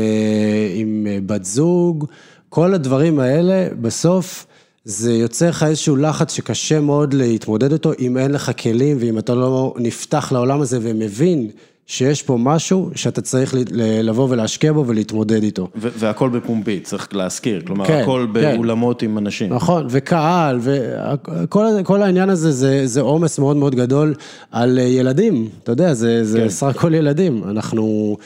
עם 0.75 1.07
בת 1.27 1.45
זוג, 1.45 2.07
כל 2.49 2.75
הדברים 2.75 3.21
האלה, 3.21 3.69
בסוף 3.81 4.47
זה 4.85 5.13
יוצר 5.13 5.49
לך 5.49 5.63
איזשהו 5.63 5.97
לחץ 5.97 6.33
שקשה 6.33 6.81
מאוד 6.81 7.15
להתמודד 7.15 7.73
אותו, 7.73 7.93
אם 7.99 8.19
אין 8.19 8.31
לך 8.31 8.51
כלים, 8.63 8.97
ואם 9.01 9.19
אתה 9.19 9.35
לא 9.35 9.75
נפתח 9.79 10.33
לעולם 10.33 10.61
הזה 10.61 10.79
ומבין 10.83 11.51
שיש 11.87 12.23
פה 12.23 12.37
משהו 12.41 12.91
שאתה 12.95 13.21
צריך 13.21 13.55
לבוא 13.79 14.29
ולהשקיע 14.31 14.73
בו 14.73 14.85
ולהתמודד 14.87 15.43
איתו. 15.43 15.69
והכל 15.75 16.29
בפומבי, 16.29 16.81
צריך 16.81 17.09
להזכיר, 17.15 17.63
כלומר, 17.67 17.87
כן, 17.87 18.01
הכל 18.03 18.27
כן. 18.27 18.33
באולמות 18.33 19.03
עם 19.03 19.19
אנשים. 19.19 19.53
נכון, 19.53 19.87
וקהל, 19.91 20.61
וכל 20.63 22.03
העניין 22.03 22.31
הזה 22.31 22.53
זה 22.53 22.87
זה 22.87 23.01
עומס 23.01 23.39
מאוד 23.39 23.57
מאוד 23.57 23.75
גדול 23.75 24.15
על 24.51 24.79
ילדים, 24.79 25.49
אתה 25.63 25.73
יודע, 25.73 25.95
זה 25.95 26.25
זה 26.25 26.41
כן. 26.41 26.49
סך 26.49 26.67
הכל 26.67 26.95
ילדים, 26.95 27.45
אנחנו... 27.49 28.17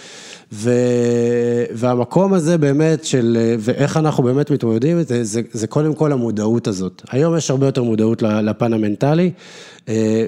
ו... 0.52 0.70
והמקום 1.72 2.34
הזה 2.34 2.58
באמת 2.58 3.04
של, 3.04 3.54
ואיך 3.58 3.96
אנחנו 3.96 4.22
באמת 4.22 4.50
מתמודדים 4.50 5.02
זה, 5.02 5.24
זה, 5.24 5.40
זה 5.52 5.66
קודם 5.66 5.94
כל 5.94 6.12
המודעות 6.12 6.66
הזאת. 6.66 7.02
היום 7.10 7.36
יש 7.36 7.50
הרבה 7.50 7.66
יותר 7.66 7.82
מודעות 7.82 8.22
לפן 8.22 8.72
המנטלי, 8.72 9.30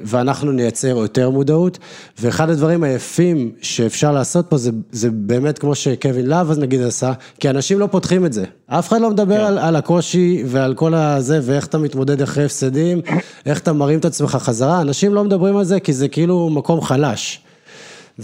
ואנחנו 0.05 0.53
נייצר 0.53 0.89
יותר 0.89 1.31
מודעות, 1.31 1.79
ואחד 2.21 2.51
הדברים 2.51 2.83
היפים 2.83 3.51
שאפשר 3.63 4.13
לעשות 4.13 4.47
פה 4.49 4.57
זה, 4.57 4.71
זה 4.93 5.11
באמת 5.11 5.59
כמו 5.59 5.75
שקווין 5.75 6.27
לאב 6.27 6.51
אז 6.51 6.59
נגיד 6.59 6.81
עשה, 6.81 7.13
כי 7.41 7.51
אנשים 7.51 7.79
לא 7.79 7.87
פותחים 7.87 8.27
את 8.27 8.33
זה. 8.33 8.45
אף 8.67 8.89
אחד 8.89 9.01
לא 9.01 9.11
מדבר 9.11 9.37
כן. 9.39 9.45
על, 9.45 9.59
על 9.59 9.77
הקושי 9.77 10.43
ועל 10.47 10.75
כל 10.75 10.95
הזה, 10.95 11.41
ואיך 11.43 11.67
אתה 11.67 11.79
מתמודד 11.79 12.23
אחרי 12.23 12.45
הפסדים, 12.45 13.01
איך 13.47 13.59
אתה 13.61 13.73
מרים 13.73 13.99
את 13.99 14.05
עצמך 14.05 14.31
חזרה, 14.31 14.81
אנשים 14.81 15.15
לא 15.15 15.25
מדברים 15.25 15.57
על 15.57 15.65
זה 15.65 15.81
כי 15.81 15.93
זה 15.93 16.09
כאילו 16.09 16.51
מקום 16.51 16.81
חלש. 16.81 17.41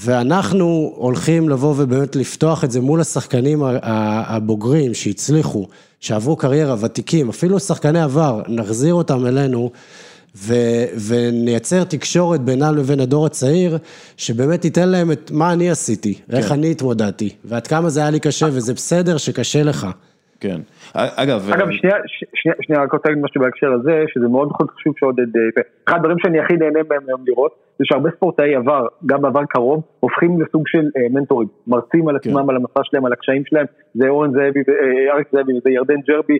ואנחנו 0.05 0.92
הולכים 0.97 1.49
לבוא 1.49 1.74
ובאמת 1.78 2.16
לפתוח 2.16 2.64
את 2.64 2.70
זה 2.70 2.80
מול 2.80 3.01
השחקנים 3.01 3.59
הבוגרים 3.82 4.94
שהצליחו, 4.94 5.66
שעברו 6.01 6.36
קריירה, 6.36 6.74
ותיקים, 6.84 7.28
אפילו 7.28 7.61
שחקני 7.61 8.03
עבר, 8.03 8.42
נחזיר 8.49 8.94
אותם 8.94 9.26
אלינו. 9.26 9.70
ו, 10.38 10.55
ונייצר 11.09 11.84
תקשורת 11.84 12.40
בינם 12.40 12.76
לבין 12.76 13.01
הדור 13.01 13.26
הצעיר, 13.26 13.78
שבאמת 14.16 14.64
ייתן 14.64 14.88
להם 14.88 15.12
את 15.12 15.30
מה 15.30 15.53
אני 15.53 15.70
עשיתי, 15.70 16.14
כן. 16.14 16.36
איך 16.36 16.53
אני 16.53 16.70
התמודדתי, 16.70 17.30
ועד 17.44 17.66
כמה 17.66 17.88
זה 17.88 18.01
היה 18.01 18.11
לי 18.11 18.20
קשה, 18.20 18.47
וזה 18.47 18.74
בסדר 18.74 19.16
שקשה 19.16 19.62
לך. 19.62 19.86
כן. 20.40 20.61
אגב... 20.92 21.51
אגב, 21.51 21.70
שנייה, 21.70 21.97
שנייה, 22.34 22.57
שנייה, 22.62 22.82
רק 22.82 22.92
רוצה 22.92 23.09
להגיד 23.09 23.24
משהו 23.24 23.40
בהקשר 23.40 23.72
הזה, 23.72 24.05
שזה 24.14 24.28
מאוד 24.28 24.49
חשוב 24.53 24.94
שעודד... 24.99 25.26
אחד 25.88 25.97
הדברים 25.97 26.16
שאני 26.22 26.40
הכי 26.40 26.55
נהנה 26.55 26.80
מהם 26.88 27.03
היום 27.09 27.20
לראות, 27.26 27.66
זה 27.79 27.85
שהרבה 27.85 28.11
ספורטאי 28.11 28.55
עבר, 28.55 28.87
גם 29.07 29.22
בעבר 29.22 29.45
קרוב, 29.45 29.83
הופכים 30.01 30.41
לסוג 30.41 30.62
של 30.66 30.89
מנטורים, 31.11 31.49
מרצים 31.66 32.09
על 32.09 32.16
עצמם, 32.16 32.43
כן. 32.43 32.51
על 32.51 32.57
המסע 32.57 32.81
שלהם, 32.83 33.07
על 33.07 33.12
הקשיים 33.12 33.43
שלהם, 33.47 33.66
זה 33.95 34.09
אורן 34.09 34.31
זאבי, 34.33 34.61
אריק 35.12 35.29
זאבי, 35.33 35.53
זה 35.64 35.70
ירדן 35.70 36.01
ג'רבי, 36.09 36.39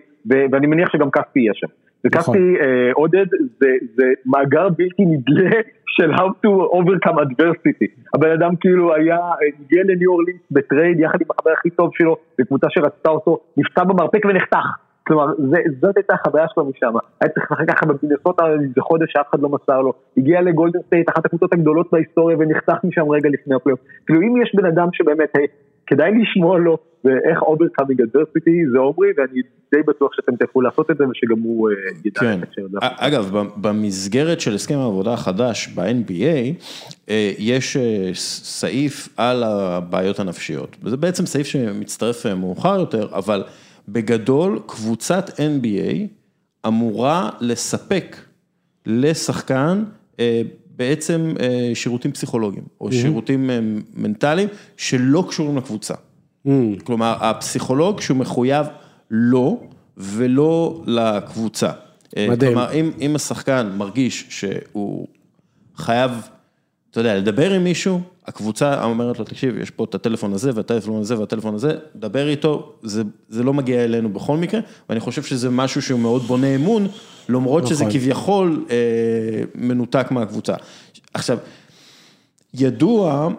ואני 0.51 0.67
מניח 0.67 0.89
שגם 0.91 1.11
כספי 1.11 1.39
יהיה 1.39 1.53
שם. 1.55 1.67
וכספי 2.05 2.29
נכון. 2.29 2.67
עודד 2.93 3.25
זה, 3.59 3.67
זה 3.95 4.05
מאגר 4.25 4.69
בלתי 4.69 5.05
נדלה 5.05 5.49
של 5.95 6.13
how 6.13 6.29
to 6.45 6.49
overcome 6.79 7.17
adversity. 7.17 7.87
הבן 8.15 8.31
אדם 8.31 8.55
כאילו 8.55 8.95
היה, 8.95 9.19
הגיע 9.47 9.83
לניו 9.83 10.11
אורלינס 10.11 10.41
בטרייד 10.51 10.99
יחד 10.99 11.21
עם 11.21 11.27
החבר 11.31 11.51
הכי 11.51 11.69
טוב 11.69 11.89
שלו, 11.93 12.17
בקבוצה 12.39 12.67
שרצתה 12.69 13.09
אותו, 13.09 13.39
נפצע 13.57 13.83
במרפק 13.83 14.25
ונחתך. 14.25 14.86
כלומר, 15.07 15.25
זה, 15.37 15.57
זאת 15.81 15.97
הייתה 15.97 16.13
החוויה 16.13 16.45
שלו 16.53 16.65
משם. 16.65 16.93
היה 17.21 17.29
צריך 17.29 17.51
לשחק 17.51 17.71
ככה 17.71 17.85
במינסוטה 17.85 18.43
איזה 18.47 18.81
חודש 18.81 19.07
שאף 19.11 19.25
אחד 19.29 19.39
לא 19.41 19.49
מסר 19.49 19.81
לו. 19.81 19.93
הגיע 20.17 20.41
לגולדן 20.41 20.79
סטייט, 20.87 21.09
אחת 21.09 21.25
הקבוצות 21.25 21.53
הגדולות 21.53 21.87
בהיסטוריה, 21.91 22.37
ונחתך 22.39 22.83
משם 22.83 23.11
רגע 23.11 23.29
לפני 23.29 23.55
הפלייאוף. 23.55 23.79
כאילו 24.05 24.21
אם 24.21 24.41
יש 24.41 24.51
בן 24.55 24.65
אדם 24.65 24.87
שבאמת, 24.93 25.35
hey, 25.37 25.47
כדאי 25.87 26.11
לשמוע 26.21 26.59
לו, 26.59 26.77
ואיך 27.03 27.41
overcoming 27.41 28.01
adversity 28.01 28.63
זה 28.71 28.77
עומרי, 28.77 29.09
ואני 29.17 29.41
די 29.73 29.81
בטוח 29.87 30.13
שאתם 30.13 30.35
תלכו 30.35 30.61
לעשות 30.61 30.91
את 30.91 30.97
זה, 30.97 31.03
ושגם 31.03 31.39
הוא 31.39 31.69
ידע 32.05 32.19
כן. 32.19 32.39
את 32.43 32.71
זה. 32.71 32.77
אגב, 32.81 33.31
במסגרת 33.55 34.39
של 34.39 34.53
הסכם 34.53 34.77
העבודה 34.77 35.13
החדש 35.13 35.67
ב-NBA, 35.75 36.63
יש 37.39 37.77
סעיף 38.43 39.09
על 39.17 39.43
הבעיות 39.43 40.19
הנפשיות. 40.19 40.77
וזה 40.83 40.97
בעצם 40.97 41.25
סעיף 41.25 41.47
שמצטרף 41.47 42.25
מאוחר 42.25 42.79
יותר, 42.79 43.07
אבל... 43.13 43.43
בגדול, 43.87 44.59
קבוצת 44.65 45.29
NBA 45.29 46.07
אמורה 46.67 47.29
לספק 47.39 48.17
לשחקן 48.85 49.83
בעצם 50.75 51.33
שירותים 51.73 52.11
פסיכולוגיים, 52.11 52.63
או 52.81 52.91
שירותים 52.91 53.49
מנטליים 53.93 54.49
שלא 54.77 55.25
קשורים 55.29 55.57
לקבוצה. 55.57 55.93
כלומר, 56.83 57.17
הפסיכולוג 57.19 58.01
שהוא 58.01 58.17
מחויב 58.17 58.67
לו 59.11 59.63
ולא 59.97 60.83
לקבוצה. 60.85 61.71
מדהים. 62.29 62.53
כלומר, 62.53 62.71
אם, 62.73 62.91
אם 63.01 63.15
השחקן 63.15 63.71
מרגיש 63.77 64.25
שהוא 64.29 65.07
חייב, 65.75 66.11
אתה 66.97 67.07
יודע, 67.07 67.15
לדבר 67.15 67.53
עם 67.53 67.63
מישהו, 67.63 68.01
הקבוצה 68.27 68.83
אומרת 68.83 69.19
לו, 69.19 69.25
תקשיב, 69.25 69.57
יש 69.57 69.69
פה 69.71 69.83
את 69.83 69.95
הטלפון 69.95 70.33
הזה 70.33 70.51
והטלפון 70.55 71.01
הזה 71.01 71.19
והטלפון 71.19 71.55
הזה, 71.55 71.71
דבר 71.95 72.27
איתו, 72.27 72.73
זה 72.83 73.03
זה 73.29 73.43
לא 73.43 73.53
מגיע 73.53 73.83
אלינו 73.83 74.09
בכל 74.09 74.37
מקרה, 74.37 74.59
ואני 74.89 74.99
חושב 74.99 75.23
שזה 75.23 75.49
משהו 75.49 75.81
שהוא 75.81 75.99
מאוד 75.99 76.21
בונה 76.21 76.55
אמון, 76.55 76.87
למרות 77.29 77.63
נכון. 77.63 77.75
שזה 77.75 77.85
כביכול 77.85 78.65
אה, 78.69 78.75
מנותק 79.55 80.07
מהקבוצה. 80.11 80.53
עכשיו, 81.13 81.37
ידוע, 82.53 83.29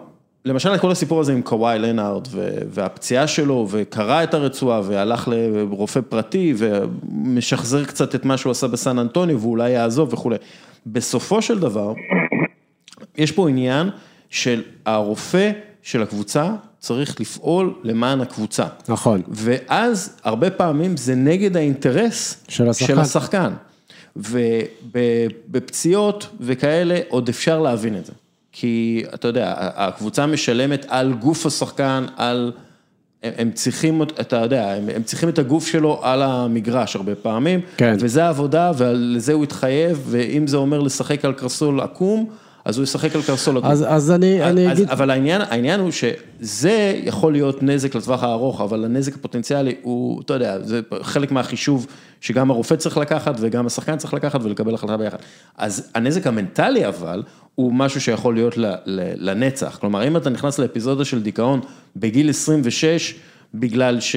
למשל 0.45 0.77
כל 0.77 0.91
הסיפור 0.91 1.19
הזה 1.19 1.33
עם 1.33 1.41
קוואי 1.41 1.79
לנארד 1.79 2.27
והפציעה 2.69 3.27
שלו, 3.27 3.67
וקרע 3.69 4.23
את 4.23 4.33
הרצועה 4.33 4.81
והלך 4.83 5.27
לרופא 5.27 6.01
פרטי 6.09 6.53
ומשחזר 6.57 7.85
קצת 7.85 8.15
את 8.15 8.25
מה 8.25 8.37
שהוא 8.37 8.51
עשה 8.51 8.67
בסן 8.67 8.99
אנטוניו 8.99 9.41
ואולי 9.41 9.69
יעזוב 9.69 10.13
וכולי. 10.13 10.37
בסופו 10.85 11.41
של 11.41 11.59
דבר, 11.59 11.93
יש 13.19 13.31
פה 13.31 13.49
עניין 13.49 13.89
של 14.29 14.63
הרופא 14.85 15.51
של 15.83 16.03
הקבוצה 16.03 16.51
צריך 16.79 17.21
לפעול 17.21 17.73
למען 17.83 18.21
הקבוצה. 18.21 18.65
נכון. 18.87 19.21
ואז 19.27 20.17
הרבה 20.23 20.49
פעמים 20.49 20.97
זה 20.97 21.15
נגד 21.15 21.57
האינטרס 21.57 22.43
של 22.47 22.69
השחקן. 22.69 22.93
של 22.93 22.99
השחקן. 22.99 23.53
ובפציעות 24.85 26.27
וכאלה 26.39 26.99
עוד 27.09 27.29
אפשר 27.29 27.59
להבין 27.59 27.97
את 27.97 28.05
זה. 28.05 28.13
כי 28.51 29.03
אתה 29.13 29.27
יודע, 29.27 29.53
הקבוצה 29.57 30.25
משלמת 30.25 30.85
על 30.87 31.13
גוף 31.13 31.45
השחקן, 31.45 32.05
על... 32.15 32.51
הם, 33.23 33.33
הם 33.37 33.51
צריכים, 33.51 34.01
אתה 34.03 34.35
יודע, 34.35 34.73
הם, 34.73 34.89
הם 34.95 35.03
צריכים 35.03 35.29
את 35.29 35.39
הגוף 35.39 35.67
שלו 35.67 35.99
על 36.03 36.21
המגרש 36.21 36.95
הרבה 36.95 37.15
פעמים, 37.15 37.61
כן. 37.77 37.95
וזה 37.99 38.23
העבודה 38.23 38.71
ולזה 38.77 39.33
הוא 39.33 39.43
התחייב, 39.43 40.01
ואם 40.05 40.47
זה 40.47 40.57
אומר 40.57 40.79
לשחק 40.79 41.25
על 41.25 41.33
קרסול 41.33 41.81
עקום, 41.81 42.29
אז 42.69 42.77
הוא 42.77 42.83
ישחק 42.83 43.15
על 43.15 43.21
קרסול 43.21 43.57
עקום. 43.57 43.71
אז, 43.71 43.85
אז 43.87 44.11
אני, 44.11 44.43
אני 44.43 44.71
אז, 44.71 44.77
אגיד... 44.77 44.89
אבל 44.89 45.09
העניין, 45.09 45.41
העניין 45.41 45.79
הוא 45.79 45.91
שזה 45.91 46.99
יכול 47.03 47.33
להיות 47.33 47.63
נזק 47.63 47.95
לטווח 47.95 48.23
הארוך, 48.23 48.61
אבל 48.61 48.85
הנזק 48.85 49.15
הפוטנציאלי 49.15 49.75
הוא, 49.81 50.21
אתה 50.21 50.33
יודע, 50.33 50.59
זה 50.63 50.81
חלק 51.01 51.31
מהחישוב 51.31 51.87
שגם 52.21 52.51
הרופא 52.51 52.75
צריך 52.75 52.97
לקחת 52.97 53.35
וגם 53.39 53.65
השחקן 53.65 53.97
צריך 53.97 54.13
לקחת 54.13 54.43
ולקבל 54.43 54.73
החלטה 54.73 54.97
ביחד. 54.97 55.17
אז 55.57 55.91
הנזק 55.95 56.27
המנטלי 56.27 56.87
אבל, 56.87 57.23
הוא 57.55 57.73
משהו 57.73 58.01
שיכול 58.01 58.33
להיות 58.33 58.57
ל, 58.57 58.65
ל, 58.85 59.29
לנצח. 59.29 59.77
כלומר, 59.81 60.07
אם 60.07 60.17
אתה 60.17 60.29
נכנס 60.29 60.59
לאפיזודה 60.59 61.05
של 61.05 61.21
דיכאון 61.21 61.59
בגיל 61.95 62.29
26, 62.29 63.15
בגלל 63.53 63.99
ש... 63.99 64.15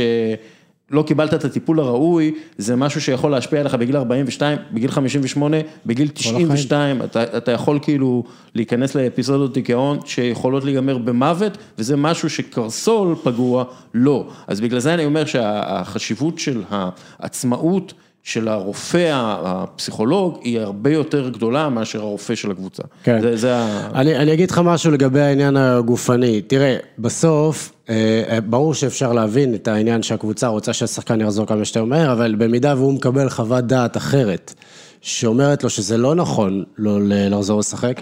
לא 0.93 1.03
קיבלת 1.03 1.35
את 1.35 1.45
הטיפול 1.45 1.81
הראוי, 1.81 2.35
זה 2.59 2.77
משהו 2.77 3.01
שיכול 3.01 3.31
להשפיע 3.31 3.61
עליך 3.61 3.75
בגיל 3.75 3.97
42, 3.97 4.59
בגיל 4.73 4.91
58, 4.91 5.57
בגיל 5.87 6.09
92, 6.09 7.03
אתה, 7.03 7.37
אתה 7.37 7.53
יכול 7.53 7.79
כאילו 7.83 8.25
להיכנס 8.55 8.95
לאפיזודות 8.95 9.53
דיכאון 9.53 9.99
שיכולות 10.05 10.65
להיגמר 10.65 10.99
במוות, 10.99 11.59
וזה 11.79 11.97
משהו 11.97 12.31
שקרסול 12.31 13.15
פגוע, 13.23 13.65
לא. 13.95 14.29
אז 14.47 14.61
בגלל 14.61 14.81
זה 14.81 14.95
אני 14.95 15.05
אומר 15.05 15.25
שהחשיבות 15.25 16.39
של 16.39 16.63
העצמאות 16.71 17.95
של 18.23 18.49
הרופא 18.49 19.11
הפסיכולוג 19.45 20.39
היא 20.43 20.61
הרבה 20.61 20.91
יותר 20.91 21.29
גדולה 21.29 21.69
מאשר 21.69 22.01
הרופא 22.01 22.35
של 22.35 22.51
הקבוצה. 22.51 22.83
כן. 23.03 23.21
זה, 23.21 23.37
זה 23.37 23.57
ה... 23.57 23.89
אני, 23.95 24.17
אני 24.17 24.33
אגיד 24.33 24.51
לך 24.51 24.61
משהו 24.65 24.91
לגבי 24.91 25.21
העניין 25.21 25.57
הגופני. 25.57 26.43
תראה, 26.43 26.77
בסוף, 26.99 27.73
אה, 27.91 28.39
ברור 28.47 28.75
שאפשר 28.75 29.13
להבין 29.13 29.55
את 29.55 29.69
העניין 29.69 30.03
שהקבוצה 30.03 30.47
רוצה 30.47 30.73
שהשחקן 30.73 31.21
יחזור 31.21 31.47
כמה 31.47 31.65
שיותר 31.65 31.85
מהר, 31.85 32.13
אבל 32.13 32.35
במידה 32.35 32.75
והוא 32.77 32.93
מקבל 32.93 33.29
חוות 33.29 33.67
דעת 33.67 33.97
אחרת, 33.97 34.55
שאומרת 35.01 35.65
לו 35.65 35.71
שזה 35.71 35.97
לא 35.99 36.15
נכון 36.15 36.65
לא 36.79 36.99
לחזור 37.03 37.61
לשחק, 37.61 38.01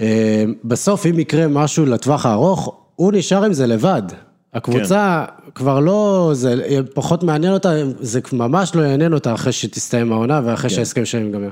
אה, 0.00 0.44
בסוף 0.64 1.06
אם 1.06 1.18
יקרה 1.18 1.48
משהו 1.48 1.86
לטווח 1.86 2.26
הארוך, 2.26 2.74
הוא 2.96 3.12
נשאר 3.12 3.44
עם 3.44 3.52
זה 3.52 3.66
לבד. 3.66 4.02
הקבוצה 4.56 5.24
כן. 5.26 5.50
כבר 5.54 5.80
לא, 5.80 6.30
זה 6.34 6.54
פחות 6.94 7.22
מעניין 7.22 7.52
אותה, 7.52 7.72
זה 8.00 8.20
ממש 8.32 8.74
לא 8.74 8.82
יעניין 8.82 9.12
אותה 9.12 9.34
אחרי 9.34 9.52
שתסתיים 9.52 10.12
העונה 10.12 10.40
ואחרי 10.44 10.70
כן. 10.70 10.76
שההסכם 10.76 11.04
שלהם 11.04 11.24
ייגמר. 11.24 11.48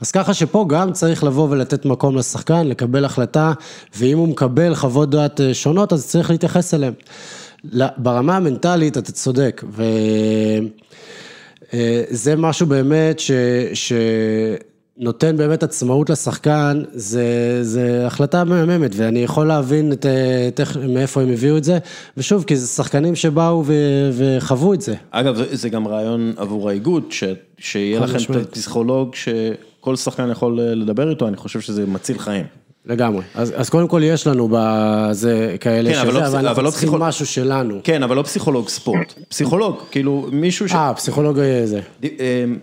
אז 0.00 0.10
ככה 0.10 0.34
שפה 0.34 0.64
גם 0.68 0.92
צריך 0.92 1.24
לבוא 1.24 1.48
ולתת 1.50 1.84
מקום 1.84 2.16
לשחקן, 2.16 2.66
לקבל 2.66 3.04
החלטה, 3.04 3.52
ואם 3.96 4.18
הוא 4.18 4.28
מקבל 4.28 4.74
חוות 4.74 5.10
דעת 5.10 5.40
אה, 5.40 5.54
שונות, 5.54 5.92
אז 5.92 6.06
צריך 6.06 6.30
להתייחס 6.30 6.74
אליהן. 6.74 6.92
ברמה 7.96 8.36
המנטלית 8.36 8.98
אתה 8.98 9.12
צודק, 9.12 9.64
וזה 11.72 12.30
אה, 12.30 12.36
משהו 12.36 12.66
באמת 12.66 13.18
ש... 13.18 13.30
ש... 13.74 13.92
נותן 15.02 15.36
באמת 15.36 15.62
עצמאות 15.62 16.10
לשחקן, 16.10 16.82
זה, 16.92 17.58
זה 17.62 18.06
החלטה 18.06 18.44
מהממת, 18.44 18.90
ואני 18.96 19.18
יכול 19.18 19.46
להבין 19.46 19.92
את, 19.92 20.06
את, 20.48 20.60
מאיפה 20.88 21.22
הם 21.22 21.32
הביאו 21.32 21.56
את 21.56 21.64
זה, 21.64 21.78
ושוב, 22.16 22.44
כי 22.44 22.56
זה 22.56 22.66
שחקנים 22.66 23.14
שבאו 23.14 23.62
ו, 23.66 23.74
וחוו 24.12 24.74
את 24.74 24.80
זה. 24.80 24.94
אגב, 25.10 25.36
זה, 25.36 25.44
זה 25.50 25.68
גם 25.68 25.88
רעיון 25.88 26.32
עבור 26.36 26.68
האיגוד, 26.68 27.04
ש, 27.10 27.24
שיהיה 27.58 28.00
לכם 28.00 28.18
פסיכולוג 28.50 29.14
שכל 29.14 29.96
שחקן 29.96 30.30
יכול 30.30 30.60
לדבר 30.60 31.10
איתו, 31.10 31.28
אני 31.28 31.36
חושב 31.36 31.60
שזה 31.60 31.86
מציל 31.86 32.18
חיים. 32.18 32.44
לגמרי, 32.86 33.22
אז, 33.34 33.52
אז 33.56 33.70
קודם 33.70 33.88
כל 33.88 34.00
יש 34.04 34.26
לנו 34.26 34.48
בזה 34.52 35.56
כאלה 35.60 35.90
כן, 35.90 35.94
שזה, 35.94 36.02
אבל, 36.02 36.12
לא, 36.12 36.26
אבל 36.26 36.48
אנחנו 36.48 36.62
לא 36.62 36.70
צריכים 36.70 36.88
פסיכול... 36.88 37.08
משהו 37.08 37.26
שלנו. 37.26 37.80
כן, 37.84 38.02
אבל 38.02 38.16
לא 38.16 38.22
פסיכולוג 38.22 38.68
ספורט, 38.68 39.14
פסיכולוג, 39.28 39.76
כאילו 39.90 40.28
מישהו 40.32 40.68
ש... 40.68 40.72
אה, 40.72 40.94
פסיכולוג 40.94 41.38
זה. 41.64 41.80
ד... 42.00 42.04
אמ, 42.04 42.58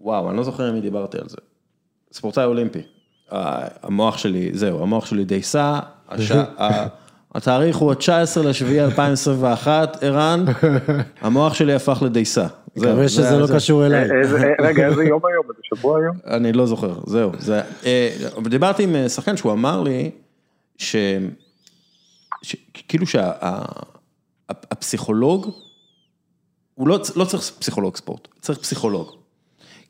וואו, 0.00 0.28
אני 0.28 0.36
לא 0.36 0.42
זוכר 0.42 0.64
עם 0.64 0.74
מי 0.74 0.80
דיברתי 0.80 1.18
על 1.18 1.28
זה. 1.28 1.36
ספורטאי 2.14 2.44
אולימפי. 2.44 2.82
המוח 3.82 4.18
שלי, 4.18 4.50
זהו, 4.52 4.82
המוח 4.82 5.06
שלי 5.06 5.24
דייסה, 5.24 5.80
התאריך 7.34 7.76
הוא 7.76 7.92
ה-19 7.92 8.42
לשביעי 8.42 8.84
2021, 8.84 10.02
ערן, 10.02 10.44
המוח 11.20 11.54
שלי 11.54 11.74
הפך 11.74 12.02
לדייסה. 12.02 12.46
מקווה 12.76 13.08
שזה 13.08 13.38
לא 13.38 13.46
קשור 13.54 13.86
אליי. 13.86 14.08
רגע, 14.60 14.86
איזה 14.86 15.04
יום 15.04 15.20
היום? 15.26 15.44
איזה 15.50 15.60
שבוע 15.62 15.98
היום? 15.98 16.16
אני 16.26 16.52
לא 16.52 16.66
זוכר, 16.66 16.94
זהו. 17.06 17.32
דיברתי 18.44 18.82
עם 18.82 19.08
שחקן 19.08 19.36
שהוא 19.36 19.52
אמר 19.52 19.82
לי, 19.82 20.10
שכאילו 22.42 23.06
שהפסיכולוג, 24.46 25.50
הוא 26.74 26.88
לא 26.88 27.24
צריך 27.24 27.42
פסיכולוג 27.58 27.96
ספורט, 27.96 28.28
צריך 28.40 28.58
פסיכולוג. 28.58 29.23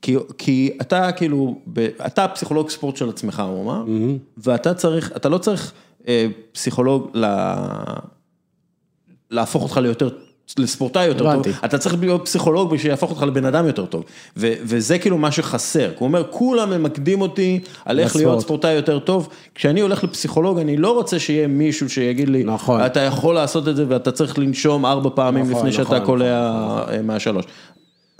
כי, 0.04 0.16
כי 0.38 0.70
אתה 0.80 1.12
כאילו, 1.12 1.58
אתה 2.06 2.28
פסיכולוג 2.28 2.70
ספורט 2.70 2.96
של 2.96 3.08
עצמך, 3.08 3.42
הוא 3.48 3.62
אמר, 3.64 3.84
mm-hmm. 3.86 4.18
ואתה 4.36 4.74
צריך, 4.74 5.12
אתה 5.16 5.28
לא 5.28 5.38
צריך 5.38 5.72
אה, 6.08 6.26
פסיכולוג 6.52 7.10
לה, 7.14 7.56
להפוך 9.30 9.62
אותך 9.62 9.76
ליותר, 9.76 10.08
לספורטאי 10.58 11.06
יותר 11.06 11.42
טוב, 11.42 11.46
אתה 11.64 11.78
צריך 11.78 11.96
להיות 12.00 12.24
פסיכולוג 12.24 12.74
בשביל 12.74 12.92
להפוך 12.92 13.10
אותך 13.10 13.22
לבן 13.22 13.44
אדם 13.44 13.66
יותר 13.66 13.86
טוב, 13.86 14.04
ו, 14.36 14.52
וזה 14.62 14.98
כאילו 14.98 15.18
מה 15.18 15.30
שחסר, 15.30 15.90
הוא 15.98 16.06
אומר, 16.06 16.24
כולם 16.30 16.70
ממקדים 16.70 17.20
אותי 17.20 17.60
על 17.84 18.00
איך 18.00 18.16
להיות 18.16 18.40
ספורטאי 18.40 18.72
יותר 18.72 18.98
טוב, 18.98 19.28
כשאני 19.54 19.80
הולך 19.80 20.04
לפסיכולוג, 20.04 20.58
אני 20.58 20.76
לא 20.76 20.94
רוצה 20.94 21.18
שיהיה 21.18 21.46
מישהו 21.46 21.90
שיגיד 21.90 22.28
לי, 22.28 22.44
נכון. 22.44 22.86
אתה 22.86 23.00
יכול 23.00 23.34
לעשות 23.34 23.68
את 23.68 23.76
זה 23.76 23.84
ואתה 23.88 24.12
צריך 24.12 24.38
לנשום 24.38 24.86
ארבע 24.86 25.10
פעמים 25.14 25.50
נכון, 25.50 25.66
לפני 25.66 25.70
נכון, 25.70 25.84
שאתה 25.84 26.06
קולע 26.06 26.52
נכון. 26.82 27.06
מהשלוש. 27.06 27.44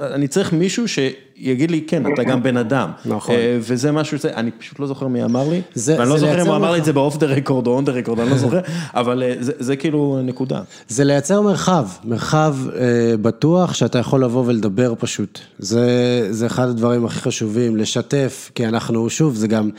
אני 0.00 0.28
צריך 0.28 0.52
מישהו 0.52 0.88
שיגיד 0.88 1.70
לי, 1.70 1.84
כן, 1.86 2.12
אתה 2.12 2.24
גם 2.24 2.42
בן 2.42 2.56
אדם. 2.56 2.90
נכון. 3.04 3.34
אה, 3.34 3.58
וזה 3.60 3.92
משהו, 3.92 4.18
אני 4.34 4.50
פשוט 4.50 4.78
לא 4.78 4.86
זוכר 4.86 5.06
מי 5.06 5.24
אמר 5.24 5.48
לי, 5.48 5.62
ואני 5.86 6.08
לא 6.08 6.18
זוכר 6.18 6.42
אם 6.42 6.46
הוא 6.46 6.56
אמר 6.56 6.72
לי 6.72 6.78
את 6.78 6.84
זה 6.84 6.92
באוף 6.92 7.16
דה 7.16 7.26
רקורד 7.26 7.66
או 7.66 7.72
און 7.72 7.84
דה 7.84 7.92
רקורד, 7.92 8.20
אני 8.20 8.30
לא 8.30 8.36
זוכר, 8.36 8.60
אבל 8.94 9.22
אה, 9.22 9.34
זה 9.38 9.76
כאילו 9.76 10.20
נקודה. 10.24 10.62
זה 10.88 11.04
לייצר 11.04 11.40
מרחב, 11.40 11.86
מרחב 12.04 12.56
אה, 12.68 13.16
בטוח 13.22 13.74
שאתה 13.74 13.98
יכול 13.98 14.24
לבוא 14.24 14.42
ולדבר 14.46 14.94
פשוט. 14.98 15.40
זה 15.58 16.46
אחד 16.46 16.68
הדברים 16.68 17.04
הכי 17.06 17.20
חשובים, 17.20 17.76
לשתף, 17.76 18.50
כי 18.54 18.66
אנחנו, 18.66 19.10
שוב, 19.10 19.34
זה 19.34 19.48
גם... 19.48 19.70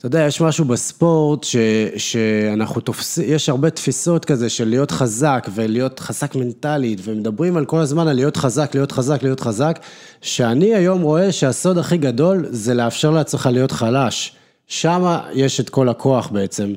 אתה 0.00 0.06
יודע, 0.06 0.20
יש 0.20 0.40
משהו 0.40 0.64
בספורט 0.64 1.44
ש, 1.44 1.56
שאנחנו 1.96 2.80
תופסים, 2.80 3.24
יש 3.28 3.48
הרבה 3.48 3.70
תפיסות 3.70 4.24
כזה 4.24 4.48
של 4.48 4.68
להיות 4.68 4.90
חזק 4.90 5.48
ולהיות 5.54 6.00
חזק 6.00 6.34
מנטלית, 6.34 7.00
ומדברים 7.04 7.56
על 7.56 7.64
כל 7.64 7.78
הזמן 7.78 8.08
על 8.08 8.16
להיות 8.16 8.36
חזק, 8.36 8.70
להיות 8.74 8.92
חזק, 8.92 9.22
להיות 9.22 9.40
חזק, 9.40 9.78
שאני 10.22 10.74
היום 10.74 11.02
רואה 11.02 11.32
שהסוד 11.32 11.78
הכי 11.78 11.96
גדול 11.96 12.46
זה 12.50 12.74
לאפשר 12.74 13.10
לעצמך 13.10 13.48
להיות 13.52 13.72
חלש. 13.72 14.32
שם 14.66 15.18
יש 15.32 15.60
את 15.60 15.70
כל 15.70 15.88
הכוח 15.88 16.28
בעצם. 16.28 16.74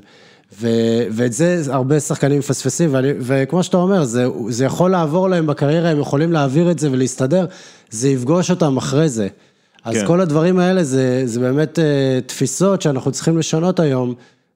ו, 0.61 0.67
ואת 1.11 1.34
זה 1.34 1.61
הרבה 1.67 1.99
שחקנים 1.99 2.39
מפספסים, 2.39 2.95
וכמו 3.19 3.63
שאתה 3.63 3.78
אומר, 3.78 4.03
זה, 4.03 4.26
זה 4.49 4.65
יכול 4.65 4.91
לעבור 4.91 5.30
להם 5.30 5.47
בקריירה, 5.47 5.89
הם 5.89 5.99
יכולים 5.99 6.32
להעביר 6.32 6.71
את 6.71 6.80
זה 6.80 6.91
ולהסתדר, 6.91 7.45
זה 7.89 8.09
יפגוש 8.09 8.51
אותם 8.51 8.78
אחרי 8.78 9.09
זה. 9.09 9.28
אז 9.84 9.98
כן. 9.98 10.08
כל 10.08 10.22
הדברים 10.22 10.60
האלה 10.60 10.84
זה, 10.84 11.22
זה 11.26 11.40
באמת 11.40 11.80
uh, 11.80 11.82
תפיסות 12.28 12.82
שאנחנו 12.82 13.12
צריכים 13.12 13.38
לשנות 13.38 13.80
היום, 13.80 14.14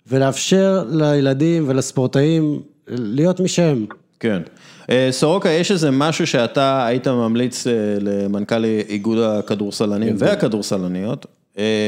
ולאפשר 0.08 0.84
לילדים 0.90 1.64
ולספורטאים 1.68 2.62
להיות 2.88 3.40
מי 3.40 3.48
שהם. 3.48 3.86
כן. 4.20 4.42
Uh, 4.82 4.90
סורוקה, 5.12 5.50
יש 5.50 5.72
איזה 5.72 5.92
משהו 5.92 6.28
שאתה 6.28 6.86
היית 6.86 7.08
ממליץ 7.08 7.68
uh, 7.68 7.70
למנכ"ל 8.02 8.66
איגוד 8.66 9.18
הכדורסלנים 9.18 10.16
והכדורסלניות? 10.20 11.26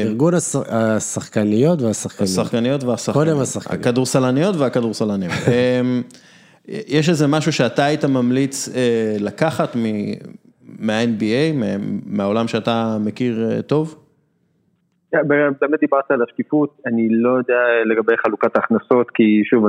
ארגון 0.04 0.34
השחקניות 0.68 1.82
והשחקנים. 1.82 2.30
השחקניות 2.30 2.84
והשחקנים. 2.84 3.24
קודם 3.24 3.40
השחקנים. 3.40 3.80
הכדורסלניות 3.80 4.56
והכדורסלנים. 4.56 5.30
יש 6.68 7.08
איזה 7.08 7.26
משהו 7.26 7.52
שאתה 7.52 7.84
היית 7.84 8.04
ממליץ 8.04 8.68
לקחת 9.18 9.76
מה-NBA, 10.80 11.64
מהעולם 12.06 12.48
שאתה 12.48 12.96
מכיר 13.06 13.34
אה, 13.50 13.62
טוב? 13.62 13.96
באמת 15.60 15.80
דיברת 15.80 16.10
על 16.10 16.22
השקיפות, 16.22 16.80
אני 16.86 17.08
לא 17.10 17.30
יודע 17.38 17.60
לגבי 17.86 18.12
חלוקת 18.16 18.56
ההכנסות, 18.56 19.10
כי 19.10 19.42
שוב, 19.44 19.64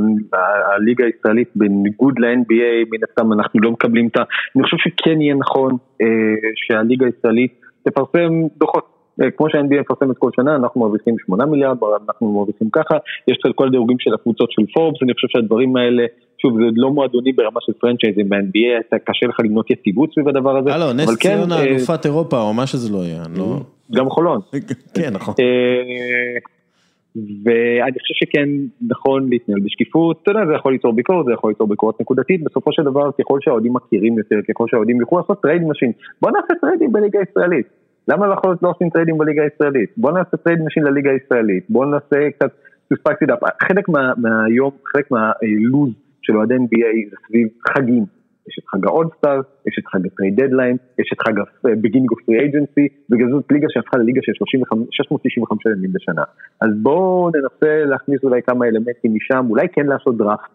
הליגה 0.75 1.05
הישראלית 1.05 1.49
בניגוד 1.55 2.19
ל-NBA, 2.19 2.89
מן 2.91 2.99
הסתם 3.09 3.33
אנחנו 3.33 3.59
לא 3.63 3.71
מקבלים 3.71 4.07
את 4.07 4.17
ה... 4.17 4.23
אני 4.55 4.63
חושב 4.63 4.77
שכן 4.77 5.21
יהיה 5.21 5.35
נכון 5.35 5.71
אה, 6.01 6.07
שהליגה 6.55 7.05
הישראלית 7.05 7.53
תפרסם 7.83 8.31
דוחות 8.57 9.01
אה, 9.21 9.31
כמו 9.31 9.49
שה-NBA 9.49 9.79
מפרסמת 9.81 10.17
כל 10.17 10.29
שנה, 10.35 10.55
אנחנו 10.55 10.81
מרוויחים 10.81 11.15
8 11.25 11.45
מיליארד, 11.45 11.77
אנחנו 12.07 12.33
מרוויחים 12.33 12.69
ככה, 12.69 12.97
יש 13.27 13.37
את 13.49 13.55
כל 13.55 13.67
הדירוגים 13.67 13.99
של 13.99 14.13
הקבוצות 14.13 14.51
של 14.51 14.61
פורבס, 14.73 14.99
אני 15.03 15.13
חושב 15.13 15.27
שהדברים 15.27 15.75
האלה, 15.75 16.03
שוב, 16.41 16.57
זה 16.59 16.65
לא 16.75 16.91
מועדוני 16.91 17.31
ברמה 17.31 17.59
של 17.61 17.73
פרנצ'ייזים 17.73 18.29
ב-NBA, 18.29 18.97
קשה 19.05 19.25
לך 19.25 19.39
לבנות 19.39 19.71
יציבות 19.71 20.13
סביב 20.13 20.27
הדבר 20.27 20.57
הזה. 20.57 20.73
הלו, 20.73 20.93
נס 20.93 21.15
כן, 21.15 21.35
ציונה 21.37 21.55
אה, 21.57 21.63
אלופת 21.63 22.05
אירופה 22.05 22.41
או 22.41 22.53
מה 22.53 22.67
שזה 22.67 22.93
לא 22.93 22.97
יהיה, 22.97 23.23
לא... 23.37 23.59
גם 23.91 24.09
חולון. 24.09 24.39
כן, 24.95 25.09
נכון. 25.13 25.33
אה, 25.39 26.39
ואני 27.15 27.99
חושב 28.01 28.13
שכן 28.13 28.49
נכון 28.89 29.29
להתנהל 29.29 29.59
בשקיפות, 29.59 30.19
אתה 30.23 30.31
יודע, 30.31 30.45
זה 30.45 30.53
יכול 30.53 30.71
ליצור 30.73 30.93
ביקורת, 30.93 31.25
זה 31.25 31.31
יכול 31.33 31.51
ליצור 31.51 31.67
ביקורת 31.67 32.01
נקודתית, 32.01 32.43
בסופו 32.43 32.71
של 32.73 32.83
דבר 32.83 33.09
ככל 33.19 33.39
שהאוהדים 33.41 33.73
מכירים 33.73 34.17
יותר, 34.17 34.35
ככל 34.49 34.65
שהאוהדים 34.67 35.01
יוכלו 35.01 35.17
לעשות 35.17 35.41
trade 35.41 35.61
machine, 35.63 35.91
בוא 36.21 36.31
נעשה 36.31 36.53
טריידים 36.61 36.91
בליגה 36.91 37.19
הישראלית. 37.19 37.65
למה 38.07 38.27
לא 38.27 38.35
להיות 38.43 38.63
לא 38.63 38.69
עושים 38.69 38.89
טריידים 38.89 39.17
בליגה 39.17 39.43
הישראלית? 39.43 39.89
בוא 39.97 40.11
נעשה 40.11 40.37
trade 40.37 40.59
machine 40.65 40.83
לליגה 40.83 41.11
הישראלית, 41.11 41.63
בוא 41.69 41.85
נעשה 41.85 42.29
קצת. 42.31 42.51
חלק 43.67 43.89
מה- 43.89 44.13
מהיום, 44.17 44.71
חלק 44.93 45.11
מהלו"ז 45.11 45.91
של 46.31 46.37
אוהדי 46.37 46.55
NBA 46.55 47.09
זה 47.09 47.15
סביב 47.27 47.47
חגים. 47.67 48.05
יש 48.47 48.59
את 48.59 48.67
חג 48.67 48.85
האולסטאר, 48.85 49.41
יש 49.67 49.75
את 49.79 49.87
חג 49.87 50.05
ה 50.05 50.11
trade 50.11 50.41
deadline, 50.41 50.77
יש 50.99 51.09
את 51.13 51.19
חג 51.27 51.39
ה-beginning 51.39 52.11
of 52.13 52.19
free 52.23 52.41
agency, 52.45 52.85
בגלל 53.09 53.31
זאת 53.31 53.51
ליגה 53.51 53.67
שהפכה 53.69 53.97
לליגה 53.97 54.21
של 54.23 54.31
35 54.35 54.87
695 54.91 55.65
ימים 55.65 55.93
בשנה. 55.93 56.23
אז 56.61 56.69
בואו 56.81 57.29
ננסה 57.35 57.85
להכניס 57.85 58.23
אולי 58.23 58.41
כמה 58.41 58.65
אלמנטים 58.65 59.15
משם, 59.15 59.45
אולי 59.49 59.67
כן 59.73 59.85
לעשות 59.85 60.17
דראפט 60.17 60.49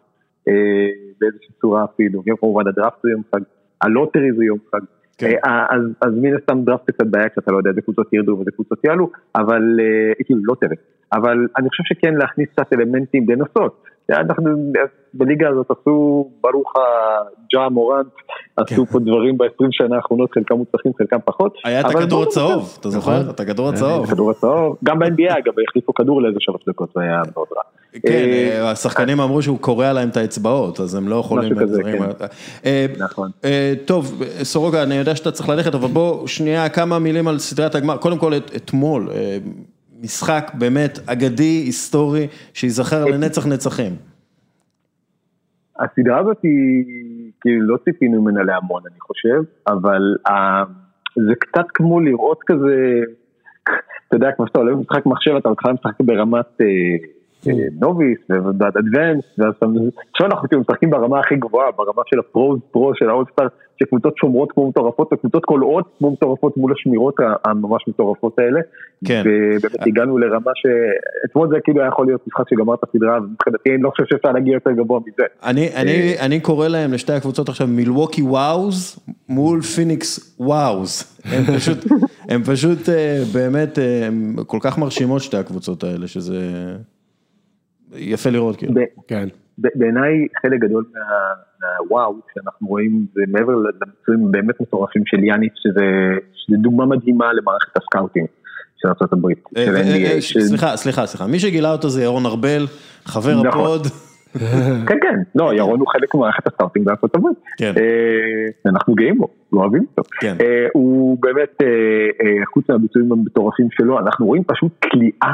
אה, 0.49 0.89
באיזושהי 1.21 1.55
צורה 1.61 1.85
אפילו, 1.85 2.23
גם 2.27 2.37
כמובן 2.37 2.67
הדראפט 2.69 3.03
זה 3.03 3.11
יום 3.11 3.23
חג, 3.35 3.41
ה 3.83 3.89
lottery 3.89 4.33
זה 4.33 4.45
יום 4.45 4.59
חג. 4.71 4.81
כן. 5.19 5.27
אה, 5.47 5.67
אז, 5.71 5.83
אז 6.01 6.13
מן 6.23 6.37
הסתם 6.37 6.65
דראפט 6.65 6.87
זה 6.87 6.93
קצת 6.93 7.07
בעיה 7.07 7.29
כשאתה 7.29 7.53
לא 7.53 7.59
יודע 7.59 7.71
איזה 7.71 7.81
קבוצות 7.81 8.13
ירדו 8.13 8.37
ואיזה 8.37 8.51
קבוצות 8.51 8.85
יעלו, 8.85 9.11
אבל, 9.37 9.63
אה, 9.81 10.25
כאילו 10.25 10.41
lottery, 10.45 10.77
אבל 11.13 11.47
אני 11.59 11.69
חושב 11.69 11.85
שכן 11.85 12.15
להכניס 12.15 12.49
קצת 12.49 12.73
אלמנטים, 12.73 13.31
לנסות. 13.31 13.85
אנחנו 14.11 14.51
בליגה 15.15 15.49
הזאת 15.49 15.67
עשו, 15.71 16.29
ברוך 16.41 16.73
הג'ה 16.77 17.69
מורנט, 17.69 18.07
עשו 18.57 18.87
פה 18.87 18.99
דברים 18.99 19.39
ב-20 19.39 19.67
שנה 19.71 19.97
האחרונות, 19.97 20.31
חלקם 20.35 20.55
מוצלחים, 20.55 20.93
חלקם 20.99 21.17
פחות. 21.25 21.55
היה 21.65 21.81
את 21.81 21.85
הכדור 21.85 22.23
הצהוב, 22.23 22.77
אתה 22.81 22.91
זוכר? 22.91 23.31
את 23.31 23.41
הכדור 23.41 23.69
הצהוב. 23.69 24.07
כדור 24.11 24.31
הצהוב, 24.31 24.77
גם 24.85 24.99
ב-NBA 24.99 25.39
אגב, 25.39 25.53
החליפו 25.69 25.95
כדור 25.95 26.23
לאיזה 26.23 26.37
שלוש 26.41 26.61
דקות, 26.69 26.97
והיה 26.97 27.23
מאוד 27.35 27.47
רע. 27.57 27.63
כן, 28.03 28.09
אה, 28.13 28.61
אה, 28.63 28.71
השחקנים 28.71 29.21
אמרו 29.21 29.43
שהוא 29.43 29.59
קורע 29.59 29.93
להם 29.93 30.09
את 30.09 30.17
האצבעות, 30.17 30.81
אז 30.81 30.95
הם 30.95 31.09
לא 31.09 31.17
יכולים... 31.17 31.53
משהו 31.53 31.67
כזה, 31.67 31.79
דברים- 31.81 32.03
כן. 32.19 32.25
אה, 32.65 32.87
נכון. 32.99 33.31
טוב, 33.85 34.13
סורוקה, 34.43 34.83
אני 34.83 34.95
יודע 34.95 35.17
שאתה 35.17 35.31
צריך 35.31 35.49
ללכת, 35.49 35.75
אבל 35.75 35.89
בוא 35.89 36.27
שנייה 36.27 36.69
כמה 36.69 36.99
מילים 36.99 37.29
על 37.29 37.39
סדרת 37.39 37.75
הגמר. 37.75 37.97
קודם 37.97 38.19
כל, 38.19 38.35
את- 38.35 38.51
אתמול, 38.57 39.09
משחק 40.03 40.51
באמת 40.59 40.99
אגדי, 41.07 41.63
היסטורי, 41.67 42.27
שייזכר 42.55 43.05
לנצח 43.05 43.47
נצחים. 43.47 43.93
הסדרה 45.81 46.19
הזאת 46.19 46.37
היא, 46.43 46.85
כאילו 47.41 47.67
לא 47.67 47.77
ציפינו 47.85 48.23
ממנה 48.23 48.43
להמון 48.43 48.83
אני 48.91 49.01
חושב, 49.01 49.43
אבל 49.67 50.17
אה, 50.27 50.65
זה 51.17 51.33
קצת 51.39 51.67
כמו 51.75 52.01
לראות 52.01 52.39
כזה, 52.47 53.01
אתה 54.09 54.17
יודע, 54.17 54.33
כמו 54.37 54.47
שאתה 54.47 54.59
עולה 54.59 54.75
במשחק 54.75 55.07
מחשב, 55.07 55.31
אתה 55.37 55.49
מתחיל 55.49 55.71
לשחק 55.73 56.01
ברמת 56.01 56.61
אה, 56.61 56.67
נוביס 57.81 58.19
ואדוונס, 58.31 59.25
עכשיו 60.13 60.27
אנחנו 60.27 60.49
כאילו 60.49 60.61
משחקים 60.61 60.91
ברמה 60.91 61.21
הכי 61.21 61.37
גבוהה, 61.37 61.71
ברמה 61.77 62.03
של 62.07 62.19
הפרוז 62.19 62.61
פרו 62.71 62.93
של 62.95 63.09
האולסטאר, 63.09 63.47
שקבוצות 63.83 64.17
שומרות 64.17 64.53
כמו 64.53 64.69
מטורפות, 64.69 65.13
וקבוצות 65.13 65.45
קולעות 65.45 65.85
כמו 65.99 66.11
מטורפות 66.11 66.57
מול 66.57 66.73
השמירות 66.73 67.15
הממש 67.45 67.83
מטורפות 67.89 68.39
האלה. 68.39 68.61
כן. 69.05 69.23
ובאמת 69.25 69.87
הגענו 69.87 70.19
לרמה 70.19 70.51
שאתמול 70.55 71.49
זה 71.49 71.57
כאילו 71.65 71.81
היה 71.81 71.89
יכול 71.89 72.07
להיות 72.07 72.21
משחק 72.27 72.49
שגמר 72.51 72.75
את 72.75 72.79
הסדרה, 72.89 73.19
ומבחינתי 73.19 73.71
אני 73.71 73.83
לא 73.83 73.91
חושב 73.91 74.05
שאפשר 74.11 74.33
להגיע 74.33 74.55
יותר 74.55 74.71
גבוה 74.71 75.01
מזה. 75.07 75.25
אני, 75.45 75.69
אני 76.21 76.41
קורא 76.41 76.69
להם 76.69 76.93
לשתי 76.93 77.13
הקבוצות 77.13 77.49
עכשיו 77.49 77.67
מילווקי 77.67 78.23
וואוז 78.23 78.99
מול 79.29 79.61
פיניקס 79.61 80.37
וואוז. 80.41 81.21
הם 81.25 81.45
פשוט, 81.57 81.79
הם 82.29 82.43
פשוט 82.43 82.89
אה, 82.89 83.23
באמת, 83.35 83.79
אה, 83.79 84.09
כל 84.47 84.59
כך 84.61 84.79
מרשימות 84.79 85.23
שתי 85.23 85.37
הקבוצות 85.37 85.85
האלה, 85.85 86.07
שזה 86.07 86.39
יפה 87.95 88.31
לראות 88.31 88.57
כאילו. 88.57 88.75
כן. 89.09 89.29
בעיניי 89.59 90.13
חלק 90.43 90.61
גדול 90.61 90.85
מה- 90.95 91.01
מהוואו 91.61 92.15
שאנחנו 92.35 92.67
רואים 92.69 93.07
זה 93.15 93.21
מעבר 93.29 93.53
לביצועים 93.55 94.33
באמת 94.33 94.61
מטורפים 94.61 95.03
של 95.07 95.25
יאניס 95.25 95.53
שזה, 95.57 95.85
שזה 96.35 96.57
דוגמה 96.63 96.87
מדהימה 96.87 97.33
למערכת 97.33 97.77
ה 97.77 97.82
scouting 97.82 98.27
של 98.77 98.89
ארה"ב, 98.89 99.27
אה, 99.57 99.65
של 99.65 99.77
אה, 99.77 99.83
NBA, 99.83 100.15
אה, 100.15 100.21
של- 100.21 100.41
סליחה, 100.41 100.77
סליחה, 100.77 101.07
סליחה, 101.07 101.27
מי 101.27 101.39
שגילה 101.39 101.73
אותו 101.73 101.89
זה 101.89 102.03
ירון 102.03 102.27
ארבל, 102.27 102.67
חבר 103.05 103.43
נכון. 103.43 103.47
ה 103.49 103.56
pod. 103.56 103.87
כן 104.89 104.99
כן, 105.03 105.19
לא 105.35 105.55
ירון 105.55 105.81
הוא 105.81 105.89
חלק 105.89 106.15
ממערכת 106.15 106.47
ה 106.47 106.51
scouting 106.51 106.87
בארצות 106.87 107.15
הברית, 107.17 107.37
כן. 107.59 107.73
אנחנו 108.67 108.95
גאים 108.95 109.19
בו, 109.19 109.29
לא 109.53 109.61
אוהבים 109.61 109.85
אותו, 109.91 110.09
כן. 110.21 110.37
הוא 110.75 111.19
באמת, 111.21 111.63
חוץ 112.55 112.65
מהביצועים 112.71 113.13
המטורפים 113.13 113.67
שלו, 113.71 113.99
אנחנו 113.99 114.27
רואים 114.27 114.43
פשוט 114.45 114.73
קליעה, 114.93 115.33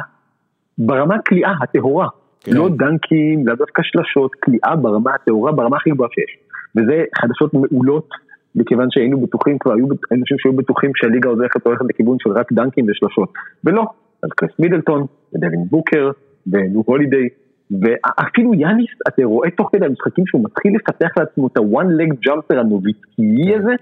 ברמה 0.79 1.15
הקליעה 1.15 1.53
הטהורה, 1.63 2.09
כן. 2.45 2.53
לא 2.53 2.69
דנקים, 2.69 3.47
לאו 3.47 3.57
דווקא 3.57 3.83
שלשות, 3.83 4.35
קליעה 4.35 4.77
ברמה 4.77 5.15
הטהורה, 5.15 5.53
ברמה 5.53 5.77
הכי 5.77 5.91
גבוהה 5.91 6.09
שיש, 6.13 6.39
וזה 6.77 7.05
חדשות 7.21 7.55
מעולות. 7.55 8.09
מכיוון 8.55 8.87
שהיינו 8.91 9.21
בטוחים, 9.21 9.59
כבר 9.59 9.73
היו 9.73 9.87
אנשים 10.13 10.37
שהיו 10.39 10.53
בטוחים 10.53 10.91
שהליגה 10.95 11.29
הולכת 11.29 11.67
הולכת 11.67 11.85
לכיוון 11.89 12.17
של 12.21 12.31
רק 12.31 12.53
דנקים 12.53 12.87
ושלשות, 12.89 13.33
ולא, 13.65 13.85
אז 14.23 14.31
קריס 14.37 14.53
מידלטון, 14.59 15.07
ודווין 15.35 15.65
בוקר, 15.71 16.11
ונו 16.47 16.83
הולידיי, 16.87 17.29
ואפילו 17.71 18.55
יאניס, 18.55 18.91
אתה 19.09 19.25
רואה 19.25 19.51
תוך 19.51 19.69
כדי 19.73 19.87
המשחקים 19.87 20.27
שהוא 20.27 20.45
מתחיל 20.45 20.73
לפתח 20.77 21.09
לעצמו 21.17 21.47
את 21.47 21.57
ה-one 21.57 21.91
leg 22.01 22.29
jumper 22.29 22.61
הנוביצקי 22.61 23.55
הזה, 23.59 23.75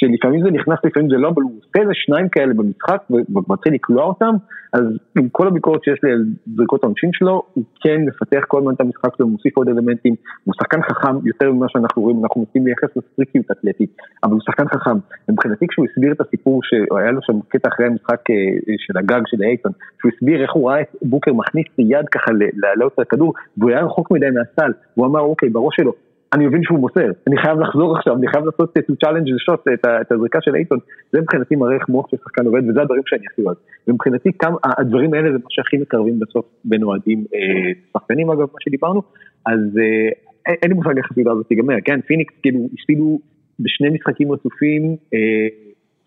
שלפעמים 0.00 0.40
זה 0.44 0.50
נכנס, 0.50 0.78
לפעמים 0.84 1.08
זה 1.10 1.16
לא, 1.16 1.28
אבל 1.28 1.42
הוא 1.42 1.52
עושה 1.58 1.78
איזה 1.82 1.92
שניים 1.94 2.28
כאלה 2.28 2.54
במשחק 2.54 3.00
ומתחיל 3.10 3.74
לקלוע 3.74 4.04
אותם, 4.04 4.34
אז 4.72 4.84
עם 5.18 5.28
כל 5.28 5.46
הביקורת 5.46 5.84
שיש 5.84 5.98
לי 6.02 6.12
על 6.12 6.24
זריקות 6.56 6.82
העונשין 6.82 7.10
שלו, 7.12 7.42
הוא 7.54 7.64
כן 7.80 7.98
מפתח 8.06 8.44
כל 8.48 8.58
הזמן 8.58 8.74
את 8.74 8.80
המשחק 8.80 9.16
שלו, 9.16 9.28
מוסיף 9.28 9.56
עוד 9.56 9.68
אלמנטים, 9.68 10.14
הוא 10.44 10.54
שחקן 10.54 10.82
חכם 10.82 11.26
יותר 11.26 11.52
ממה 11.52 11.66
שאנחנו 11.68 12.02
רואים, 12.02 12.22
אנחנו 12.22 12.40
מנסים 12.40 12.66
לייחס 12.66 12.96
לסטריקיות 12.96 13.50
אתלטית, 13.50 13.96
אבל 14.24 14.32
הוא 14.32 14.40
שחקן 14.40 14.68
חכם. 14.68 14.96
מבחינתי 15.30 15.66
כשהוא 15.68 15.86
הסביר 15.90 16.12
את 16.12 16.20
הסיפור 16.20 16.60
שהיה 16.62 17.10
לו 17.10 17.20
שם 17.22 17.40
קטע 17.48 17.68
אחרי 17.68 17.86
המשחק 17.86 18.20
אה, 18.30 18.34
של 18.78 18.98
הגג 18.98 19.20
של 19.26 19.42
אייטון, 19.42 19.72
שהוא 20.00 20.12
הסביר 20.14 20.42
איך 20.42 20.52
הוא 20.52 20.70
ראה 20.70 20.80
את 20.80 20.96
בוקר 21.02 21.32
מכניס 21.32 21.66
יד 21.78 22.08
ככה 22.08 22.32
ל- 22.32 22.52
להעלות 22.54 22.92
את 22.94 22.98
הכדור, 22.98 23.34
והוא 23.58 23.70
היה 23.70 23.84
רחוק 23.84 24.10
מדי 24.10 24.30
מהסל, 24.30 24.72
הוא 24.94 25.06
אמר 25.06 25.20
אוקיי, 25.20 25.48
בראש 25.48 25.76
שלו, 25.76 25.92
אני 26.34 26.46
מבין 26.46 26.62
שהוא 26.62 26.78
מוסר, 26.78 27.10
אני 27.26 27.36
חייב 27.42 27.60
לחזור 27.60 27.96
עכשיו, 27.96 28.16
אני 28.16 28.28
חייב 28.28 28.44
לעשות 28.44 28.76
the 28.78 29.52
shot, 29.54 29.60
את, 29.74 29.84
ה- 29.84 30.00
את 30.00 30.12
הזריקה 30.12 30.38
של 30.40 30.54
אייטון, 30.54 30.78
זה 31.12 31.20
מבחינתי 31.20 31.56
מראה 31.56 31.74
איך 31.74 31.88
מוח 31.88 32.06
של 32.10 32.16
שחקן 32.16 32.46
עובד, 32.46 32.62
וזה 32.68 32.80
הדברים 32.82 33.02
שאני 33.06 33.22
הכי 33.32 33.42
אוהב. 33.42 33.56
ומבחינתי 33.88 34.30
כמה, 34.38 34.56
הדברים 34.78 35.14
האלה 35.14 35.28
זה 35.32 35.38
מה 35.38 35.44
שהכי 35.48 35.76
מקרבים 35.78 36.18
בסוף 36.20 36.46
בין 36.64 36.82
אוהדים, 36.82 37.24
אה, 37.34 37.72
שחקנים 37.92 38.30
אגב, 38.30 38.40
מה 38.40 38.58
שדיברנו, 38.60 39.02
אז 39.46 39.60
אה, 39.78 40.08
אין- 40.46 40.70
לי 40.70 40.74
מושג 40.74 40.96
איך 40.96 41.10
הסדרה 41.10 41.32
הזאת 41.32 41.46
תיגמר, 41.46 41.74
כן, 41.84 42.00
פיניקס 42.00 42.34
כאילו 42.42 42.68
הפסידו 42.74 43.20
בשני 43.60 43.88
משחקים 43.90 44.32
רצופים, 44.32 44.82
אה, 45.14 45.46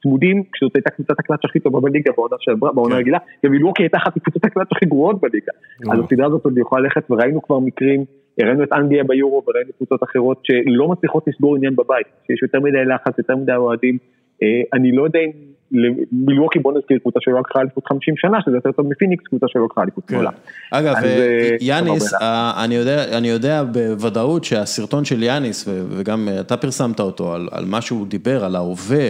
צמודים, 0.03 0.43
כשזאת 0.53 0.76
הייתה 0.76 0.89
קבוצת 0.89 1.19
הקלאץ' 1.19 1.45
הכי 1.45 1.59
טובה 1.59 1.80
בליגה 1.80 2.11
בעונה 2.17 2.36
שעברה, 2.39 2.74
בעונה 2.74 2.95
כן. 2.95 2.99
רגילה, 3.01 3.17
ומילווקי 3.43 3.84
הייתה 3.84 3.97
אחת 3.97 4.17
מקבוצות 4.17 4.45
הקלאץ' 4.45 4.67
הכי 4.71 4.86
גרועות 4.86 5.21
בליגה. 5.21 5.51
אז 5.91 5.99
הסדרה 6.05 6.28
הזאת 6.28 6.45
עוד 6.45 6.57
יכולה 6.57 6.82
ללכת, 6.82 7.03
וראינו 7.11 7.41
כבר 7.41 7.59
מקרים, 7.59 8.05
הראינו 8.39 8.63
את 8.63 8.73
אנגליה 8.73 9.03
ביורו, 9.03 9.43
וראינו 9.47 9.71
קבוצות 9.77 10.03
אחרות 10.03 10.41
שלא 10.43 10.88
מצליחות 10.88 11.23
לסגור 11.27 11.55
עניין 11.55 11.75
בבית, 11.75 12.07
שיש 12.27 12.41
יותר 12.41 12.59
מדי 12.59 12.86
לחץ, 12.86 13.17
יותר 13.17 13.36
מדי 13.36 13.55
אוהדים. 13.55 13.97
אה, 14.43 14.61
אני 14.73 14.91
לא 14.91 15.03
יודע 15.03 15.19
אם 15.19 15.31
מילווקי 16.11 16.59
בוא 16.59 16.74
נזכיר 16.78 16.97
קבוצה 16.97 17.19
שלא 17.21 17.39
לקחה 17.39 17.59
אליפות 17.59 17.88
50 17.88 18.13
שנה, 18.17 18.38
שזה 18.45 18.55
יותר 18.55 18.71
טוב 18.71 18.88
מפיניקס, 18.88 19.24
קבוצה 19.28 19.45
שלא 19.49 19.65
לקחה 19.65 19.82
אליפות 19.82 20.03
כן. 20.07 20.15
מעולם. 20.15 20.32
אגב, 20.71 20.95
אה, 20.95 21.03
אה, 21.03 21.55
יאניס. 21.61 22.13
אה, 22.13 22.63
אני 22.63 22.76
יודע, 22.76 23.17
אני 23.17 23.28
יודע 23.28 23.63
בוודאות 23.63 24.43
שהסרטון 24.43 25.05
של 25.05 25.24
יאניס, 25.24 25.67
ו- 25.67 25.84
וגם 25.89 26.30
אתה 26.39 26.57
פרסמת 26.57 26.99
אותו, 26.99 27.34
על, 27.34 27.49
על 27.51 27.65
מה 27.65 27.82
שהוא 27.82 28.07
דיבר, 28.07 28.45
על 28.45 28.55
ההווה, 28.55 29.09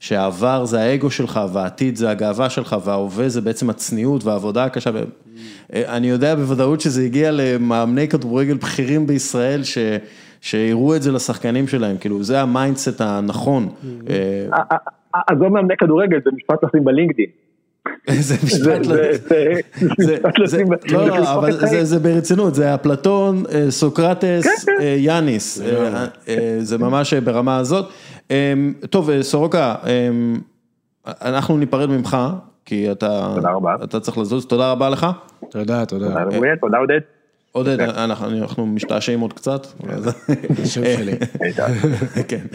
ושהעבר 0.00 0.64
זה 0.64 0.80
האגו 0.80 1.10
שלך, 1.10 1.40
והעתיד 1.52 1.96
זה 1.96 2.10
הגאווה 2.10 2.50
שלך, 2.50 2.76
וההווה 2.84 3.28
זה 3.28 3.40
בעצם 3.40 3.70
הצניעות 3.70 4.24
והעבודה 4.24 4.64
הקשה. 4.64 4.90
אני 5.72 6.06
יודע 6.06 6.34
בוודאות 6.34 6.80
שזה 6.80 7.02
הגיע 7.02 7.30
למאמני 7.32 8.08
כדורגל 8.08 8.56
בכירים 8.56 9.06
בישראל, 9.06 9.62
ש... 9.62 9.78
שיראו 10.40 10.96
את 10.96 11.02
זה 11.02 11.12
לשחקנים 11.12 11.68
שלהם, 11.68 11.96
כאילו 11.98 12.22
זה 12.22 12.40
ה 12.40 12.47
mindset 12.47 13.00
הנכון. 13.00 13.68
אה, 15.14 15.20
אה, 15.30 15.34
עזוב 15.36 15.48
מאמני 15.48 15.76
כדורגל, 15.76 16.18
זה 16.24 16.30
משפט 16.36 16.64
לשים 16.64 16.84
בלינקדאין. 16.84 17.28
זה 18.10 18.34
משפט, 18.44 18.86
לא- 18.86 18.96
זה- 19.98 20.16
משפט 20.16 20.38
לשים 20.38 20.72
לא, 20.72 20.78
זה 20.88 20.96
לא, 20.96 21.40
חיים. 21.40 21.52
זה, 21.70 21.84
זה 21.84 21.98
ברצינות, 21.98 22.54
זה 22.54 22.74
אפלטון, 22.74 23.42
אה, 23.54 23.70
סוקרטס, 23.70 24.42
כן, 24.44 24.50
כן. 24.66 24.82
אה, 24.82 24.94
יאניס, 24.98 25.60
זה 26.58 26.78
ממש 26.78 27.14
ברמה 27.14 27.58
הזאת. 27.58 27.88
אה, 28.30 28.52
טוב, 28.90 29.10
סורוקה, 29.22 29.74
אה, 29.86 30.08
אנחנו 31.06 31.58
ניפרד 31.58 31.90
ממך, 31.90 32.16
כי 32.64 32.92
אתה. 32.92 33.34
אתה 33.84 34.00
צריך 34.00 34.18
לזוז, 34.18 34.46
תודה 34.46 34.70
רבה 34.72 34.90
לך. 34.90 35.06
תודה, 35.50 35.84
תודה. 35.84 36.24
תודה 36.60 36.78
עודד. 36.78 36.98
עודד, 37.52 37.80
אנחנו, 37.80 38.26
אנחנו 38.42 38.66
משתעשעים 38.66 39.20
עוד 39.20 39.32
קצת. 39.32 39.66
השם 40.62 40.82
שלי. 40.96 41.12
כן. 42.28 42.46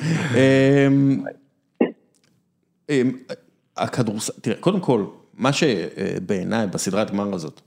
אמ, 2.90 2.96
אמ, 3.02 3.12
הכדורסל, 3.78 4.34
תראה, 4.42 4.58
קודם 4.58 4.80
כל, 4.80 5.06
מה 5.34 5.54
שבעיניי 5.54 6.68
בסדרת 6.68 7.12
גמר 7.12 7.34
הזאת, 7.34 7.62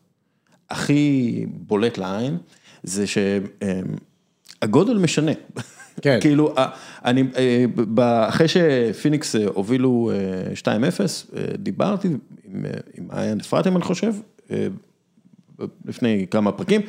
הכי 0.70 1.46
בולט 1.48 1.98
לעין, 1.98 2.38
זה 2.82 3.04
שהגודל 3.06 4.98
משנה. 4.98 5.32
כן. 6.02 6.18
כאילו, 6.22 6.54
אני, 7.04 7.24
אחרי 8.28 8.46
שפיניקס 8.48 9.34
הובילו 9.34 10.10
2-0, 10.54 10.66
דיברתי 11.58 12.08
עם 12.44 12.64
מעיין 12.98 13.40
אפרתם, 13.40 13.76
אני 13.76 13.84
חושב, 13.84 14.14
לפני 15.84 16.26
כמה 16.30 16.52
פרקים, 16.52 16.80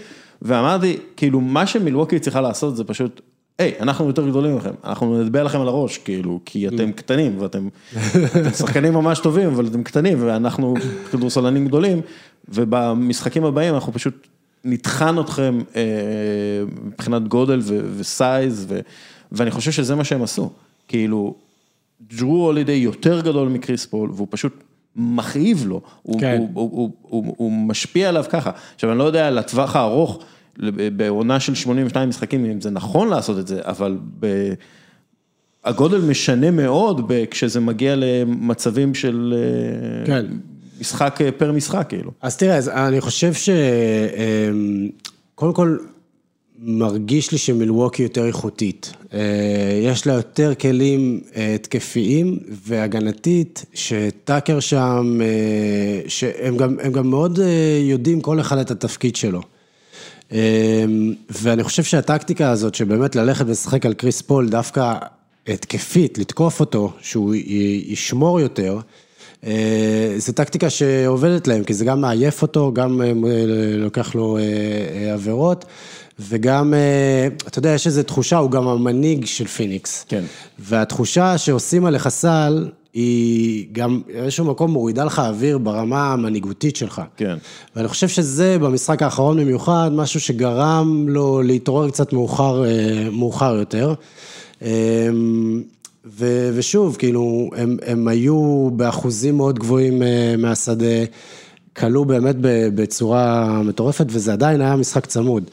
ואמרתי, 0.42 0.98
כאילו, 1.18 1.42
מה 1.42 1.68
שמילווקי 1.68 2.20
צריכה 2.20 2.42
לעשות 2.42 2.78
זה 2.78 2.84
פשוט, 2.84 3.22
היי, 3.60 3.74
אנחנו 3.80 4.08
יותר 4.08 4.30
גדולים 4.30 4.56
מכם, 4.56 4.70
אנחנו 4.84 5.24
נדבר 5.24 5.44
לכם 5.44 5.62
על 5.62 5.68
הראש, 5.68 5.98
כאילו, 5.98 6.40
כי 6.46 6.68
אתם 6.68 6.92
קטנים, 6.92 7.36
ואתם 7.40 7.68
שחקנים 8.60 8.94
ממש 8.94 9.20
טובים, 9.20 9.48
אבל 9.48 9.68
אתם 9.68 9.84
קטנים, 9.84 10.18
ואנחנו 10.22 10.74
כדורסלנים 11.12 11.68
גדולים, 11.68 12.02
ובמשחקים 12.50 13.46
הבאים 13.46 13.74
אנחנו 13.74 13.94
פשוט 13.94 14.28
נטחן 14.64 15.20
אתכם 15.20 15.60
מבחינת 16.84 17.28
גודל 17.28 17.62
וסייז, 17.98 18.68
ואני 19.32 19.52
חושב 19.52 19.72
שזה 19.72 19.96
מה 19.96 20.04
שהם 20.04 20.24
עשו, 20.24 20.50
כאילו, 20.88 21.36
ג'רו 22.18 22.46
הולידי 22.46 22.72
יותר 22.72 23.22
גדול 23.22 23.48
מקריס 23.48 23.86
פול, 23.86 24.10
והוא 24.14 24.28
פשוט 24.30 24.64
מכאיב 24.96 25.66
לו, 25.68 25.82
כן. 26.20 26.38
הוא, 26.38 26.50
הוא, 26.54 26.72
הוא, 26.72 26.92
הוא, 27.02 27.34
הוא 27.38 27.52
משפיע 27.52 28.10
עליו 28.10 28.26
ככה. 28.30 28.52
עכשיו, 28.76 28.92
אני 28.92 29.00
לא 29.00 29.04
יודע 29.04 29.32
לטווח 29.32 29.76
הארוך, 29.76 30.20
בעונה 30.96 31.40
של 31.40 31.56
82 31.56 32.10
משחקים, 32.10 32.46
אם 32.46 32.62
זה 32.62 32.70
נכון 32.70 33.08
לעשות 33.08 33.40
את 33.40 33.48
זה, 33.48 33.60
אבל 33.64 33.98
ב... 34.20 34.54
הגודל 35.66 36.02
משנה 36.02 36.52
מאוד 36.52 37.12
כשזה 37.32 37.60
מגיע 37.60 37.96
למצבים 37.96 38.96
של 38.96 39.34
כן. 40.06 40.26
משחק 40.82 41.20
פר 41.38 41.52
משחק, 41.52 41.86
כאילו. 41.90 42.12
אז 42.22 42.38
תראה, 42.38 42.58
אז 42.58 42.70
אני 42.70 43.02
חושב 43.02 43.34
ש... 43.34 43.50
קודם 45.36 45.54
כל, 45.54 45.78
מרגיש 46.62 47.32
לי 47.32 47.38
שמילווקי 47.38 48.04
יותר 48.04 48.26
איכותית. 48.26 48.94
יש 49.84 50.08
לה 50.08 50.14
יותר 50.14 50.54
כלים 50.56 51.22
התקפיים 51.36 52.40
והגנתית, 52.68 53.66
שטאקר 53.74 54.60
שם, 54.60 55.20
שהם 56.08 56.58
גם, 56.58 56.78
גם 56.92 57.10
מאוד 57.10 57.40
יודעים 57.82 58.22
כל 58.22 58.40
אחד 58.40 58.58
את 58.58 58.72
התפקיד 58.72 59.16
שלו. 59.16 59.42
ואני 61.30 61.64
חושב 61.64 61.84
שהטקטיקה 61.84 62.50
הזאת, 62.50 62.76
שבאמת 62.76 63.16
ללכת 63.16 63.46
ולשחק 63.48 63.86
על 63.86 63.94
קריס 63.94 64.22
פול, 64.22 64.50
דווקא 64.50 64.94
התקפית, 65.48 66.18
לתקוף 66.18 66.60
אותו, 66.60 66.94
שהוא 67.02 67.36
ישמור 67.86 68.40
יותר, 68.40 68.80
זו 70.18 70.34
טקטיקה 70.36 70.70
שעובדת 70.70 71.48
להם, 71.48 71.64
כי 71.64 71.74
זה 71.74 71.86
גם 71.86 72.02
מעייף 72.02 72.42
אותו, 72.42 72.74
גם 72.74 73.02
לוקח 73.78 74.16
לו 74.16 74.38
עבירות. 75.14 75.66
וגם, 76.22 76.74
אתה 77.48 77.60
יודע, 77.60 77.70
יש 77.70 77.88
איזו 77.88 78.04
תחושה, 78.04 78.38
הוא 78.38 78.52
גם 78.52 78.68
המנהיג 78.68 79.26
של 79.26 79.48
פיניקס. 79.48 80.06
כן. 80.08 80.24
והתחושה 80.60 81.38
שעושים 81.38 81.86
עליך 81.86 82.08
סל, 82.08 82.70
היא 82.94 83.68
גם 83.72 84.02
באיזשהו 84.08 84.46
מקום 84.46 84.72
מורידה 84.72 85.04
לך 85.04 85.20
אוויר 85.20 85.58
ברמה 85.58 86.14
המנהיגותית 86.14 86.76
שלך. 86.76 87.02
כן. 87.18 87.38
ואני 87.76 87.88
חושב 87.88 88.08
שזה 88.08 88.58
במשחק 88.60 89.02
האחרון 89.02 89.40
במיוחד, 89.40 89.92
משהו 89.94 90.20
שגרם 90.20 91.06
לו 91.10 91.42
להתעורר 91.42 91.90
קצת 91.90 92.14
מאוחר, 92.14 92.64
מאוחר 93.12 93.56
יותר. 93.56 93.94
ו, 96.06 96.50
ושוב, 96.56 96.96
כאילו, 97.00 97.50
הם, 97.56 97.78
הם 97.86 98.08
היו 98.08 98.70
באחוזים 98.74 99.38
מאוד 99.38 99.60
גבוהים 99.60 100.02
מהשדה, 100.38 101.06
כלו 101.78 102.06
באמת 102.06 102.36
בצורה 102.76 103.62
מטורפת, 103.64 104.06
וזה 104.10 104.34
עדיין 104.34 104.62
היה 104.62 104.76
משחק 104.76 105.06
צמוד. 105.06 105.44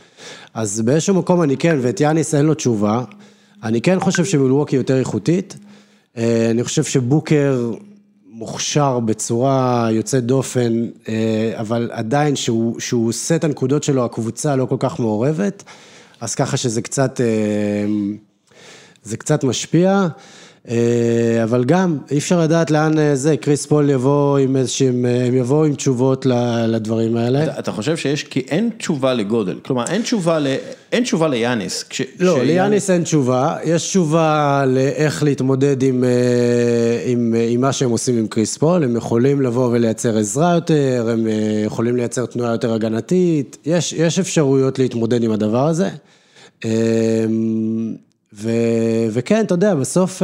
אז 0.54 0.80
באיזשהו 0.80 1.14
מקום 1.14 1.42
אני 1.42 1.56
כן, 1.56 1.78
ואת 1.82 2.00
יאניס 2.00 2.34
אין 2.34 2.46
לו 2.46 2.54
תשובה, 2.54 3.04
אני 3.62 3.80
כן 3.80 4.00
חושב 4.00 4.24
שמילווקי 4.24 4.76
יותר 4.76 4.98
איכותית, 4.98 5.56
אני 6.50 6.64
חושב 6.64 6.84
שבוקר 6.84 7.72
מוכשר 8.26 9.00
בצורה 9.00 9.88
יוצאת 9.92 10.24
דופן, 10.24 10.86
אבל 11.54 11.90
עדיין 11.92 12.36
שהוא, 12.36 12.80
שהוא 12.80 13.08
עושה 13.08 13.36
את 13.36 13.44
הנקודות 13.44 13.82
שלו, 13.82 14.04
הקבוצה 14.04 14.56
לא 14.56 14.66
כל 14.66 14.76
כך 14.78 15.00
מעורבת, 15.00 15.62
אז 16.20 16.34
ככה 16.34 16.56
שזה 16.56 16.82
קצת, 16.82 17.20
זה 19.02 19.16
קצת 19.16 19.44
משפיע. 19.44 20.06
אבל 21.42 21.64
גם, 21.64 21.98
אי 22.10 22.18
אפשר 22.18 22.40
לדעת 22.40 22.70
לאן 22.70 23.14
זה, 23.14 23.36
קריס 23.36 23.66
פול 23.66 23.90
יבוא 23.90 24.38
עם 24.38 24.56
איזשהם, 24.56 25.04
הם 25.26 25.34
יבואו 25.34 25.64
עם 25.64 25.74
תשובות 25.74 26.26
לדברים 26.68 27.16
האלה. 27.16 27.44
אתה, 27.44 27.58
אתה 27.58 27.72
חושב 27.72 27.96
שיש, 27.96 28.24
כי 28.24 28.40
אין 28.40 28.70
תשובה 28.78 29.14
לגודל, 29.14 29.58
כלומר 29.62 29.84
אין 29.86 30.02
תשובה, 30.02 30.38
ל, 30.38 30.46
אין 30.92 31.02
תשובה 31.02 31.28
ליאניס. 31.28 31.84
כש, 31.88 32.02
לא, 32.20 32.44
ליאניס 32.44 32.90
אין 32.90 33.02
תשובה, 33.02 33.56
יש 33.64 33.88
תשובה 33.88 34.64
לאיך 34.66 35.22
להתמודד 35.22 35.82
עם, 35.82 36.04
עם, 37.06 37.34
עם 37.48 37.60
מה 37.60 37.72
שהם 37.72 37.90
עושים 37.90 38.18
עם 38.18 38.26
קריס 38.26 38.56
פול, 38.56 38.84
הם 38.84 38.96
יכולים 38.96 39.42
לבוא 39.42 39.68
ולייצר 39.72 40.18
עזרה 40.18 40.54
יותר, 40.54 41.08
הם 41.12 41.26
יכולים 41.64 41.96
לייצר 41.96 42.26
תנועה 42.26 42.52
יותר 42.52 42.72
הגנתית, 42.72 43.56
יש, 43.66 43.92
יש 43.92 44.18
אפשרויות 44.18 44.78
להתמודד 44.78 45.24
עם 45.24 45.30
הדבר 45.30 45.66
הזה. 45.66 45.88
ו, 48.32 48.50
וכן, 49.10 49.44
אתה 49.44 49.54
יודע, 49.54 49.74
בסוף 49.74 50.22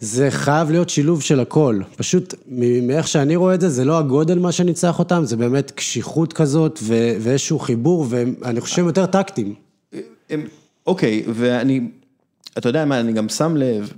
זה 0.00 0.30
חייב 0.30 0.70
להיות 0.70 0.88
שילוב 0.88 1.22
של 1.22 1.40
הכל. 1.40 1.80
פשוט, 1.96 2.34
מאיך 2.82 3.08
שאני 3.08 3.36
רואה 3.36 3.54
את 3.54 3.60
זה, 3.60 3.68
זה 3.68 3.84
לא 3.84 3.98
הגודל 3.98 4.38
מה 4.38 4.52
שניצח 4.52 4.98
אותם, 4.98 5.24
זה 5.24 5.36
באמת 5.36 5.70
קשיחות 5.70 6.32
כזאת 6.32 6.78
ו, 6.82 7.16
ואיזשהו 7.20 7.58
חיבור, 7.58 8.06
ואני 8.08 8.60
חושב 8.60 8.86
יותר 8.86 9.06
טקטיים. 9.06 9.54
אוקיי, 10.86 11.22
ואני, 11.28 11.80
אתה 12.58 12.68
יודע 12.68 12.84
מה, 12.84 13.00
אני 13.00 13.12
גם 13.12 13.28
שם 13.28 13.56
לב, 13.56 13.92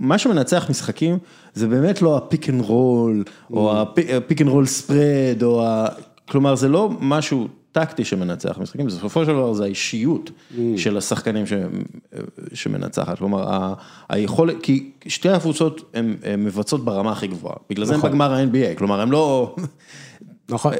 מה 0.00 0.18
שמנצח 0.18 0.70
משחקים, 0.70 1.18
זה 1.54 1.68
באמת 1.68 2.02
לא 2.02 2.16
ה 2.16 2.22
pick 2.22 2.48
and 2.48 2.60
roll, 2.60 3.24
או 3.52 3.80
ה 3.80 3.92
pick 3.92 4.42
and 4.42 4.48
roll 4.48 4.66
ספרד, 4.66 5.42
או 5.42 5.66
ה... 5.66 5.86
כלומר, 6.28 6.54
זה 6.54 6.68
לא 6.68 6.90
משהו... 7.00 7.48
טקטי 7.72 8.04
שמנצח 8.04 8.58
משחקים, 8.58 8.86
בסופו 8.86 9.24
של 9.24 9.32
דבר 9.32 9.52
זה 9.52 9.64
האישיות 9.64 10.30
של 10.76 10.96
השחקנים 10.96 11.44
שמנצחת, 12.54 13.18
כלומר 13.18 13.74
היכולת, 14.08 14.56
כי 14.62 14.90
שתי 15.06 15.28
הקבוצות 15.28 15.90
הן 15.94 16.16
מבצעות 16.38 16.84
ברמה 16.84 17.12
הכי 17.12 17.26
גבוהה, 17.26 17.56
בגלל 17.70 17.84
זה 17.84 17.94
הם 17.94 18.00
בגמר 18.02 18.32
ה-NBA, 18.32 18.78
כלומר 18.78 19.00
הם 19.00 19.12
לא, 19.12 19.56
נכון, 20.48 20.72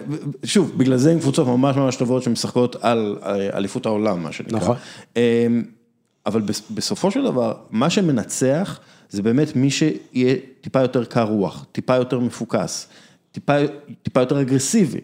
שוב, 0.44 0.72
בגלל 0.76 0.96
זה 0.96 1.12
הם 1.12 1.18
קבוצות 1.18 1.46
ממש 1.46 1.76
ממש 1.76 1.96
טובות 1.96 2.22
שמשחקות 2.22 2.76
על 2.80 3.18
אליפות 3.54 3.86
העולם, 3.86 4.22
מה 4.22 4.32
שנקרא, 4.32 4.58
נכון, 4.58 4.76
אבל 6.26 6.42
בסופו 6.70 7.10
של 7.10 7.24
דבר, 7.24 7.54
מה 7.70 7.90
שמנצח 7.90 8.80
זה 9.10 9.22
באמת 9.22 9.56
מי 9.56 9.70
שיהיה 9.70 10.36
טיפה 10.60 10.80
יותר 10.80 11.04
קר 11.04 11.24
רוח, 11.24 11.66
טיפה 11.72 11.94
יותר 11.94 12.18
מפוקס. 12.18 12.88
טיפה, 13.32 13.52
טיפה 14.02 14.20
יותר 14.20 14.40
אגרסיבי, 14.40 15.00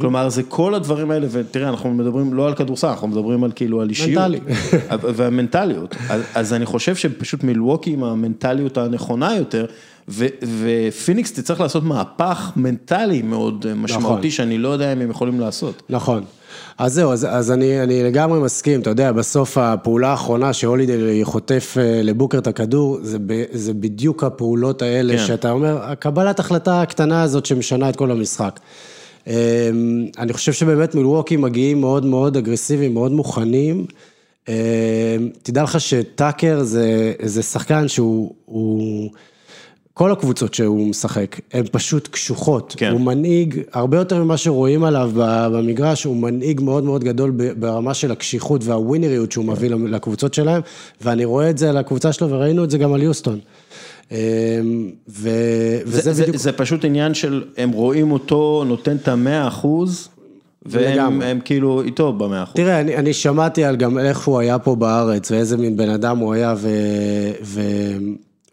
כלומר 0.00 0.28
זה 0.28 0.42
כל 0.42 0.74
הדברים 0.74 1.10
האלה, 1.10 1.26
ותראה 1.30 1.68
אנחנו 1.68 1.94
מדברים 1.94 2.34
לא 2.34 2.46
על 2.46 2.54
כדורסל, 2.54 2.86
אנחנו 2.86 3.08
מדברים 3.08 3.44
על 3.44 3.52
כאילו 3.54 3.80
על 3.80 3.88
אישיות, 3.88 4.22
מנטלי, 4.22 4.40
והמנטליות, 5.16 5.96
אז, 6.08 6.22
אז 6.34 6.52
אני 6.52 6.66
חושב 6.66 6.94
שפשוט 6.94 7.44
מילווקי 7.44 7.92
עם 7.92 8.04
המנטליות 8.04 8.78
הנכונה 8.78 9.36
יותר, 9.36 9.66
ופיניקס 10.08 11.32
תצטרך 11.32 11.60
לעשות 11.60 11.84
מהפך 11.84 12.52
מנטלי 12.56 13.22
מאוד 13.22 13.66
משמעותי, 13.74 14.08
נכון. 14.08 14.30
שאני 14.30 14.58
לא 14.58 14.68
יודע 14.68 14.92
אם 14.92 15.00
הם 15.00 15.10
יכולים 15.10 15.40
לעשות. 15.40 15.82
נכון. 15.88 16.24
אז 16.78 16.94
זהו, 16.94 17.12
אז, 17.12 17.26
אז 17.30 17.50
אני, 17.50 17.82
אני 17.82 18.02
לגמרי 18.02 18.40
מסכים, 18.40 18.80
אתה 18.80 18.90
יודע, 18.90 19.12
בסוף 19.12 19.58
הפעולה 19.58 20.08
האחרונה 20.08 20.52
שהולידי 20.52 21.20
חוטף 21.24 21.76
לבוקר 21.80 22.38
את 22.38 22.46
הכדור, 22.46 22.98
זה, 23.02 23.18
ב, 23.26 23.44
זה 23.52 23.74
בדיוק 23.74 24.24
הפעולות 24.24 24.82
האלה 24.82 25.16
כן. 25.16 25.26
שאתה 25.26 25.50
אומר, 25.50 25.78
הקבלת 25.82 26.40
החלטה 26.40 26.82
הקטנה 26.82 27.22
הזאת 27.22 27.46
שמשנה 27.46 27.88
את 27.88 27.96
כל 27.96 28.10
המשחק. 28.10 28.60
אני 30.18 30.32
חושב 30.32 30.52
שבאמת 30.52 30.94
מילווקי 30.94 31.36
מגיעים 31.36 31.80
מאוד 31.80 32.06
מאוד 32.06 32.36
אגרסיביים, 32.36 32.94
מאוד 32.94 33.12
מוכנים. 33.12 33.86
תדע 35.42 35.62
לך 35.62 35.80
שטאקר 35.80 36.62
זה, 36.62 37.12
זה 37.22 37.42
שחקן 37.42 37.88
שהוא... 37.88 39.10
כל 40.00 40.12
הקבוצות 40.12 40.54
שהוא 40.54 40.86
משחק, 40.86 41.40
הן 41.52 41.64
פשוט 41.72 42.08
קשוחות. 42.08 42.74
כן. 42.78 42.92
הוא 42.92 43.00
מנהיג, 43.00 43.60
הרבה 43.72 43.96
יותר 43.96 44.24
ממה 44.24 44.36
שרואים 44.36 44.84
עליו 44.84 45.10
במגרש, 45.52 46.04
הוא 46.04 46.16
מנהיג 46.16 46.60
מאוד 46.60 46.84
מאוד 46.84 47.04
גדול 47.04 47.32
ברמה 47.56 47.94
של 47.94 48.12
הקשיחות 48.12 48.64
והווינריות 48.64 49.32
שהוא 49.32 49.44
מביא 49.44 49.70
לקבוצות 49.70 50.34
שלהם, 50.34 50.62
ואני 51.00 51.24
רואה 51.24 51.50
את 51.50 51.58
זה 51.58 51.70
על 51.70 51.76
הקבוצה 51.76 52.12
שלו, 52.12 52.30
וראינו 52.30 52.64
את 52.64 52.70
זה 52.70 52.78
גם 52.78 52.92
על 52.92 53.02
יוסטון. 53.02 53.38
אמ, 54.10 54.16
ו... 55.08 55.30
וזה 55.86 56.00
זה, 56.00 56.12
זה, 56.12 56.22
בדיוק... 56.22 56.36
זה 56.36 56.52
פשוט 56.52 56.84
עניין 56.84 57.14
של, 57.14 57.44
הם 57.56 57.70
רואים 57.70 58.12
אותו 58.12 58.64
נותן 58.66 58.96
את 58.96 59.08
המאה 59.08 59.48
אחוז, 59.48 60.08
והם. 60.66 61.22
הם 61.22 61.40
כאילו 61.44 61.82
איתו 61.82 62.12
במאה 62.12 62.42
אחוז. 62.42 62.54
תראה, 62.56 62.80
אני, 62.80 62.96
אני 62.96 63.12
שמעתי 63.12 63.64
על 63.64 63.76
גם 63.76 63.98
איך 63.98 64.26
הוא 64.26 64.38
היה 64.38 64.58
פה 64.58 64.76
בארץ, 64.76 65.30
ואיזה 65.30 65.56
מין 65.56 65.76
בן 65.76 65.90
אדם 65.90 66.18
הוא 66.18 66.34
היה, 66.34 66.54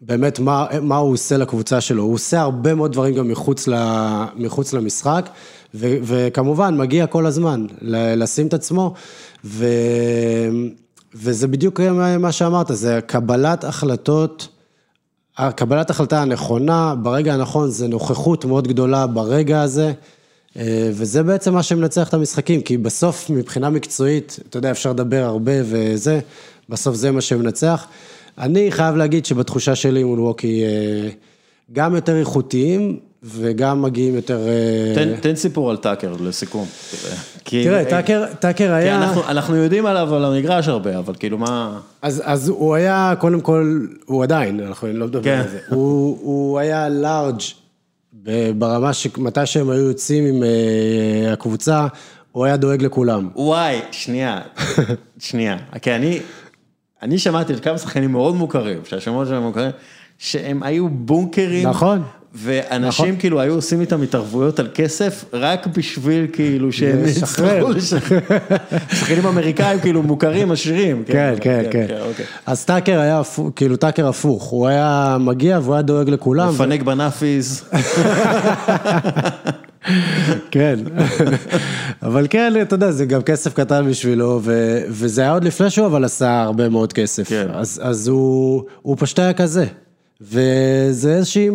ובאמת 0.02 0.38
מה, 0.38 0.66
מה 0.82 0.96
הוא 0.96 1.12
עושה 1.12 1.36
לקבוצה 1.36 1.80
שלו. 1.80 2.02
הוא 2.02 2.14
עושה 2.14 2.40
הרבה 2.40 2.74
מאוד 2.74 2.92
דברים 2.92 3.14
גם 3.14 3.28
מחוץ, 3.28 3.68
ל, 3.68 3.74
מחוץ 4.36 4.72
למשחק, 4.72 5.28
ו, 5.74 5.96
וכמובן, 6.02 6.76
מגיע 6.76 7.06
כל 7.06 7.26
הזמן 7.26 7.66
לשים 7.82 8.46
את 8.46 8.54
עצמו, 8.54 8.94
ו, 9.44 9.66
וזה 11.14 11.48
בדיוק 11.48 11.80
מה- 12.20 12.32
שאמרת, 12.32 12.66
זה 12.70 13.00
קבלת 13.06 13.64
החלטות. 13.64 14.48
הקבלת 15.38 15.90
החלטה 15.90 16.22
הנכונה, 16.22 16.94
ברגע 17.02 17.34
הנכון, 17.34 17.70
זה 17.70 17.88
נוכחות 17.88 18.44
מאוד 18.44 18.68
גדולה 18.68 19.06
ברגע 19.06 19.62
הזה, 19.62 19.92
אה, 20.56 20.90
וזה 20.94 21.22
בעצם 21.22 21.54
מה 21.54 21.62
שמנצח 21.62 22.08
את 22.08 22.14
המשחקים, 22.14 22.60
כי 22.60 22.76
בסוף, 22.76 23.30
מבחינה 23.30 23.70
מקצועית, 23.70 24.38
אתה 24.48 24.58
יודע, 24.58 24.70
אפשר 24.70 24.90
לדבר 24.90 25.24
הרבה 25.24 25.52
וזה, 25.64 26.20
בסוף 26.68 26.94
זה 26.96 27.10
מה 27.10 27.20
שמנצח. 27.20 27.86
אני 28.38 28.72
חייב 28.72 28.96
להגיד 28.96 29.26
שבתחושה 29.26 29.74
שלי 29.74 30.04
מולווקי 30.04 30.62
אה, 30.64 31.08
גם 31.72 31.94
יותר 31.94 32.16
איכותיים, 32.18 32.98
וגם 33.22 33.82
מגיעים 33.82 34.14
יותר... 34.14 34.48
אה, 34.48 34.92
תן, 34.94 35.16
תן 35.20 35.36
סיפור 35.36 35.70
על 35.70 35.76
טאקר 35.76 36.14
לסיכום. 36.20 36.66
כי- 37.44 37.64
תראה, 37.64 37.84
טאקר, 37.84 38.24
טאקר 38.40 38.66
כי 38.66 38.72
היה... 38.72 38.96
אנחנו, 38.96 39.28
אנחנו 39.28 39.56
יודעים 39.56 39.86
עליו 39.86 40.14
על 40.14 40.24
המגרש 40.24 40.68
הרבה, 40.68 40.98
אבל 40.98 41.14
כאילו 41.18 41.38
מה... 41.38 41.78
אז, 42.02 42.22
אז 42.24 42.48
הוא 42.48 42.74
היה, 42.74 43.14
קודם 43.18 43.40
כל, 43.40 43.86
הוא 44.06 44.22
עדיין, 44.22 44.60
אנחנו 44.60 44.88
לא 44.92 45.06
מדברים 45.06 45.24
כן. 45.24 45.40
על 45.44 45.48
זה. 45.48 45.58
הוא, 45.68 46.18
הוא 46.20 46.58
היה 46.58 46.88
לארג' 46.88 47.40
ברמה 48.58 48.92
שמתי 48.92 49.46
שהם 49.46 49.70
היו 49.70 49.88
יוצאים 49.88 50.24
עם 50.26 50.42
אה, 50.42 51.32
הקבוצה, 51.32 51.86
הוא 52.32 52.44
היה 52.44 52.56
דואג 52.56 52.82
לכולם. 52.82 53.28
וואי, 53.36 53.80
שנייה, 53.90 54.40
שנייה. 55.18 55.56
כי 55.82 55.92
אני, 55.92 56.18
אני 57.02 57.18
שמעתי 57.18 57.52
על 57.52 57.58
כמה 57.58 57.78
שחקנים 57.78 58.12
מאוד 58.12 58.34
מוכרים, 58.34 58.78
שהשמות 58.84 59.26
שלהם 59.26 59.42
מוכרים, 59.42 59.70
שהם 60.18 60.62
היו 60.62 60.88
בונקרים. 60.88 61.68
נכון. 61.68 62.02
ואנשים 62.34 63.04
נכון. 63.04 63.16
כאילו 63.18 63.40
היו 63.40 63.54
עושים 63.54 63.80
איתם 63.80 64.02
התערבויות 64.02 64.58
על 64.58 64.68
כסף, 64.74 65.24
רק 65.32 65.66
בשביל 65.66 66.26
כאילו 66.32 66.72
שהם. 66.72 66.98
יצטרכו 67.06 67.70
לשחרר. 67.70 68.18
שחקנים 68.92 69.26
אמריקאים 69.26 69.80
כאילו 69.80 70.02
מוכרים, 70.02 70.50
עשירים. 70.50 71.02
כן, 71.06 71.34
כן, 71.40 71.64
כן. 71.70 71.86
אוקיי. 72.00 72.24
אז 72.46 72.64
טאקר 72.64 73.00
היה, 73.00 73.22
כאילו 73.56 73.76
טאקר 73.76 74.08
הפוך, 74.08 74.44
הוא 74.44 74.66
היה 74.66 75.16
מגיע 75.20 75.58
והוא 75.62 75.74
היה 75.74 75.82
דואג 75.82 76.10
לכולם. 76.10 76.48
מפנק 76.48 76.82
בנאפיז. 76.82 77.64
כן, 80.50 80.78
אבל 82.02 82.26
כן, 82.30 82.52
אתה 82.62 82.74
יודע, 82.74 82.90
זה 82.90 83.06
גם 83.06 83.22
כסף 83.22 83.54
קטן 83.54 83.90
בשבילו, 83.90 84.40
ו- 84.42 84.82
וזה 84.88 85.20
היה 85.20 85.32
עוד 85.32 85.44
לפני 85.44 85.70
שהוא 85.70 85.86
אבל 85.86 86.04
עשה 86.04 86.42
הרבה 86.42 86.68
מאוד 86.68 86.92
כסף. 86.92 87.28
כן. 87.28 87.46
אז, 87.52 87.80
אז 87.84 88.08
הוא, 88.08 88.64
הוא 88.82 88.96
פשוט 88.98 89.18
היה 89.18 89.32
כזה. 89.32 89.66
וזה 90.20 91.14
איזושהי 91.14 91.48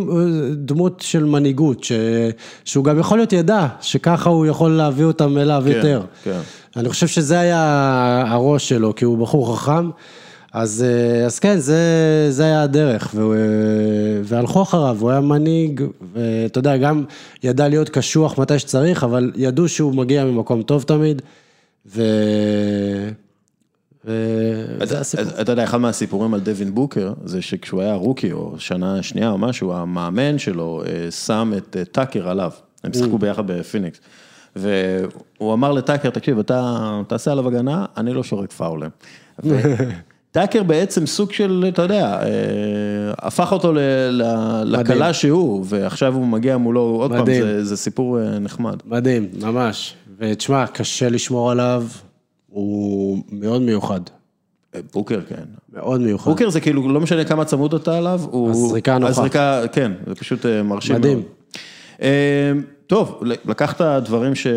דמות 0.55 1.03
של 1.05 1.23
מנהיגות, 1.25 1.83
ש... 1.83 1.91
שהוא 2.65 2.85
גם 2.85 2.99
יכול 2.99 3.17
להיות 3.17 3.33
ידע, 3.33 3.67
שככה 3.81 4.29
הוא 4.29 4.45
יכול 4.45 4.71
להביא 4.71 5.05
אותם 5.05 5.37
אליו 5.37 5.63
כן, 5.65 5.71
יותר. 5.71 6.01
כן. 6.23 6.39
אני 6.75 6.89
חושב 6.89 7.07
שזה 7.07 7.39
היה 7.39 8.23
הראש 8.27 8.69
שלו, 8.69 8.95
כי 8.95 9.05
הוא 9.05 9.17
בחור 9.17 9.57
חכם. 9.57 9.89
אז, 10.53 10.85
אה, 10.87 11.25
אז 11.25 11.39
כן, 11.39 11.57
זה, 11.57 11.77
זה 12.29 12.43
היה 12.43 12.61
הדרך, 12.61 13.11
והוא, 13.15 13.35
אה, 13.35 13.39
והלכו 14.23 14.61
אחריו, 14.61 14.97
הוא 14.99 15.11
היה 15.11 15.19
מנהיג, 15.19 15.81
ואתה 16.13 16.59
יודע, 16.59 16.77
גם 16.77 17.03
ידע 17.43 17.67
להיות 17.67 17.89
קשוח 17.89 18.39
מתי 18.39 18.59
שצריך, 18.59 19.03
אבל 19.03 19.31
ידעו 19.35 19.67
שהוא 19.67 19.95
מגיע 19.95 20.25
ממקום 20.25 20.61
טוב 20.61 20.83
תמיד, 20.83 21.21
ו... 21.85 22.01
וזה 24.05 24.99
הסיפור. 24.99 25.25
אתה 25.41 25.51
יודע, 25.51 25.63
אחד 25.63 25.77
מהסיפורים 25.77 26.33
על 26.33 26.39
דווין 26.39 26.75
בוקר, 26.75 27.13
זה 27.25 27.41
שכשהוא 27.41 27.81
היה 27.81 27.93
rookie, 27.93 28.31
או 28.31 28.55
שנה 28.57 29.03
שנייה 29.03 29.29
או 29.29 29.37
משהו, 29.37 29.73
המאמן 29.73 30.37
שלו 30.37 30.83
אה, 30.85 31.11
שם 31.11 31.53
את 31.57 31.77
אה, 31.79 31.85
טאקר 31.85 32.29
עליו, 32.29 32.51
הם 32.83 32.91
ממ. 32.91 32.97
שיחקו 32.97 33.17
ביחד 33.17 33.47
בפיניקס. 33.47 33.99
והוא 34.55 35.53
אמר 35.53 35.71
לטאקר, 35.71 36.09
תקשיב, 36.09 36.39
אתה 36.39 37.01
תעשה 37.07 37.31
עליו 37.31 37.47
הגנה, 37.47 37.85
אני 37.97 38.13
לא 38.13 38.23
שורק 38.23 38.51
פאולים. 38.51 38.89
טאקר 40.33 40.63
בעצם 40.63 41.05
סוג 41.05 41.31
של, 41.31 41.65
אתה 41.67 41.81
יודע, 41.81 42.21
אה, 42.21 42.27
הפך 43.19 43.51
אותו 43.51 43.73
ל- 43.73 43.79
ל- 44.09 44.63
לקלה 44.65 45.13
שהוא, 45.13 45.65
ועכשיו 45.67 46.13
הוא 46.15 46.27
מגיע 46.27 46.57
מולו, 46.57 46.81
עוד 46.81 47.11
פעם, 47.11 47.21
מדהים. 47.21 47.41
זה- 47.43 47.63
זה 47.63 47.77
סיפור 47.77 48.19
אה, 48.19 48.39
נחמד. 48.39 48.75
מדהים, 48.85 49.27
ממש. 49.41 49.95
ותשמע, 50.17 50.67
קשה 50.67 51.09
לשמור 51.09 51.51
עליו, 51.51 51.83
הוא 52.49 53.23
מאוד 53.31 53.61
מיוחד, 53.61 53.99
אה, 54.75 54.79
בוקר, 54.93 55.19
כן. 55.29 55.43
מאוד 55.73 56.01
מיוחד. 56.01 56.31
בוקר 56.31 56.49
זה 56.49 56.61
כאילו, 56.61 56.89
לא 56.93 56.99
משנה 57.01 57.23
כמה 57.25 57.45
צמוד 57.45 57.73
אתה 57.73 57.97
עליו, 57.97 58.21
הוא... 58.31 58.49
הזריקה 58.51 58.95
הנוחה. 58.95 59.11
הזריקה, 59.11 59.61
כן, 59.71 59.91
זה 60.07 60.15
פשוט 60.15 60.45
אה, 60.45 60.63
מרשים 60.63 60.95
מדהים. 60.95 61.17
מאוד. 61.17 61.27
אה, 62.01 62.51
טוב, 62.87 63.19
לקחת 63.45 63.81
דברים 63.81 64.35
ש... 64.35 64.47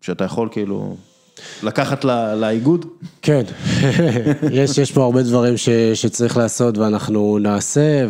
שאתה 0.00 0.24
יכול 0.24 0.48
כאילו 0.52 0.96
לקחת 1.62 2.04
לאיגוד? 2.36 2.86
כן, 3.22 3.42
יש, 4.52 4.78
יש 4.78 4.92
פה 4.92 5.04
הרבה 5.04 5.22
דברים 5.22 5.56
ש, 5.56 5.68
שצריך 5.94 6.36
לעשות 6.36 6.78
ואנחנו 6.78 7.38
נעשה, 7.38 8.06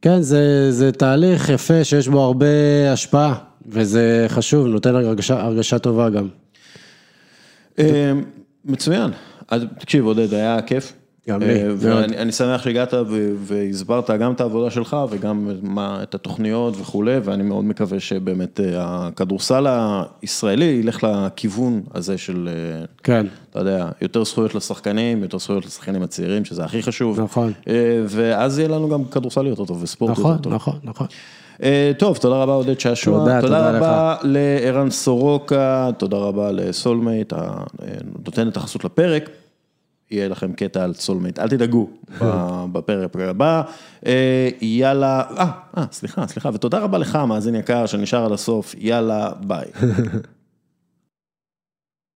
וכן, 0.00 0.22
זה, 0.22 0.72
זה 0.72 0.92
תהליך 0.92 1.48
יפה 1.48 1.84
שיש 1.84 2.08
בו 2.08 2.20
הרבה 2.20 2.46
השפעה, 2.92 3.34
וזה 3.66 4.26
חשוב, 4.28 4.66
נותן 4.66 4.94
הרגשה, 4.94 5.42
הרגשה 5.42 5.78
טובה 5.78 6.10
גם. 6.10 6.28
אה, 7.78 8.12
מצוין. 8.64 9.10
אז 9.48 9.62
תקשיב, 9.78 10.04
עודד, 10.04 10.34
היה 10.34 10.62
כיף. 10.62 10.92
גם 11.28 11.42
אה, 11.42 11.46
לי. 11.46 11.74
ואני 11.76 12.18
אני 12.18 12.32
שמח 12.32 12.62
שהגעת 12.62 12.94
והסברת 13.38 14.10
גם 14.10 14.32
את 14.32 14.40
העבודה 14.40 14.70
שלך 14.70 14.96
וגם 15.10 15.48
מה, 15.62 15.98
את 16.02 16.14
התוכניות 16.14 16.74
וכולי, 16.80 17.18
ואני 17.24 17.42
מאוד 17.42 17.64
מקווה 17.64 18.00
שבאמת 18.00 18.60
אה, 18.60 18.66
הכדורסל 18.76 19.66
הישראלי 20.22 20.64
ילך 20.64 21.04
לכיוון 21.04 21.82
הזה 21.94 22.18
של, 22.18 22.48
אה, 22.52 22.84
כן, 23.02 23.26
אתה 23.50 23.58
יודע, 23.58 23.88
יותר 24.02 24.24
זכויות 24.24 24.54
לשחקנים, 24.54 25.22
יותר 25.22 25.38
זכויות 25.38 25.66
לשחקנים 25.66 26.02
הצעירים, 26.02 26.44
שזה 26.44 26.64
הכי 26.64 26.82
חשוב. 26.82 27.20
נכון. 27.20 27.52
ואז 28.06 28.58
יהיה 28.58 28.68
לנו 28.68 28.88
גם 28.88 29.04
כדורסל 29.04 29.46
יותר 29.46 29.64
טוב 29.64 29.82
וספורט 29.82 30.10
נכון, 30.10 30.30
יותר 30.32 30.42
טוב. 30.42 30.52
נכון, 30.52 30.74
נכון. 30.84 31.06
אה, 31.62 31.92
טוב, 31.98 32.16
תודה 32.16 32.36
רבה 32.36 32.52
עודד 32.52 32.80
שעשוע, 32.80 33.18
תודה, 33.18 33.40
תודה 33.40 33.70
רבה 33.70 34.16
לערן 34.22 34.90
סורוקה, 34.90 35.90
תודה 35.98 36.16
רבה 36.16 36.52
לסולמייט, 36.52 37.32
הנותן 37.32 38.48
את 38.48 38.56
החסות 38.56 38.84
לפרק. 38.84 39.30
יהיה 40.10 40.28
לכם 40.28 40.52
קטע 40.52 40.84
על 40.84 40.94
סולמייט, 40.94 41.38
אל 41.38 41.48
תדאגו 41.48 41.88
בפרק 42.72 43.16
הבא. 43.16 43.62
אה, 44.06 44.48
יאללה, 44.60 45.22
אה, 45.38 45.50
אה, 45.76 45.84
סליחה, 45.92 46.26
סליחה, 46.26 46.50
ותודה 46.54 46.78
רבה 46.78 46.98
לך, 46.98 47.16
מאזין 47.16 47.54
יקר, 47.54 47.86
שנשאר 47.86 48.24
עד 48.24 48.32
הסוף, 48.32 48.74
יאללה, 48.78 49.30
ביי. 49.40 49.66